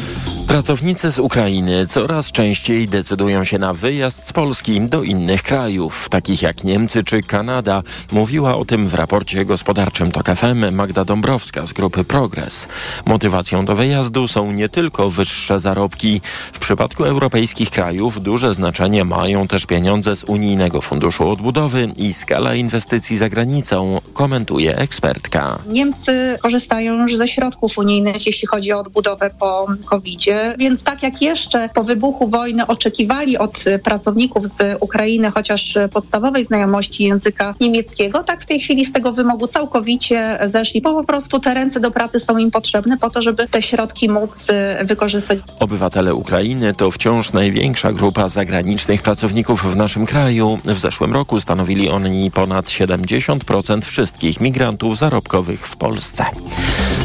Pracownicy 0.47 1.11
z 1.11 1.19
Ukrainy 1.19 1.87
coraz 1.87 2.31
częściej 2.31 2.87
decydują 2.87 3.43
się 3.43 3.59
na 3.59 3.73
wyjazd 3.73 4.27
z 4.27 4.33
Polski 4.33 4.81
do 4.81 5.03
innych 5.03 5.43
krajów, 5.43 6.09
takich 6.09 6.41
jak 6.41 6.63
Niemcy 6.63 7.03
czy 7.03 7.21
Kanada. 7.21 7.83
Mówiła 8.11 8.57
o 8.57 8.65
tym 8.65 8.87
w 8.87 8.93
raporcie 8.93 9.45
gospodarczym 9.45 10.11
TOK 10.11 10.35
FM 10.35 10.75
Magda 10.75 11.05
Dąbrowska 11.05 11.65
z 11.65 11.73
grupy 11.73 12.03
Progress. 12.03 12.67
Motywacją 13.05 13.65
do 13.65 13.75
wyjazdu 13.75 14.27
są 14.27 14.51
nie 14.51 14.69
tylko 14.69 15.09
wyższe 15.09 15.59
zarobki. 15.59 16.21
W 16.53 16.59
przypadku 16.59 17.03
europejskich 17.03 17.69
krajów 17.69 18.23
duże 18.23 18.53
znaczenie 18.53 19.05
mają 19.05 19.47
też 19.47 19.65
pieniądze 19.65 20.15
z 20.15 20.23
Unijnego 20.23 20.81
Funduszu 20.81 21.29
Odbudowy 21.29 21.91
i 21.97 22.13
skala 22.13 22.55
inwestycji 22.55 23.17
za 23.17 23.29
granicą, 23.29 24.01
komentuje 24.13 24.77
ekspertka. 24.77 25.59
Niemcy 25.67 26.37
korzystają 26.41 27.01
już 27.01 27.17
ze 27.17 27.27
środków 27.27 27.77
unijnych, 27.77 28.25
jeśli 28.25 28.47
chodzi 28.47 28.73
o 28.73 28.79
odbudowę 28.79 29.30
po 29.39 29.67
COVID-zie, 29.85 30.55
więc 30.59 30.83
tak 30.83 31.03
jak 31.03 31.21
jeszcze 31.21 31.69
po 31.73 31.83
wybuchu 31.83 32.27
wojny 32.27 32.67
oczekiwali 32.67 33.37
od 33.37 33.63
pracowników 33.83 34.47
z 34.47 34.77
Ukrainy 34.79 35.31
chociaż 35.31 35.77
podstawowej 35.93 36.45
znajomości 36.45 37.03
języka 37.03 37.55
niemieckiego, 37.61 38.23
tak 38.23 38.41
w 38.41 38.45
tej 38.45 38.59
chwili 38.59 38.85
z 38.85 38.91
tego 38.91 39.11
wymogu 39.11 39.47
całkowicie 39.47 40.39
zeszli, 40.53 40.81
bo 40.81 40.93
po 40.93 41.03
prostu 41.03 41.39
te 41.39 41.53
ręce 41.53 41.79
do 41.79 41.91
pracy 41.91 42.19
są 42.19 42.37
im 42.37 42.51
potrzebne 42.51 42.97
po 42.97 43.09
to, 43.09 43.21
żeby 43.21 43.47
te 43.47 43.61
środki 43.61 44.09
móc 44.09 44.47
wykorzystać. 44.83 45.39
Obywatele 45.59 46.15
Ukrainy 46.15 46.73
to 46.73 46.91
wciąż 46.91 47.33
największa 47.33 47.93
grupa 47.93 48.29
zagranicznych 48.29 49.01
pracowników 49.01 49.73
w 49.73 49.75
naszym 49.75 50.05
kraju. 50.05 50.59
W 50.65 50.79
zeszłym 50.79 51.13
roku 51.13 51.39
stanowili 51.39 51.89
oni 51.89 52.31
ponad 52.31 52.65
70% 52.65 53.81
wszystkich 53.81 54.39
migrantów 54.39 54.97
zarobkowych 54.97 55.67
w 55.67 55.75
Polsce. 55.75 56.25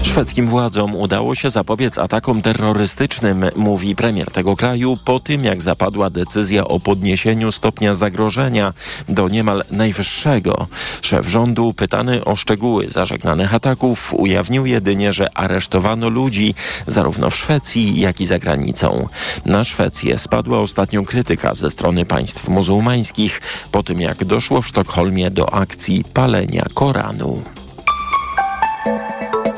Szwedzkim 0.02 0.48
władzom 0.48 0.96
udało 0.96 1.34
się 1.34 1.50
zapobiec 1.50 1.98
atakom 1.98 2.15
terrorystycznym, 2.20 3.44
mówi 3.56 3.96
premier 3.96 4.30
tego 4.30 4.56
kraju, 4.56 4.98
po 5.04 5.20
tym 5.20 5.44
jak 5.44 5.62
zapadła 5.62 6.10
decyzja 6.10 6.64
o 6.64 6.80
podniesieniu 6.80 7.52
stopnia 7.52 7.94
zagrożenia 7.94 8.72
do 9.08 9.28
niemal 9.28 9.64
najwyższego. 9.70 10.66
Szef 11.02 11.28
rządu, 11.28 11.72
pytany 11.72 12.24
o 12.24 12.36
szczegóły 12.36 12.90
zażegnanych 12.90 13.54
ataków, 13.54 14.14
ujawnił 14.14 14.66
jedynie, 14.66 15.12
że 15.12 15.38
aresztowano 15.38 16.08
ludzi 16.08 16.54
zarówno 16.86 17.30
w 17.30 17.36
Szwecji, 17.36 18.00
jak 18.00 18.20
i 18.20 18.26
za 18.26 18.38
granicą. 18.38 19.08
Na 19.44 19.64
Szwecję 19.64 20.18
spadła 20.18 20.58
ostatnio 20.58 21.02
krytyka 21.02 21.54
ze 21.54 21.70
strony 21.70 22.04
państw 22.04 22.48
muzułmańskich 22.48 23.40
po 23.72 23.82
tym, 23.82 24.00
jak 24.00 24.24
doszło 24.24 24.62
w 24.62 24.66
Sztokholmie 24.66 25.30
do 25.30 25.54
akcji 25.54 26.04
palenia 26.14 26.66
Koranu. 26.74 27.42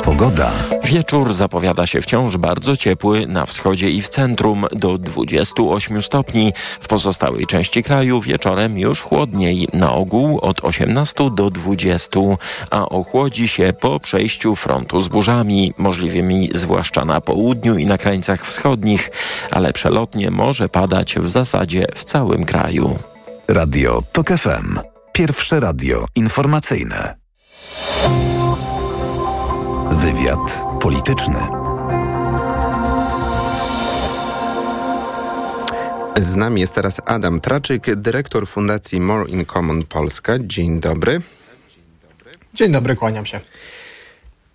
Pogoda. 0.05 0.78
Wieczór 0.89 1.35
zapowiada 1.35 1.87
się 1.87 2.01
wciąż 2.01 2.37
bardzo 2.37 2.77
ciepły 2.77 3.27
na 3.27 3.47
wschodzie 3.47 3.91
i 3.91 4.03
w 4.03 4.09
centrum 4.09 4.67
do 4.73 4.99
28 4.99 6.03
stopni. 6.03 6.53
W 6.81 6.89
pozostałej 6.89 7.47
części 7.47 7.83
kraju 7.83 8.21
wieczorem 8.21 8.79
już 8.79 9.01
chłodniej, 9.01 9.69
na 9.73 9.93
ogół 9.93 10.39
od 10.39 10.65
18 10.65 11.31
do 11.31 11.51
20, 11.51 12.21
a 12.71 12.89
ochłodzi 12.89 13.49
się 13.49 13.73
po 13.81 14.01
przejściu 14.01 14.57
frontu 14.57 15.01
z 15.01 15.09
burzami, 15.09 15.73
możliwymi 15.79 16.51
zwłaszcza 16.55 17.05
na 17.05 17.21
południu 17.21 17.79
i 17.79 17.87
na 17.87 17.99
krańcach 17.99 18.47
wschodnich, 18.47 19.11
ale 19.51 19.73
przelotnie 19.73 20.31
może 20.31 20.69
padać 20.69 21.15
w 21.15 21.29
zasadzie 21.29 21.87
w 21.95 22.05
całym 22.05 22.45
kraju. 22.45 22.99
Radio 23.49 24.03
TOK 24.13 24.29
FM. 24.29 24.81
Pierwsze 25.13 25.61
radio 25.61 26.07
informacyjne. 26.15 27.19
Wywiad 29.91 30.65
polityczny. 30.83 31.41
Z 36.17 36.37
nami 36.37 36.61
jest 36.61 36.75
teraz 36.75 37.01
Adam 37.05 37.41
Traczyk, 37.41 37.95
dyrektor 37.97 38.47
Fundacji 38.47 39.01
More 39.01 39.29
in 39.29 39.45
Common 39.45 39.83
Polska. 39.83 40.39
Dzień 40.41 40.81
dobry. 40.81 41.21
Dzień 42.55 42.73
dobry, 42.73 42.97
kłaniam 42.97 43.27
się. 43.27 43.41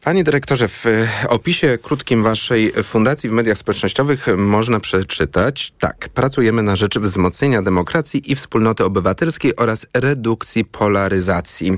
Panie 0.04 0.24
dyrektorze, 0.24 0.68
w 0.68 0.86
opisie 1.28 1.78
krótkim 1.82 2.24
waszej 2.24 2.74
fundacji 2.84 3.30
w 3.30 3.32
mediach 3.32 3.58
społecznościowych 3.58 4.28
można 4.38 4.80
przeczytać 4.80 5.74
tak. 5.80 6.10
Pracujemy 6.14 6.64
na 6.64 6.76
rzecz 6.76 6.99
wzmocnienia 6.99 7.62
demokracji 7.62 8.32
i 8.32 8.36
wspólnoty 8.36 8.84
obywatelskiej 8.84 9.56
oraz 9.56 9.88
redukcji 9.93 10.66
polaryzacji. 10.66 11.78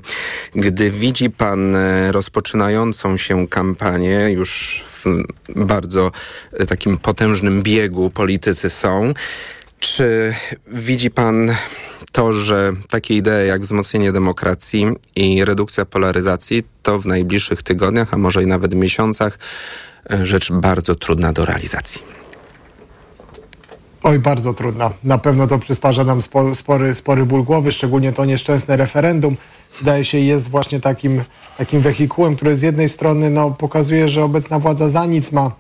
Gdy 0.56 0.92
widzi 0.92 1.30
pan 1.30 1.78
rozpoczynającą 2.12 3.18
się 3.18 3.48
kampanię, 3.48 4.30
już 4.30 4.84
w 4.86 5.04
bardzo 5.56 6.12
takim 6.68 6.98
potężnym 6.98 7.64
biegu 7.64 8.10
politycy 8.10 8.70
są, 8.70 9.14
czy 9.86 10.34
widzi 10.68 11.12
pan 11.12 11.56
to, 12.12 12.34
że 12.34 12.72
takie 12.90 13.16
idee 13.16 13.48
jak 13.48 13.62
wzmocnienie 13.62 14.12
demokracji 14.12 14.88
i 15.16 15.46
redukcja 15.46 15.86
polaryzacji 15.86 16.64
to 16.84 17.00
w 17.00 17.06
najbliższych 17.06 17.64
tygodniach, 17.64 18.14
a 18.14 18.18
może 18.18 18.44
i 18.44 18.48
nawet 18.48 18.74
miesiącach 18.74 19.40
rzecz 20.24 20.52
bardzo 20.52 20.96
trudna 20.96 21.34
do 21.34 21.46
realizacji? 21.46 22.02
Oj, 24.04 24.20
bardzo 24.20 24.54
trudna. 24.54 24.92
Na 25.04 25.18
pewno 25.18 25.48
to 25.48 25.60
przysparza 25.60 26.04
nam 26.04 26.22
spo, 26.22 26.56
spory, 26.56 26.96
spory 26.96 27.26
ból 27.26 27.44
głowy, 27.44 27.72
szczególnie 27.72 28.14
to 28.14 28.26
nieszczęsne 28.26 28.78
referendum. 28.78 29.38
Wydaje 29.80 30.06
się, 30.06 30.20
jest 30.20 30.50
właśnie 30.50 30.80
takim, 30.80 31.22
takim 31.58 31.82
wehikułem, 31.82 32.36
który 32.36 32.58
z 32.58 32.62
jednej 32.62 32.90
strony 32.90 33.30
no, 33.30 33.52
pokazuje, 33.52 34.10
że 34.10 34.24
obecna 34.24 34.60
władza 34.60 34.90
za 34.90 35.06
nic 35.06 35.32
ma 35.32 35.46
e, 35.46 35.52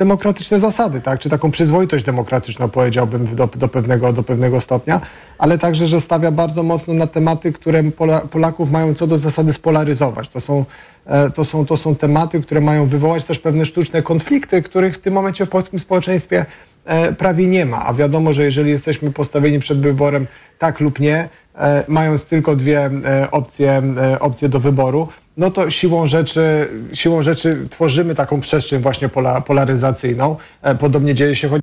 demokratyczne 0.00 0.60
zasady, 0.60 1.00
tak? 1.00 1.20
czy 1.20 1.30
taką 1.30 1.50
przyzwoitość 1.50 2.04
demokratyczną, 2.04 2.68
powiedziałbym, 2.68 3.34
do, 3.34 3.46
do, 3.46 3.68
pewnego, 3.68 4.12
do 4.12 4.22
pewnego 4.22 4.60
stopnia, 4.60 5.00
ale 5.38 5.58
także, 5.58 5.86
że 5.86 6.00
stawia 6.00 6.30
bardzo 6.30 6.62
mocno 6.62 6.94
na 6.94 7.06
tematy, 7.06 7.52
które 7.52 7.84
Pola, 7.84 8.20
Polaków 8.20 8.70
mają 8.70 8.94
co 8.94 9.06
do 9.06 9.18
zasady 9.18 9.52
spolaryzować. 9.52 10.28
To 10.28 10.40
są, 10.40 10.64
e, 11.06 11.30
to, 11.30 11.44
są, 11.44 11.66
to 11.66 11.76
są 11.76 11.94
tematy, 11.94 12.40
które 12.40 12.60
mają 12.60 12.86
wywołać 12.86 13.24
też 13.24 13.38
pewne 13.38 13.66
sztuczne 13.66 14.02
konflikty, 14.02 14.62
których 14.62 14.94
w 14.94 14.98
tym 14.98 15.14
momencie 15.14 15.46
w 15.46 15.48
polskim 15.48 15.80
społeczeństwie 15.80 16.46
e, 16.84 17.12
prawie 17.12 17.46
nie 17.46 17.66
ma. 17.66 17.86
A 17.86 17.94
wiadomo, 17.94 18.32
że 18.32 18.44
jeżeli 18.44 18.70
jesteśmy 18.70 19.10
postawieni 19.10 19.58
przed 19.58 19.80
wyborem 19.80 20.26
tak 20.58 20.80
lub 20.80 21.00
nie, 21.00 21.28
e, 21.54 21.84
mając 21.88 22.24
tylko 22.24 22.56
dwie 22.56 22.90
opcje, 23.30 23.82
opcje 24.20 24.48
do 24.48 24.60
wyboru, 24.60 25.08
no 25.40 25.50
to 25.50 25.70
siłą 25.70 26.06
rzeczy, 26.06 26.68
siłą 26.92 27.22
rzeczy 27.22 27.66
tworzymy 27.70 28.14
taką 28.14 28.40
przestrzeń 28.40 28.80
właśnie 28.82 29.08
pola, 29.08 29.40
polaryzacyjną. 29.40 30.36
E, 30.62 30.74
podobnie 30.74 31.14
dzieje 31.14 31.36
się 31.36 31.48
choć 31.48 31.62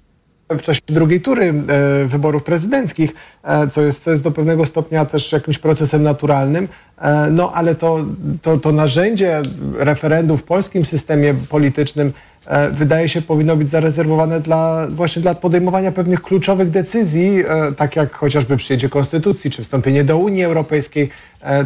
w 0.49 0.61
czasie 0.61 0.81
drugiej 0.87 1.21
tury 1.21 1.45
e, 1.45 2.05
wyborów 2.05 2.43
prezydenckich, 2.43 3.13
e, 3.43 3.67
co 3.67 3.81
jest, 3.81 4.03
co 4.03 4.11
jest 4.11 4.23
do 4.23 4.31
pewnego 4.31 4.65
stopnia 4.65 5.05
też 5.05 5.31
jakimś 5.31 5.57
procesem 5.57 6.03
naturalnym, 6.03 6.67
no 7.31 7.51
ale 7.53 7.75
to, 7.75 8.05
to, 8.41 8.57
to 8.57 8.71
narzędzie 8.71 9.41
referendum 9.77 10.37
w 10.37 10.43
polskim 10.43 10.85
systemie 10.85 11.33
politycznym 11.49 12.13
wydaje 12.71 13.09
się 13.09 13.21
powinno 13.21 13.55
być 13.55 13.69
zarezerwowane 13.69 14.41
dla, 14.41 14.87
właśnie 14.89 15.21
dla 15.21 15.35
podejmowania 15.35 15.91
pewnych 15.91 16.21
kluczowych 16.21 16.69
decyzji, 16.69 17.43
tak 17.77 17.95
jak 17.95 18.13
chociażby 18.13 18.57
przyjęcie 18.57 18.89
konstytucji, 18.89 19.51
czy 19.51 19.63
wstąpienie 19.63 20.03
do 20.03 20.17
Unii 20.17 20.43
Europejskiej, 20.43 21.09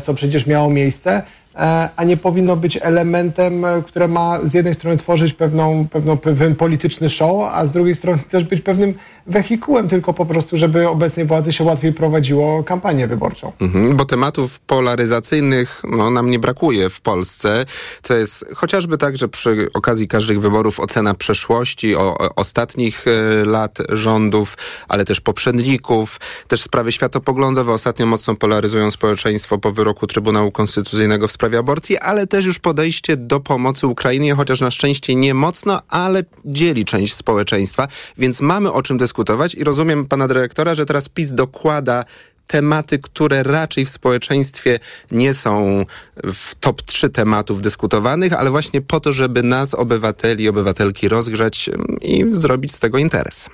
co 0.01 0.13
przecież 0.13 0.47
miało 0.47 0.69
miejsce. 0.69 1.23
E, 1.55 1.89
a 1.95 2.03
nie 2.03 2.17
powinno 2.17 2.55
być 2.55 2.77
elementem, 2.81 3.65
e, 3.65 3.83
które 3.87 4.07
ma 4.07 4.39
z 4.43 4.53
jednej 4.53 4.73
strony 4.73 4.97
tworzyć 4.97 5.33
pewną, 5.33 5.87
pewną, 5.87 6.17
pewien 6.17 6.55
polityczny 6.55 7.09
show, 7.09 7.49
a 7.51 7.65
z 7.65 7.71
drugiej 7.71 7.95
strony 7.95 8.19
też 8.29 8.43
być 8.43 8.61
pewnym 8.61 8.93
wehikułem, 9.27 9.87
tylko 9.87 10.13
po 10.13 10.25
prostu, 10.25 10.57
żeby 10.57 10.89
obecnej 10.89 11.25
władzy 11.25 11.53
się 11.53 11.63
łatwiej 11.63 11.93
prowadziło 11.93 12.63
kampanię 12.63 13.07
wyborczą. 13.07 13.51
Mhm, 13.61 13.97
bo 13.97 14.05
tematów 14.05 14.59
polaryzacyjnych 14.59 15.81
no, 15.97 16.11
nam 16.11 16.29
nie 16.29 16.39
brakuje 16.39 16.89
w 16.89 17.01
Polsce. 17.01 17.65
To 18.01 18.13
jest 18.13 18.45
chociażby 18.55 18.97
tak, 18.97 19.17
że 19.17 19.27
przy 19.27 19.67
okazji 19.73 20.07
każdych 20.07 20.41
wyborów 20.41 20.79
ocena 20.79 21.13
przeszłości, 21.13 21.95
o, 21.95 22.17
o 22.17 22.35
ostatnich 22.35 23.07
y, 23.07 23.45
lat 23.45 23.77
rządów, 23.89 24.57
ale 24.87 25.05
też 25.05 25.21
poprzedników, 25.21 26.19
też 26.47 26.61
sprawy 26.61 26.91
światopoglądowe 26.91 27.73
ostatnio 27.73 28.05
mocno 28.05 28.35
polaryzują 28.35 28.91
społeczeństwo 28.91 29.57
po 29.57 29.71
wyroku 29.71 30.07
Trybunału 30.07 30.51
Konstytucyjnego 30.51 31.27
w 31.27 31.31
sprawie 31.41 31.59
aborcji, 31.59 31.97
ale 31.97 32.27
też 32.27 32.45
już 32.45 32.59
podejście 32.59 33.17
do 33.17 33.39
pomocy 33.39 33.87
Ukrainie, 33.87 34.35
chociaż 34.35 34.61
na 34.61 34.71
szczęście 34.71 35.15
nie 35.15 35.33
mocno, 35.33 35.79
ale 35.89 36.23
dzieli 36.45 36.85
część 36.85 37.15
społeczeństwa, 37.15 37.87
więc 38.17 38.41
mamy 38.41 38.71
o 38.71 38.83
czym 38.83 38.97
dyskutować 38.97 39.55
i 39.55 39.63
rozumiem 39.63 40.05
pana 40.05 40.27
dyrektora, 40.27 40.75
że 40.75 40.85
teraz 40.85 41.09
PiS 41.09 41.33
dokłada 41.33 42.03
tematy, 42.47 42.99
które 42.99 43.43
raczej 43.43 43.85
w 43.85 43.89
społeczeństwie 43.89 44.79
nie 45.11 45.33
są 45.33 45.85
w 46.23 46.55
top 46.55 46.81
3 46.81 47.09
tematów 47.09 47.61
dyskutowanych, 47.61 48.33
ale 48.33 48.49
właśnie 48.49 48.81
po 48.81 48.99
to, 48.99 49.13
żeby 49.13 49.43
nas, 49.43 49.73
obywateli, 49.73 50.49
obywatelki 50.49 51.07
rozgrzać 51.09 51.69
mm, 51.69 51.97
i 52.01 52.25
zrobić 52.31 52.75
z 52.75 52.79
tego 52.79 52.97
interes. 52.97 53.49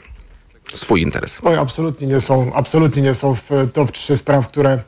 Swój 0.74 1.02
interes. 1.02 1.40
Oj, 1.44 1.56
absolutnie 1.56 2.08
nie 2.08 2.22
są, 2.22 2.54
absolutnie 2.54 3.02
nie 3.02 3.16
są 3.16 3.36
w 3.36 3.50
top 3.74 3.92
3 3.92 4.18
spraw, 4.18 4.48
które 4.48 4.80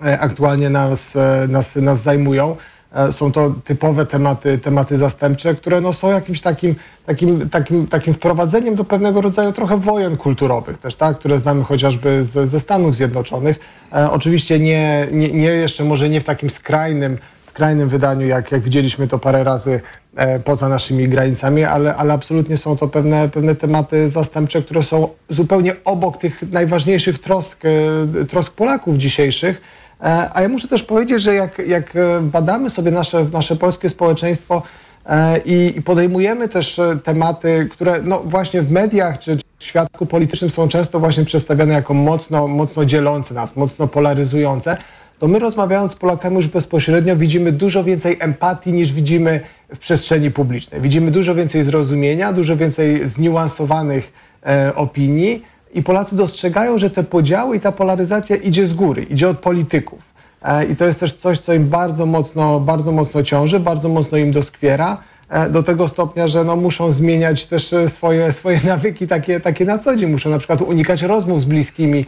aktualnie 0.00 0.70
nas, 0.70 1.16
e, 1.16 1.46
nas, 1.48 1.76
nas 1.76 2.02
zajmują. 2.02 2.56
E, 2.96 3.12
są 3.12 3.32
to 3.32 3.54
typowe 3.64 4.06
tematy, 4.06 4.58
tematy 4.58 4.98
zastępcze, 4.98 5.54
które 5.54 5.80
no 5.80 5.92
są 5.92 6.10
jakimś 6.10 6.40
takim, 6.40 6.74
takim, 7.06 7.50
takim, 7.50 7.86
takim 7.86 8.14
wprowadzeniem 8.14 8.74
do 8.74 8.84
pewnego 8.84 9.20
rodzaju 9.20 9.52
trochę 9.52 9.76
wojen 9.76 10.16
kulturowych 10.16 10.78
też, 10.78 10.96
tak, 10.96 11.18
które 11.18 11.38
znamy 11.38 11.64
chociażby 11.64 12.24
z, 12.24 12.50
ze 12.50 12.60
Stanów 12.60 12.94
Zjednoczonych. 12.94 13.58
E, 13.92 14.10
oczywiście 14.10 14.58
nie, 14.58 15.06
nie, 15.12 15.32
nie 15.32 15.48
jeszcze 15.48 15.84
może 15.84 16.08
nie 16.08 16.20
w 16.20 16.24
takim 16.24 16.50
skrajnym, 16.50 17.18
skrajnym 17.46 17.88
wydaniu, 17.88 18.26
jak, 18.26 18.52
jak 18.52 18.62
widzieliśmy 18.62 19.08
to 19.08 19.18
parę 19.18 19.44
razy 19.44 19.80
e, 20.16 20.38
poza 20.38 20.68
naszymi 20.68 21.08
granicami, 21.08 21.64
ale, 21.64 21.96
ale 21.96 22.12
absolutnie 22.12 22.56
są 22.56 22.76
to 22.76 22.88
pewne, 22.88 23.28
pewne 23.28 23.54
tematy 23.54 24.08
zastępcze, 24.08 24.62
które 24.62 24.82
są 24.82 25.08
zupełnie 25.28 25.74
obok 25.84 26.18
tych 26.18 26.52
najważniejszych 26.52 27.18
trosk, 27.18 27.62
e, 27.64 28.24
trosk 28.24 28.52
Polaków 28.52 28.96
dzisiejszych, 28.96 29.60
E, 29.60 29.85
a 30.34 30.42
ja 30.42 30.48
muszę 30.48 30.68
też 30.68 30.82
powiedzieć, 30.82 31.22
że 31.22 31.34
jak, 31.34 31.58
jak 31.58 31.96
e, 31.96 32.20
badamy 32.20 32.70
sobie 32.70 32.90
nasze, 32.90 33.26
nasze 33.32 33.56
polskie 33.56 33.90
społeczeństwo 33.90 34.62
e, 35.06 35.38
i, 35.44 35.82
podejmujemy 35.82 36.48
też 36.48 36.80
tematy, 37.04 37.68
które 37.72 38.02
no 38.02 38.20
właśnie 38.24 38.62
w 38.62 38.72
mediach 38.72 39.18
czy 39.18 39.36
w 39.58 39.64
świadku 39.64 40.06
politycznym 40.06 40.50
są 40.50 40.68
często 40.68 41.00
właśnie 41.00 41.24
przedstawiane 41.24 41.74
jako 41.74 41.94
mocno, 41.94 42.48
mocno 42.48 42.84
dzielące 42.84 43.34
nas, 43.34 43.56
mocno 43.56 43.88
polaryzujące, 43.88 44.76
to 45.18 45.28
my 45.28 45.38
rozmawiając 45.38 45.92
z 45.92 45.96
Polakami 45.96 46.36
już 46.36 46.46
bezpośrednio 46.46 47.16
widzimy 47.16 47.52
dużo 47.52 47.84
więcej 47.84 48.16
empatii 48.20 48.72
niż 48.72 48.92
widzimy 48.92 49.40
w 49.74 49.78
przestrzeni 49.78 50.30
publicznej. 50.30 50.80
Widzimy 50.80 51.10
dużo 51.10 51.34
więcej 51.34 51.62
zrozumienia, 51.62 52.32
dużo 52.32 52.56
więcej 52.56 53.08
zniuansowanych 53.08 54.12
e, 54.46 54.74
opinii 54.74 55.42
i 55.76 55.82
Polacy 55.82 56.16
dostrzegają, 56.16 56.78
że 56.78 56.90
te 56.90 57.04
podziały 57.04 57.56
i 57.56 57.60
ta 57.60 57.72
polaryzacja 57.72 58.36
idzie 58.36 58.66
z 58.66 58.74
góry, 58.74 59.02
idzie 59.02 59.28
od 59.28 59.38
polityków. 59.38 59.98
E, 60.42 60.64
I 60.64 60.76
to 60.76 60.84
jest 60.84 61.00
też 61.00 61.12
coś, 61.12 61.38
co 61.38 61.54
im 61.54 61.68
bardzo 61.68 62.06
mocno, 62.06 62.60
bardzo 62.60 62.92
mocno 62.92 63.22
ciąży, 63.22 63.60
bardzo 63.60 63.88
mocno 63.88 64.18
im 64.18 64.32
doskwiera 64.32 64.98
e, 65.28 65.50
do 65.50 65.62
tego 65.62 65.88
stopnia, 65.88 66.28
że 66.28 66.44
no 66.44 66.56
muszą 66.56 66.92
zmieniać 66.92 67.46
też 67.46 67.72
e, 67.72 67.88
swoje, 67.88 68.32
swoje 68.38 68.60
nawyki 68.64 69.06
takie, 69.06 69.40
takie 69.40 69.64
na 69.64 69.78
co 69.78 69.96
dzień. 69.96 70.10
Muszą 70.10 70.30
na 70.30 70.38
przykład 70.38 70.62
unikać 70.62 71.02
rozmów 71.02 71.40
z 71.40 71.44
bliskimi 71.44 72.06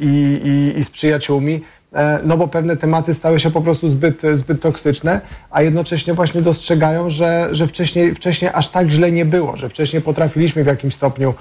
i, 0.00 0.40
i, 0.44 0.78
i 0.78 0.84
z 0.84 0.90
przyjaciółmi, 0.90 1.60
no 2.24 2.36
bo 2.36 2.48
pewne 2.48 2.76
tematy 2.76 3.14
stały 3.14 3.40
się 3.40 3.50
po 3.50 3.60
prostu 3.60 3.90
zbyt, 3.90 4.22
zbyt 4.34 4.62
toksyczne, 4.62 5.20
a 5.50 5.62
jednocześnie 5.62 6.14
właśnie 6.14 6.42
dostrzegają, 6.42 7.10
że, 7.10 7.48
że 7.52 7.66
wcześniej, 7.66 8.14
wcześniej 8.14 8.50
aż 8.54 8.68
tak 8.68 8.88
źle 8.88 9.12
nie 9.12 9.24
było, 9.24 9.56
że 9.56 9.68
wcześniej 9.68 10.02
potrafiliśmy 10.02 10.64
w 10.64 10.66
jakimś 10.66 10.94
stopniu 10.94 11.34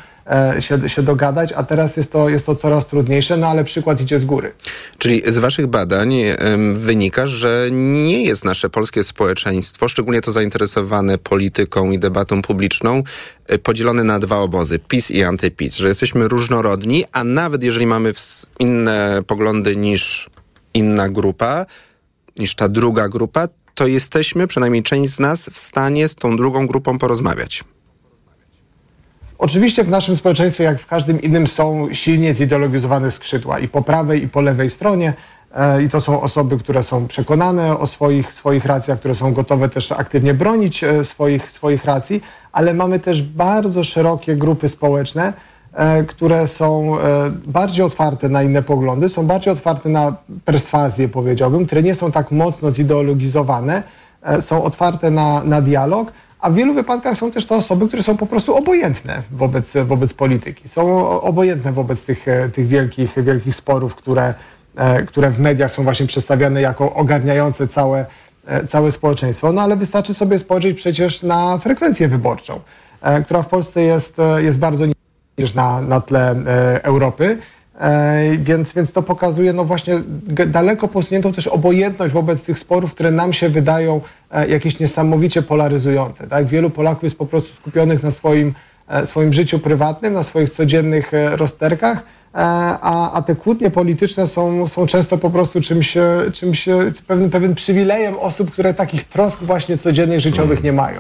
się, 0.60 0.90
się 0.90 1.02
dogadać, 1.02 1.54
a 1.54 1.64
teraz 1.64 1.98
jest 1.98 2.12
to, 2.12 2.30
jest 2.30 2.46
to 2.46 2.56
coraz 2.56 2.88
trudniejsze, 2.88 3.38
no 3.38 3.48
ale 3.48 3.64
przykład 3.64 4.02
idzie 4.02 4.20
z 4.20 4.26
góry. 4.26 4.52
Czyli 4.98 5.24
z 5.28 5.38
waszych 5.38 5.68
badań 5.68 6.16
wynika, 6.74 7.28
że 7.28 7.70
nie 7.72 8.24
jest 8.24 8.46
nasze 8.46 8.70
polskie 8.70 9.04
społeczeństwo, 9.04 9.90
szczególnie 9.90 10.22
to 10.22 10.32
zainteresowane 10.32 11.18
polityką 11.18 11.92
i 11.92 12.00
debatą 12.00 12.42
publiczną, 12.42 13.04
e, 13.48 13.58
podzielone 13.58 14.04
na 14.04 14.20
dwa 14.20 14.38
obozy, 14.38 14.80
PiS 14.80 15.12
i 15.12 15.24
antyPiS, 15.24 15.76
że 15.76 15.88
jesteśmy 15.88 16.28
różnorodni, 16.28 17.06
a 17.12 17.24
nawet 17.24 17.64
jeżeli 17.64 17.88
mamy 17.88 18.14
inne 18.60 19.22
poglądy 19.28 19.76
niż 19.76 20.30
inna 20.74 21.10
grupa, 21.10 21.66
niż 22.38 22.56
ta 22.56 22.70
druga 22.70 23.10
grupa, 23.10 23.48
to 23.76 23.88
jesteśmy, 23.88 24.48
przynajmniej 24.48 24.84
część 24.84 25.14
z 25.14 25.20
nas, 25.20 25.50
w 25.50 25.58
stanie 25.58 26.08
z 26.08 26.16
tą 26.16 26.38
drugą 26.38 26.68
grupą 26.68 26.98
porozmawiać. 26.98 27.64
Oczywiście 29.40 29.84
w 29.84 29.90
naszym 29.90 30.16
społeczeństwie, 30.16 30.64
jak 30.64 30.80
w 30.80 30.88
każdym 30.88 31.22
innym, 31.22 31.48
są 31.48 31.88
silnie 31.94 32.34
zideologizowane 32.34 33.12
skrzydła 33.12 33.60
i 33.60 33.68
po 33.68 33.82
prawej, 33.82 34.24
i 34.24 34.30
po 34.30 34.42
lewej 34.42 34.70
stronie. 34.70 35.14
E, 35.56 35.84
I 35.84 35.90
to 35.90 36.02
są 36.02 36.22
osoby, 36.22 36.58
które 36.58 36.84
są 36.84 37.08
przekonane 37.08 37.78
o 37.78 37.88
swoich, 37.88 38.34
swoich 38.34 38.66
racjach, 38.66 39.00
które 39.00 39.16
są 39.16 39.34
gotowe 39.34 39.70
też 39.70 39.92
aktywnie 39.92 40.34
bronić 40.34 40.84
e, 40.84 41.06
swoich, 41.06 41.52
swoich 41.52 41.86
racji, 41.86 42.22
ale 42.52 42.74
mamy 42.74 43.00
też 43.00 43.22
bardzo 43.22 43.84
szerokie 43.84 44.36
grupy 44.36 44.70
społeczne, 44.70 45.34
e, 45.74 46.04
które 46.04 46.48
są 46.48 46.96
bardziej 47.46 47.86
otwarte 47.86 48.30
na 48.30 48.44
inne 48.44 48.62
poglądy, 48.62 49.10
są 49.10 49.28
bardziej 49.28 49.54
otwarte 49.54 49.90
na 49.90 50.16
perswazję, 50.46 51.10
powiedziałbym, 51.10 51.66
które 51.66 51.84
nie 51.84 51.96
są 51.96 52.12
tak 52.12 52.32
mocno 52.32 52.72
zideologizowane, 52.72 53.84
są 54.40 54.64
otwarte 54.64 55.12
na, 55.12 55.44
na 55.44 55.62
dialog, 55.62 56.12
a 56.40 56.50
w 56.50 56.54
wielu 56.54 56.74
wypadkach 56.74 57.18
są 57.18 57.32
też 57.32 57.46
to 57.46 57.56
osoby, 57.56 57.88
które 57.88 58.04
są 58.04 58.18
po 58.18 58.26
prostu 58.26 58.56
obojętne 58.56 59.24
wobec, 59.32 59.74
wobec 59.86 60.14
polityki. 60.14 60.70
Są 60.70 61.10
obojętne 61.22 61.74
wobec 61.74 62.06
tych, 62.06 62.28
e, 62.28 62.50
tych 62.50 62.68
wielkich, 62.68 63.24
wielkich 63.24 63.56
sporów, 63.56 63.96
które, 63.96 64.34
e, 64.76 65.04
które 65.04 65.32
w 65.32 65.40
mediach 65.40 65.72
są 65.72 65.84
właśnie 65.84 66.08
przedstawiane 66.08 66.62
jako 66.62 66.94
ogarniające 66.94 67.68
całe, 67.68 68.06
e, 68.46 68.68
całe 68.68 68.92
społeczeństwo. 68.92 69.52
No 69.52 69.62
ale 69.62 69.76
wystarczy 69.76 70.14
sobie 70.14 70.40
spojrzeć 70.40 70.78
przecież 70.78 71.24
na 71.24 71.58
frekwencję 71.58 72.08
wyborczą, 72.08 72.60
która 73.26 73.42
w 73.42 73.48
Polsce 73.48 73.82
jest, 73.82 74.18
jest 74.38 74.60
bardzo 74.60 74.86
niż 75.38 75.54
na, 75.54 75.82
na 75.82 76.02
tle 76.02 76.36
Europy. 76.84 77.38
Więc, 78.40 78.74
więc 78.74 78.92
to 78.92 79.02
pokazuje 79.02 79.54
no 79.54 79.66
właśnie 79.66 79.96
daleko 80.48 80.88
posuniętą 80.88 81.34
też 81.34 81.48
obojętność 81.48 82.14
wobec 82.14 82.44
tych 82.44 82.60
sporów, 82.60 82.94
które 82.94 83.12
nam 83.12 83.34
się 83.34 83.50
wydają 83.50 84.02
E, 84.32 84.48
jakieś 84.48 84.80
niesamowicie 84.80 85.42
polaryzujące. 85.42 86.28
Tak? 86.28 86.46
Wielu 86.46 86.70
Polaków 86.70 87.04
jest 87.04 87.18
po 87.18 87.26
prostu 87.26 87.56
skupionych 87.56 88.04
na 88.04 88.12
swoim, 88.12 88.54
e, 88.88 89.06
swoim 89.06 89.34
życiu 89.34 89.60
prywatnym, 89.60 90.14
na 90.14 90.24
swoich 90.24 90.50
codziennych 90.50 91.14
e, 91.14 91.36
rozterkach, 91.36 92.04
a, 92.34 93.12
a 93.12 93.22
te 93.22 93.36
kłótnie 93.36 93.70
polityczne 93.70 94.28
są, 94.28 94.68
są 94.68 94.88
często 94.88 95.18
po 95.18 95.30
prostu 95.30 95.62
czymś, 95.62 95.98
czymś 96.34 96.66
pewnym, 97.08 97.30
pewnym 97.30 97.56
przywilejem 97.56 98.16
osób, 98.20 98.52
które 98.52 98.74
takich 98.74 99.04
trosk 99.04 99.40
właśnie 99.44 99.78
codziennych, 99.78 100.20
życiowych 100.20 100.64
nie 100.64 100.74
mają. 100.74 101.00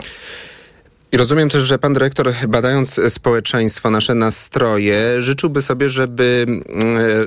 I 1.12 1.18
rozumiem 1.18 1.50
też, 1.50 1.64
że 1.64 1.80
pan 1.80 1.94
dyrektor, 1.94 2.34
badając 2.48 3.00
społeczeństwo, 3.10 3.90
nasze 3.90 4.16
nastroje, 4.16 5.22
życzyłby 5.22 5.62
sobie, 5.62 5.90
żeby 5.90 6.46
mm, 6.48 6.60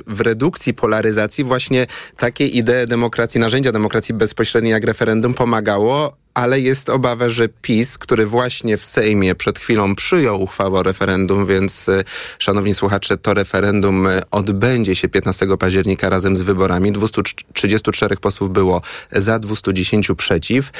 w 0.07 0.21
redukcji 0.21 0.73
polaryzacji 0.73 1.43
właśnie 1.43 1.87
takie 2.17 2.47
idee 2.47 2.87
demokracji, 2.87 3.39
narzędzia 3.39 3.71
demokracji 3.71 4.15
bezpośredniej 4.15 4.71
jak 4.71 4.83
referendum 4.83 5.33
pomagało, 5.33 6.17
ale 6.33 6.59
jest 6.59 6.89
obawa, 6.89 7.29
że 7.29 7.49
PiS, 7.49 7.97
który 7.97 8.25
właśnie 8.25 8.77
w 8.77 8.85
Sejmie 8.85 9.35
przed 9.35 9.59
chwilą 9.59 9.95
przyjął 9.95 10.41
uchwałę 10.41 10.79
o 10.79 10.83
referendum, 10.83 11.45
więc 11.45 11.89
y, 11.89 12.03
szanowni 12.39 12.73
słuchacze, 12.73 13.17
to 13.17 13.33
referendum 13.33 14.07
y, 14.07 14.21
odbędzie 14.31 14.95
się 14.95 15.09
15 15.09 15.57
października 15.57 16.09
razem 16.09 16.37
z 16.37 16.41
wyborami. 16.41 16.91
234 16.91 18.17
posłów 18.17 18.49
było 18.49 18.81
za, 19.11 19.39
210 19.39 20.07
przeciw. 20.17 20.71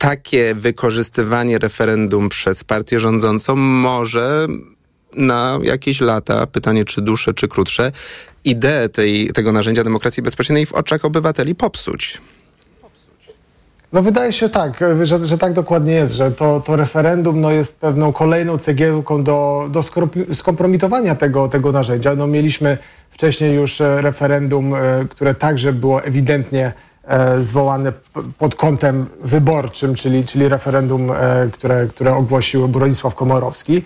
Takie 0.00 0.54
wykorzystywanie 0.54 1.58
referendum 1.58 2.28
przez 2.28 2.64
partię 2.64 3.00
rządzącą 3.00 3.56
może 3.56 4.46
na 5.16 5.58
jakieś 5.62 6.00
lata, 6.00 6.46
pytanie 6.46 6.84
czy 6.84 7.02
dłuższe, 7.02 7.34
czy 7.34 7.48
krótsze, 7.48 7.92
ideę 8.44 8.88
tej, 8.88 9.32
tego 9.32 9.52
narzędzia 9.52 9.84
demokracji 9.84 10.22
bezpośredniej 10.22 10.66
w 10.66 10.72
oczach 10.72 11.04
obywateli 11.04 11.54
popsuć. 11.54 12.20
No 13.92 14.02
wydaje 14.02 14.32
się 14.32 14.48
tak, 14.48 14.80
że, 15.02 15.24
że 15.24 15.38
tak 15.38 15.52
dokładnie 15.52 15.92
jest, 15.92 16.14
że 16.14 16.30
to, 16.30 16.60
to 16.60 16.76
referendum 16.76 17.40
no, 17.40 17.50
jest 17.50 17.80
pewną 17.80 18.12
kolejną 18.12 18.58
cegiełką 18.58 19.24
do, 19.24 19.68
do 19.70 19.84
skompromitowania 20.34 21.14
tego, 21.14 21.48
tego 21.48 21.72
narzędzia. 21.72 22.14
No, 22.14 22.26
mieliśmy 22.26 22.78
wcześniej 23.10 23.54
już 23.54 23.80
e, 23.80 24.00
referendum, 24.00 24.74
e, 24.74 24.78
które 25.10 25.34
także 25.34 25.72
było 25.72 26.04
ewidentnie 26.04 26.72
zwołane 27.40 27.92
pod 28.38 28.54
kątem 28.54 29.06
wyborczym, 29.24 29.94
czyli, 29.94 30.24
czyli 30.24 30.48
referendum, 30.48 31.12
które, 31.52 31.86
które 31.86 32.14
ogłosił 32.14 32.68
Bronisław 32.68 33.14
Komorowski. 33.14 33.82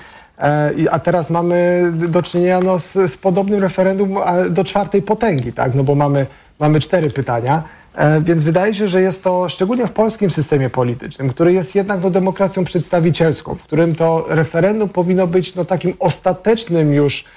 A 0.91 0.99
teraz 0.99 1.31
mamy 1.31 1.83
do 2.09 2.23
czynienia 2.23 2.61
no, 2.61 2.79
z, 2.79 2.93
z 2.93 3.17
podobnym 3.17 3.61
referendum 3.61 4.17
do 4.51 4.65
czwartej 4.65 5.03
potęgi, 5.03 5.53
tak? 5.53 5.75
no 5.75 5.85
bo 5.85 5.95
mamy, 5.95 6.27
mamy 6.61 6.81
cztery 6.81 7.11
pytania. 7.11 7.63
E, 7.95 8.21
więc 8.21 8.45
wydaje 8.45 8.75
się, 8.75 8.89
że 8.89 9.03
jest 9.03 9.25
to 9.25 9.49
szczególnie 9.49 9.87
w 9.87 9.93
polskim 9.93 10.31
systemie 10.31 10.71
politycznym, 10.71 11.29
który 11.29 11.53
jest 11.53 11.75
jednak 11.75 12.03
no, 12.03 12.11
demokracją 12.11 12.65
przedstawicielską, 12.65 13.55
w 13.55 13.63
którym 13.63 13.95
to 13.95 14.27
referendum 14.29 14.89
powinno 14.89 15.27
być 15.27 15.55
no, 15.55 15.65
takim 15.65 15.95
ostatecznym 15.99 16.95
już, 16.95 17.25
e, 17.25 17.29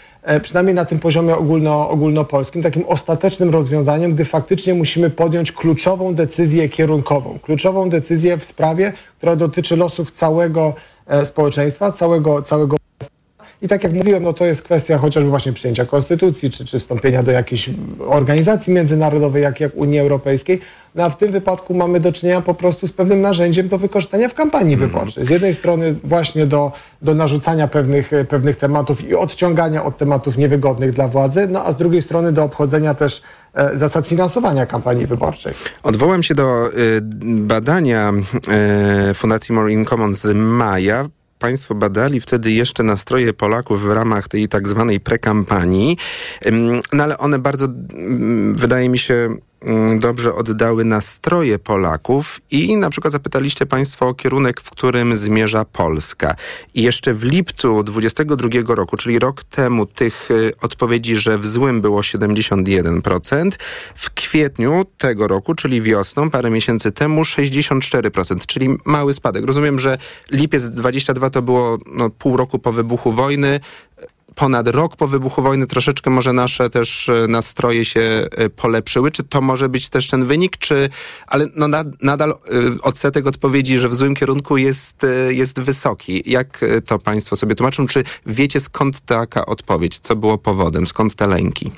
przynajmniej 0.42 0.76
na 0.76 0.86
tym 0.86 1.00
poziomie 1.00 1.36
ogólno, 1.36 1.90
ogólnopolskim, 1.90 2.64
takim 2.64 2.86
ostatecznym 2.88 3.50
rozwiązaniem, 3.50 4.14
gdy 4.14 4.26
faktycznie 4.26 4.74
musimy 4.74 5.10
podjąć 5.10 5.52
kluczową 5.52 6.16
decyzję 6.16 6.70
kierunkową, 6.70 7.40
kluczową 7.40 7.90
decyzję 7.90 8.38
w 8.38 8.46
sprawie, 8.46 8.94
która 9.18 9.36
dotyczy 9.36 9.76
losów 9.76 10.12
całego 10.12 10.74
e, 11.08 11.26
społeczeństwa, 11.26 11.92
całego, 11.92 12.42
całego 12.42 12.78
i 13.62 13.68
tak 13.68 13.84
jak 13.84 13.94
mówiłem, 13.94 14.24
no 14.24 14.34
to 14.34 14.46
jest 14.46 14.62
kwestia 14.62 14.98
chociażby 14.98 15.30
właśnie 15.30 15.54
przyjęcia 15.54 15.86
konstytucji, 15.86 16.52
czy, 16.52 16.66
czy 16.66 16.80
wstąpienia 16.80 17.24
do 17.24 17.32
jakiejś 17.32 17.70
organizacji 18.08 18.74
międzynarodowej, 18.74 19.44
jak, 19.44 19.60
jak 19.60 19.76
Unii 19.76 20.00
Europejskiej. 20.00 20.60
No 20.96 21.04
a 21.04 21.10
w 21.10 21.18
tym 21.18 21.32
wypadku 21.32 21.74
mamy 21.74 22.00
do 22.00 22.12
czynienia 22.12 22.42
po 22.42 22.54
prostu 22.54 22.88
z 22.88 22.92
pewnym 22.92 23.22
narzędziem 23.22 23.68
do 23.68 23.78
wykorzystania 23.78 24.30
w 24.30 24.34
kampanii 24.34 24.74
mhm. 24.74 24.92
wyborczej. 24.92 25.26
Z 25.26 25.30
jednej 25.30 25.54
strony 25.54 25.96
właśnie 26.04 26.46
do, 26.46 26.72
do 27.02 27.16
narzucania 27.16 27.68
pewnych, 27.68 28.12
pewnych 28.30 28.58
tematów 28.58 29.10
i 29.10 29.16
odciągania 29.16 29.84
od 29.84 29.98
tematów 29.98 30.38
niewygodnych 30.38 30.94
dla 30.94 31.08
władzy, 31.08 31.48
no 31.48 31.64
a 31.66 31.72
z 31.72 31.76
drugiej 31.76 32.02
strony 32.02 32.32
do 32.32 32.44
obchodzenia 32.44 32.94
też 32.94 33.22
e, 33.54 33.78
zasad 33.78 34.08
finansowania 34.08 34.66
kampanii 34.66 35.08
wyborczej. 35.08 35.54
Odwołam 35.84 36.24
się 36.24 36.36
do 36.36 36.68
y, 36.68 36.72
badania 37.24 38.14
y, 39.10 39.14
Fundacji 39.14 39.56
More 39.56 39.72
in 39.72 39.86
Common 39.86 40.16
z 40.16 40.34
maja. 40.36 41.06
Państwo 41.40 41.76
badali 41.76 42.22
wtedy 42.22 42.52
jeszcze 42.52 42.84
nastroje 42.84 43.34
Polaków 43.34 43.82
w 43.82 43.92
ramach 43.92 44.28
tej 44.28 44.48
tak 44.48 44.68
zwanej 44.68 45.00
prekampanii, 45.00 45.98
no 46.94 47.04
ale 47.04 47.18
one 47.18 47.40
bardzo, 47.40 47.68
wydaje 48.54 48.90
mi 48.90 48.98
się, 48.98 49.14
Mm, 49.14 49.47
dobrze 50.00 50.34
oddały 50.34 50.86
nastroje 50.86 51.60
Polaków 51.60 52.42
i 52.52 52.78
na 52.78 52.90
przykład 52.90 53.12
zapytaliście 53.12 53.66
Państwo 53.66 54.08
o 54.08 54.14
kierunek, 54.14 54.62
w 54.62 54.70
którym 54.70 55.18
zmierza 55.18 55.66
Polska. 55.66 56.36
I 56.74 56.84
jeszcze 56.84 57.14
w 57.14 57.24
lipcu 57.24 57.84
22 57.84 58.76
roku, 58.76 58.98
czyli 58.98 59.20
rok 59.20 59.44
temu, 59.44 59.86
tych 59.86 60.32
y, 60.32 60.52
odpowiedzi, 60.62 61.16
że 61.16 61.38
w 61.38 61.48
złym 61.48 61.82
było 61.82 62.02
71%. 62.02 63.52
W 63.96 64.10
kwietniu 64.10 64.86
tego 64.98 65.28
roku, 65.28 65.56
czyli 65.56 65.82
wiosną, 65.82 66.30
parę 66.30 66.50
miesięcy 66.50 66.92
temu, 66.92 67.22
64%, 67.22 68.46
czyli 68.46 68.78
mały 68.86 69.14
spadek. 69.14 69.46
Rozumiem, 69.46 69.80
że 69.80 69.98
lipiec 70.32 70.64
22 70.64 71.30
to 71.30 71.42
było 71.42 71.78
no, 71.86 72.10
pół 72.10 72.38
roku 72.38 72.60
po 72.60 72.72
wybuchu 72.72 73.14
wojny 73.14 73.60
ponad 74.38 74.68
rok 74.68 74.96
po 74.96 75.08
wybuchu 75.08 75.42
wojny 75.42 75.68
troszeczkę 75.68 76.10
może 76.10 76.34
nasze 76.34 76.70
też 76.70 77.10
e, 77.10 77.28
nastroje 77.28 77.86
się 77.86 78.02
e, 78.02 78.50
polepszyły. 78.50 79.12
Czy 79.12 79.24
to 79.24 79.42
może 79.42 79.70
być 79.70 79.90
też 79.90 80.08
ten 80.08 80.26
wynik, 80.26 80.58
czy 80.58 80.90
ale 81.28 81.46
no 81.56 81.68
nadal 82.02 82.32
e, 82.32 82.36
odsetek 82.82 83.28
odpowiedzi, 83.28 83.80
że 83.80 83.90
w 83.90 83.96
złym 83.96 84.16
kierunku 84.16 84.58
jest, 84.58 85.06
jest 85.30 85.60
wysoki. 85.60 86.24
Jak 86.26 86.66
to 86.86 87.00
państwo 87.00 87.36
sobie 87.36 87.56
tłumaczą? 87.56 87.88
Czy 87.88 88.04
wiecie 88.26 88.60
skąd 88.60 89.00
taka 89.00 89.46
odpowiedź? 89.46 90.00
Co 90.00 90.16
było 90.16 90.38
powodem? 90.38 90.88
Skąd 90.88 91.16
te 91.16 91.28
lęki? 91.28 91.72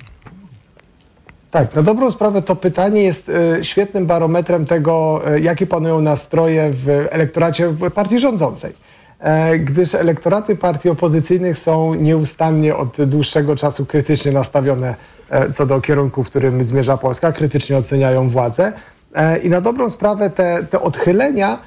Tak, 1.51 1.75
na 1.75 1.83
dobrą 1.83 2.11
sprawę 2.11 2.41
to 2.41 2.55
pytanie 2.55 3.03
jest 3.03 3.31
świetnym 3.61 4.05
barometrem 4.05 4.65
tego, 4.65 5.21
jakie 5.41 5.67
panują 5.67 6.01
nastroje 6.01 6.71
w 6.73 6.89
elektoracie 6.89 7.75
partii 7.95 8.19
rządzącej. 8.19 8.88
E, 9.19 9.59
gdyż 9.59 9.95
elektoraty 9.95 10.55
partii 10.55 10.89
opozycyjnych 10.89 11.57
są 11.57 11.93
nieustannie 11.93 12.75
od 12.75 13.05
dłuższego 13.05 13.55
czasu 13.55 13.85
krytycznie 13.85 14.31
nastawione 14.31 14.95
e, 15.29 15.53
co 15.53 15.65
do 15.65 15.81
kierunku, 15.81 16.23
w 16.23 16.29
którym 16.29 16.63
zmierza 16.63 16.97
Polska, 16.97 17.31
krytycznie 17.31 17.77
oceniają 17.77 18.29
władzę. 18.29 18.73
E, 19.15 19.37
I 19.37 19.49
na 19.49 19.61
dobrą 19.61 19.89
sprawę 19.89 20.29
te, 20.29 20.65
te 20.69 20.81
odchylenia 20.81 21.57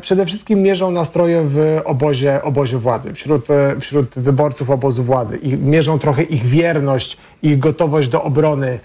przede 0.00 0.26
wszystkim 0.26 0.62
mierzą 0.62 0.90
nastroje 0.90 1.42
w 1.46 1.80
obozie, 1.84 2.42
obozie 2.42 2.78
władzy, 2.78 3.14
wśród, 3.14 3.46
wśród 3.80 4.14
wyborców 4.18 4.70
obozu 4.70 5.02
władzy. 5.02 5.36
I 5.36 5.56
mierzą 5.56 5.98
trochę 5.98 6.22
ich 6.22 6.44
wierność, 6.44 7.16
ich 7.42 7.58
gotowość 7.58 8.08
do 8.08 8.22
obrony 8.22 8.78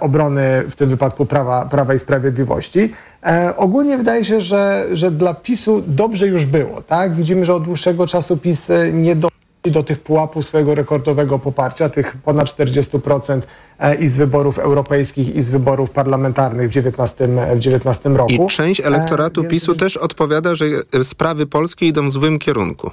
obrony 0.00 0.64
w 0.70 0.76
tym 0.76 0.90
wypadku 0.90 1.26
prawa, 1.26 1.64
prawa 1.64 1.94
i 1.94 1.98
sprawiedliwości. 1.98 2.92
E, 3.26 3.56
ogólnie 3.56 3.98
wydaje 3.98 4.24
się, 4.24 4.40
że, 4.40 4.86
że 4.92 5.10
dla 5.10 5.34
PiSu 5.34 5.82
dobrze 5.86 6.26
już 6.26 6.46
było. 6.46 6.82
Tak? 6.82 7.14
Widzimy, 7.14 7.44
że 7.44 7.54
od 7.54 7.64
dłuższego 7.64 8.06
czasu 8.06 8.36
PiS 8.36 8.70
e, 8.70 8.92
nie 8.92 9.16
dochodzi 9.16 9.38
do 9.64 9.82
tych 9.82 10.00
pułapów 10.00 10.46
swojego 10.46 10.74
rekordowego 10.74 11.38
poparcia, 11.38 11.88
tych 11.88 12.16
ponad 12.16 12.46
40% 12.46 13.40
e, 13.78 13.94
i 13.94 14.08
z 14.08 14.16
wyborów 14.16 14.58
europejskich, 14.58 15.36
i 15.36 15.42
z 15.42 15.50
wyborów 15.50 15.90
parlamentarnych 15.90 16.70
w 16.70 16.72
2019 16.72 18.08
roku. 18.08 18.32
I 18.32 18.46
część 18.46 18.80
elektoratu 18.80 19.40
e, 19.40 19.44
PiSu 19.44 19.74
też 19.74 19.96
odpowiada, 19.96 20.54
że 20.54 20.64
sprawy 21.02 21.46
polskie 21.46 21.86
idą 21.86 22.08
w 22.08 22.10
złym 22.10 22.38
kierunku. 22.38 22.90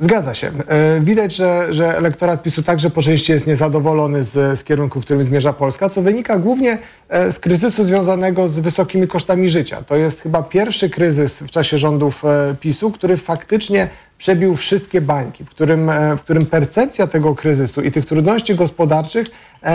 Zgadza 0.00 0.34
się. 0.34 0.50
E, 0.68 1.00
widać, 1.00 1.34
że, 1.34 1.74
że 1.74 1.96
elektorat 1.96 2.42
PiSu 2.42 2.62
także 2.62 2.90
po 2.90 3.02
części 3.02 3.32
jest 3.32 3.46
niezadowolony 3.46 4.24
z, 4.24 4.58
z 4.58 4.64
kierunku, 4.64 5.00
w 5.00 5.04
którym 5.04 5.24
zmierza 5.24 5.52
Polska, 5.52 5.88
co 5.88 6.02
wynika 6.02 6.38
głównie 6.38 6.78
e, 7.08 7.32
z 7.32 7.38
kryzysu 7.38 7.84
związanego 7.84 8.48
z 8.48 8.58
wysokimi 8.58 9.08
kosztami 9.08 9.50
życia. 9.50 9.82
To 9.82 9.96
jest 9.96 10.20
chyba 10.20 10.42
pierwszy 10.42 10.90
kryzys 10.90 11.42
w 11.42 11.50
czasie 11.50 11.78
rządów 11.78 12.24
e, 12.24 12.54
PiSu, 12.60 12.90
który 12.90 13.16
faktycznie 13.16 13.88
przebił 14.18 14.56
wszystkie 14.56 15.00
bańki, 15.00 15.44
w 15.44 15.50
którym, 15.50 15.90
w 16.18 16.20
którym 16.20 16.46
percepcja 16.46 17.06
tego 17.06 17.34
kryzysu 17.34 17.82
i 17.82 17.90
tych 17.90 18.06
trudności 18.06 18.54
gospodarczych 18.54 19.26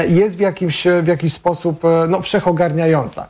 jest 0.08 0.38
w, 0.38 0.40
jakimś, 0.40 0.84
w 1.04 1.08
jakiś 1.08 1.34
sposób 1.34 1.82
no, 2.08 2.22
wszechogarniająca. 2.22 3.28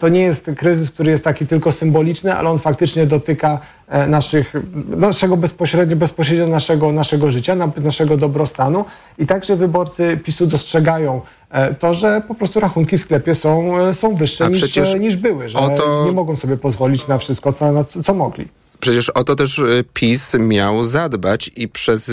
To 0.00 0.08
nie 0.08 0.20
jest 0.20 0.50
kryzys, 0.56 0.90
który 0.90 1.10
jest 1.10 1.24
taki 1.24 1.46
tylko 1.46 1.72
symboliczny, 1.72 2.34
ale 2.34 2.50
on 2.50 2.58
faktycznie 2.58 3.06
dotyka 3.06 3.60
naszych, 4.08 4.52
naszego 4.88 5.36
bezpośrednio, 5.36 5.96
bezpośrednio 5.96 6.46
naszego, 6.46 6.92
naszego 6.92 7.30
życia, 7.30 7.56
naszego 7.76 8.16
dobrostanu 8.16 8.84
i 9.18 9.26
także 9.26 9.56
wyborcy 9.56 10.20
PiSu 10.24 10.46
dostrzegają 10.46 11.20
e, 11.50 11.74
to, 11.74 11.94
że 11.94 12.22
po 12.28 12.34
prostu 12.34 12.60
rachunki 12.60 12.98
w 12.98 13.00
sklepie 13.00 13.34
są, 13.34 13.76
są 13.92 14.14
wyższe 14.14 14.50
niż, 14.50 14.94
niż 15.00 15.16
były, 15.16 15.48
że 15.48 15.58
to... 15.58 16.04
nie 16.06 16.12
mogą 16.12 16.36
sobie 16.36 16.56
pozwolić 16.56 17.08
na 17.08 17.18
wszystko, 17.18 17.52
co, 17.52 17.84
co 17.84 18.14
mogli. 18.14 18.48
Przecież 18.80 19.10
o 19.10 19.24
to 19.24 19.34
też 19.34 19.60
PiS 19.94 20.34
miał 20.38 20.82
zadbać 20.82 21.50
i 21.56 21.68
przez 21.68 22.12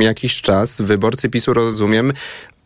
jakiś 0.00 0.42
czas 0.42 0.80
wyborcy 0.80 1.28
PiSu, 1.28 1.54
rozumiem, 1.54 2.12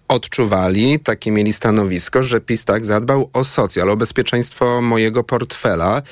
odczuwali, 0.08 0.98
takie 0.98 1.30
mieli 1.30 1.52
stanowisko, 1.52 2.22
że 2.22 2.40
PiS 2.40 2.64
tak 2.64 2.84
zadbał 2.84 3.30
o 3.32 3.44
socjal, 3.44 3.90
o 3.90 3.96
bezpieczeństwo 3.96 4.80
mojego 4.82 5.24
portfela, 5.24 6.02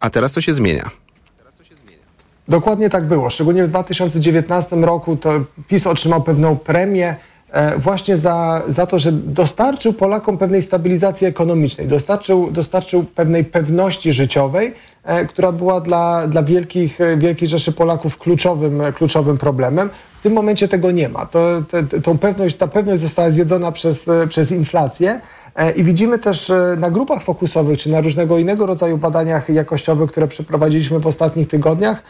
a 0.00 0.10
teraz 0.10 0.32
to 0.32 0.40
się 0.40 0.54
zmienia. 0.54 0.90
Dokładnie 2.48 2.90
tak 2.90 3.04
było. 3.04 3.30
Szczególnie 3.30 3.64
w 3.64 3.68
2019 3.68 4.76
roku 4.76 5.16
to 5.16 5.30
PiS 5.68 5.86
otrzymał 5.86 6.22
pewną 6.22 6.56
premię 6.56 7.16
e, 7.50 7.78
właśnie 7.78 8.18
za, 8.18 8.62
za 8.68 8.86
to, 8.86 8.98
że 8.98 9.12
dostarczył 9.12 9.92
Polakom 9.92 10.38
pewnej 10.38 10.62
stabilizacji 10.62 11.26
ekonomicznej, 11.26 11.88
dostarczył, 11.88 12.50
dostarczył 12.50 13.04
pewnej 13.04 13.44
pewności 13.44 14.12
życiowej, 14.12 14.74
e, 15.04 15.24
która 15.24 15.52
była 15.52 15.80
dla, 15.80 16.26
dla 16.26 16.42
wielkich, 16.42 17.00
e, 17.00 17.16
wielkiej 17.16 17.48
rzeszy 17.48 17.72
Polaków 17.72 18.18
kluczowym, 18.18 18.82
kluczowym 18.94 19.38
problemem. 19.38 19.90
W 20.18 20.22
tym 20.22 20.32
momencie 20.32 20.68
tego 20.68 20.90
nie 20.90 21.08
ma. 21.08 21.26
To, 21.26 21.62
te, 21.70 22.00
tą 22.00 22.18
pewność, 22.18 22.56
ta 22.56 22.66
pewność 22.66 23.02
została 23.02 23.30
zjedzona 23.30 23.72
przez, 23.72 24.06
przez 24.28 24.50
inflację. 24.50 25.20
I 25.76 25.84
widzimy 25.84 26.18
też 26.18 26.52
na 26.76 26.90
grupach 26.90 27.22
fokusowych, 27.22 27.78
czy 27.78 27.90
na 27.90 28.00
różnego 28.00 28.38
innego 28.38 28.66
rodzaju 28.66 28.98
badaniach 28.98 29.48
jakościowych, 29.48 30.10
które 30.10 30.28
przeprowadziliśmy 30.28 31.00
w 31.00 31.06
ostatnich 31.06 31.48
tygodniach, 31.48 32.02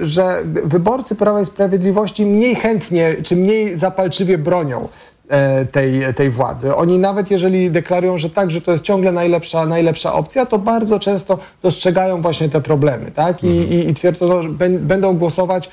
że 0.00 0.42
wyborcy 0.44 1.14
Prawa 1.14 1.40
i 1.40 1.46
Sprawiedliwości 1.46 2.26
mniej 2.26 2.54
chętnie, 2.54 3.16
czy 3.22 3.36
mniej 3.36 3.78
zapalczywie 3.78 4.38
bronią 4.38 4.88
e, 5.28 5.64
tej, 5.64 6.14
tej 6.14 6.30
władzy. 6.30 6.74
Oni 6.74 6.98
nawet 6.98 7.30
jeżeli 7.30 7.70
deklarują, 7.70 8.18
że 8.18 8.30
tak, 8.30 8.50
że 8.50 8.60
to 8.60 8.72
jest 8.72 8.84
ciągle 8.84 9.12
najlepsza, 9.12 9.66
najlepsza 9.66 10.12
opcja, 10.12 10.46
to 10.46 10.58
bardzo 10.58 11.00
często 11.00 11.38
dostrzegają 11.62 12.22
właśnie 12.22 12.48
te 12.48 12.60
problemy, 12.60 13.10
tak? 13.14 13.44
I, 13.44 13.46
i, 13.46 13.88
i 13.88 13.94
twierdzą, 13.94 14.28
no, 14.28 14.42
że 14.42 14.48
bę- 14.48 14.78
będą 14.78 15.16
głosować 15.18 15.66
e, 15.66 15.70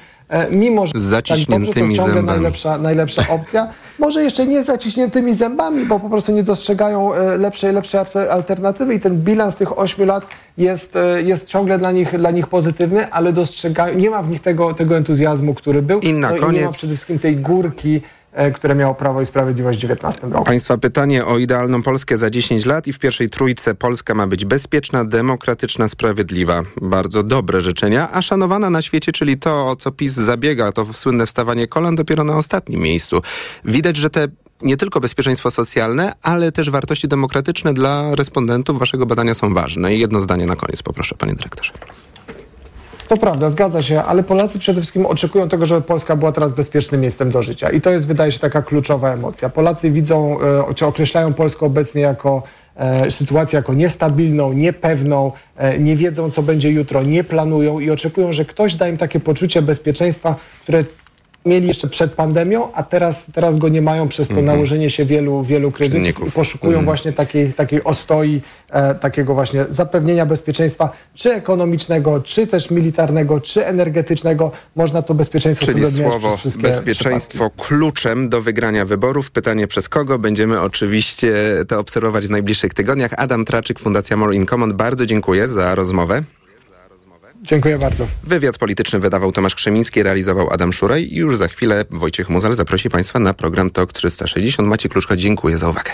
mimo, 0.51 0.85
że 0.87 0.91
Z 0.95 1.01
zaciśniętymi 1.01 1.95
tak 1.97 2.05
dobrze, 2.05 2.21
to 2.21 2.25
najlepsza, 2.25 2.77
najlepsza 2.77 3.25
opcja. 3.29 3.67
Może 3.99 4.23
jeszcze 4.23 4.45
nie 4.45 4.63
z 4.63 4.65
zaciśniętymi 4.65 5.35
zębami, 5.35 5.85
bo 5.85 5.99
po 5.99 6.09
prostu 6.09 6.31
nie 6.31 6.43
dostrzegają 6.43 7.13
e, 7.13 7.37
lepszej, 7.37 7.73
lepszej 7.73 8.01
alter- 8.01 8.27
alternatywy 8.27 8.95
i 8.95 8.99
ten 8.99 9.17
bilans 9.21 9.55
tych 9.55 9.79
ośmiu 9.79 10.05
lat 10.05 10.27
jest, 10.57 10.95
e, 10.95 11.21
jest 11.21 11.47
ciągle 11.47 11.77
dla 11.79 11.91
nich, 11.91 12.17
dla 12.17 12.31
nich 12.31 12.47
pozytywny, 12.47 13.11
ale 13.11 13.33
dostrzegają, 13.33 13.97
nie 13.99 14.09
ma 14.09 14.23
w 14.23 14.29
nich 14.29 14.41
tego, 14.41 14.73
tego 14.73 14.97
entuzjazmu, 14.97 15.53
który 15.53 15.81
był. 15.81 15.99
I 15.99 16.13
na 16.13 16.29
no 16.29 16.35
I 16.35 16.39
nie 16.39 16.41
ma 16.41 16.47
koniec- 16.47 16.71
przede 16.73 16.93
wszystkim 16.93 17.19
tej 17.19 17.35
górki, 17.37 17.95
e, 17.95 17.99
które 18.53 18.75
miało 18.75 18.95
Prawo 18.95 19.21
i 19.21 19.25
Sprawiedliwość 19.25 19.79
w 19.79 19.81
19 19.81 20.27
roku. 20.27 20.45
Państwa 20.45 20.77
pytanie 20.77 21.25
o 21.25 21.37
idealną 21.37 21.81
Polskę 21.81 22.17
za 22.17 22.29
10 22.29 22.65
lat 22.65 22.87
i 22.87 22.93
w 22.93 22.99
pierwszej 22.99 23.29
trójce 23.29 23.75
Polska 23.75 24.13
ma 24.15 24.27
być 24.27 24.45
bezpieczna, 24.45 25.05
demokratyczna, 25.05 25.87
sprawiedliwa. 25.87 26.61
Bardzo 26.81 27.23
dobre 27.23 27.61
życzenia, 27.61 28.09
a 28.11 28.21
szanowana 28.21 28.69
na 28.69 28.81
świecie, 28.81 29.11
czyli 29.11 29.37
to, 29.37 29.69
o 29.69 29.75
co 29.75 29.91
PiS 29.91 30.13
zabiega, 30.13 30.71
to 30.71 30.93
słynne 30.93 31.25
wstawanie 31.25 31.67
kolan 31.67 31.95
dopiero 31.95 32.23
na 32.23 32.37
ostatnim 32.37 32.81
miejscu. 32.81 33.21
Widać, 33.65 33.97
że 33.97 34.09
te 34.09 34.27
nie 34.61 34.77
tylko 34.77 34.99
bezpieczeństwo 34.99 35.51
socjalne, 35.51 36.13
ale 36.21 36.51
też 36.51 36.69
wartości 36.69 37.07
demokratyczne 37.07 37.73
dla 37.73 38.15
respondentów 38.15 38.79
waszego 38.79 39.05
badania 39.05 39.33
są 39.33 39.53
ważne. 39.53 39.95
I 39.95 39.99
jedno 39.99 40.21
zdanie 40.21 40.45
na 40.45 40.55
koniec, 40.55 40.81
poproszę, 40.81 41.15
panie 41.15 41.33
dyrektorze. 41.33 41.71
To 43.07 43.17
prawda, 43.17 43.49
zgadza 43.49 43.81
się, 43.81 44.03
ale 44.03 44.23
Polacy 44.23 44.59
przede 44.59 44.81
wszystkim 44.81 45.05
oczekują 45.05 45.49
tego, 45.49 45.65
żeby 45.65 45.81
Polska 45.81 46.15
była 46.15 46.31
teraz 46.31 46.51
bezpiecznym 46.51 47.01
miejscem 47.01 47.31
do 47.31 47.43
życia. 47.43 47.69
I 47.69 47.81
to 47.81 47.89
jest, 47.89 48.07
wydaje 48.07 48.31
się, 48.31 48.39
taka 48.39 48.61
kluczowa 48.61 49.13
emocja. 49.13 49.49
Polacy 49.49 49.91
widzą, 49.91 50.37
e, 50.69 50.73
czy 50.73 50.85
określają 50.85 51.33
Polskę 51.33 51.65
obecnie 51.65 52.01
jako 52.01 52.43
e, 52.75 53.11
sytuację 53.11 53.57
jako 53.57 53.73
niestabilną, 53.73 54.53
niepewną, 54.53 55.31
e, 55.57 55.79
nie 55.79 55.95
wiedzą, 55.95 56.31
co 56.31 56.43
będzie 56.43 56.71
jutro, 56.71 57.03
nie 57.03 57.23
planują 57.23 57.79
i 57.79 57.89
oczekują, 57.89 58.31
że 58.31 58.45
ktoś 58.45 58.75
da 58.75 58.87
im 58.87 58.97
takie 58.97 59.19
poczucie 59.19 59.61
bezpieczeństwa, 59.61 60.35
które 60.63 60.83
mieli 61.45 61.67
jeszcze 61.67 61.87
przed 61.87 62.13
pandemią, 62.13 62.71
a 62.73 62.83
teraz, 62.83 63.25
teraz 63.33 63.57
go 63.57 63.69
nie 63.69 63.81
mają 63.81 64.07
przez 64.07 64.27
to 64.27 64.31
Mhm. 64.33 64.47
nałożenie 64.47 64.89
się 64.89 65.05
wielu, 65.05 65.43
wielu 65.43 65.71
kryzysów 65.71 65.99
Czynników. 65.99 66.27
i 66.27 66.31
poszukują 66.31 66.69
Mhm. 66.71 66.85
właśnie 66.85 67.13
takiej, 67.13 67.53
takiej 67.53 67.83
ostoi, 67.83 68.41
e, 68.69 68.95
takiego 68.95 69.33
właśnie 69.33 69.65
zapewnienia 69.69 70.25
bezpieczeństwa, 70.25 70.89
czy 71.13 71.33
ekonomicznego, 71.33 72.21
czy 72.21 72.47
też 72.47 72.71
militarnego, 72.71 73.41
czy 73.41 73.65
energetycznego. 73.65 74.51
Można 74.75 75.01
to 75.01 75.13
bezpieczeństwo 75.13 75.65
Czyli 75.65 75.91
słowo 75.91 76.37
bezpieczeństwo 76.61 77.49
kluczem 77.57 78.29
do 78.29 78.41
wygrania 78.41 78.85
wyborów. 78.85 79.31
Pytanie 79.31 79.67
przez 79.67 79.89
kogo? 79.89 80.19
Będziemy 80.19 80.61
oczywiście 80.61 81.33
to 81.67 81.79
obserwować 81.79 82.27
w 82.27 82.29
najbliższych 82.29 82.73
tygodniach. 82.73 83.11
Adam 83.17 83.45
Traczyk, 83.45 83.79
Fundacja 83.79 84.17
More 84.17 84.35
in 84.35 84.45
Common. 84.45 84.73
Bardzo 84.73 85.05
dziękuję 85.05 85.47
za 85.47 85.75
rozmowę. 85.75 86.21
Dziękuję 87.43 87.77
bardzo. 87.77 88.07
Wywiad 88.23 88.57
polityczny 88.57 88.99
wydawał 88.99 89.31
Tomasz 89.31 89.55
Krzemiński, 89.55 90.03
realizował 90.03 90.49
Adam 90.53 90.73
Szuraj 90.73 91.03
i 91.03 91.15
już 91.15 91.37
za 91.37 91.47
chwilę 91.47 91.85
Wojciech 91.89 92.29
Muzal 92.29 92.53
zaprosi 92.53 92.89
Państwa 92.89 93.19
na 93.19 93.33
program 93.33 93.69
TOK 93.69 93.93
360. 93.93 94.69
Macie 94.69 94.89
Kluczko, 94.89 95.15
dziękuję 95.15 95.57
za 95.57 95.69
uwagę. 95.69 95.91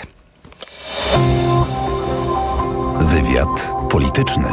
Wywiad 3.00 3.72
polityczny. 3.90 4.48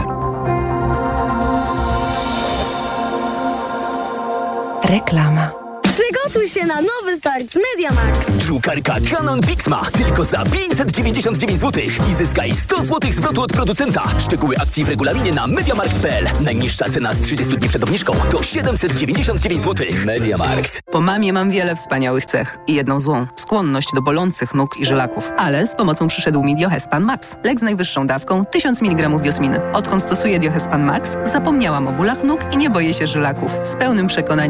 Reklama. 4.83 5.56
Przygotuj 5.97 6.49
się 6.49 6.65
na 6.65 6.75
nowy 6.75 7.17
start 7.17 7.51
z 7.51 7.55
MediaMarkt. 7.55 8.31
Drukarka 8.31 8.95
Canon 9.11 9.41
Pixma 9.41 9.81
tylko 9.97 10.23
za 10.23 10.43
599 10.43 11.59
zł 11.59 11.83
i 12.09 12.13
zyskaj 12.13 12.55
100 12.55 12.83
zł 12.83 13.11
zwrotu 13.11 13.41
od 13.41 13.53
producenta. 13.53 14.03
Szczegóły 14.19 14.55
akcji 14.57 14.85
w 14.85 14.89
regulaminie 14.89 15.31
na 15.31 15.47
mediamarkt.pl. 15.47 16.25
Najniższa 16.41 16.85
cena 16.89 17.13
z 17.13 17.21
30 17.21 17.57
dni 17.57 17.69
przed 17.69 17.83
obniżką 17.83 18.13
to 18.31 18.43
799 18.43 19.63
zł. 19.63 19.87
Mediamarkt. 20.05 20.81
Po 20.91 21.01
mamie 21.01 21.33
mam 21.33 21.51
wiele 21.51 21.75
wspaniałych 21.75 22.25
cech 22.25 22.57
i 22.67 22.73
jedną 22.73 22.99
złą. 22.99 23.27
Skłonność 23.35 23.87
do 23.93 24.01
bolących 24.01 24.53
nóg 24.53 24.77
i 24.79 24.85
żylaków. 24.85 25.31
Ale 25.37 25.67
z 25.67 25.75
pomocą 25.75 26.07
przyszedł 26.07 26.43
mi 26.43 26.55
Diohespan 26.55 27.03
Max. 27.03 27.35
Lek 27.43 27.59
z 27.59 27.63
najwyższą 27.63 28.07
dawką 28.07 28.45
1000 28.45 28.81
mg 28.81 29.09
diosminy. 29.09 29.71
Odkąd 29.73 30.03
stosuję 30.03 30.39
Diohespan 30.39 30.83
Max, 30.83 31.17
zapomniałam 31.25 31.87
o 31.87 31.91
bólach 31.91 32.23
nóg 32.23 32.39
i 32.53 32.57
nie 32.57 32.69
boję 32.69 32.93
się 32.93 33.07
żylaków. 33.07 33.51
Z 33.63 33.75
pełnym 33.75 34.07
przekonaniem 34.07 34.47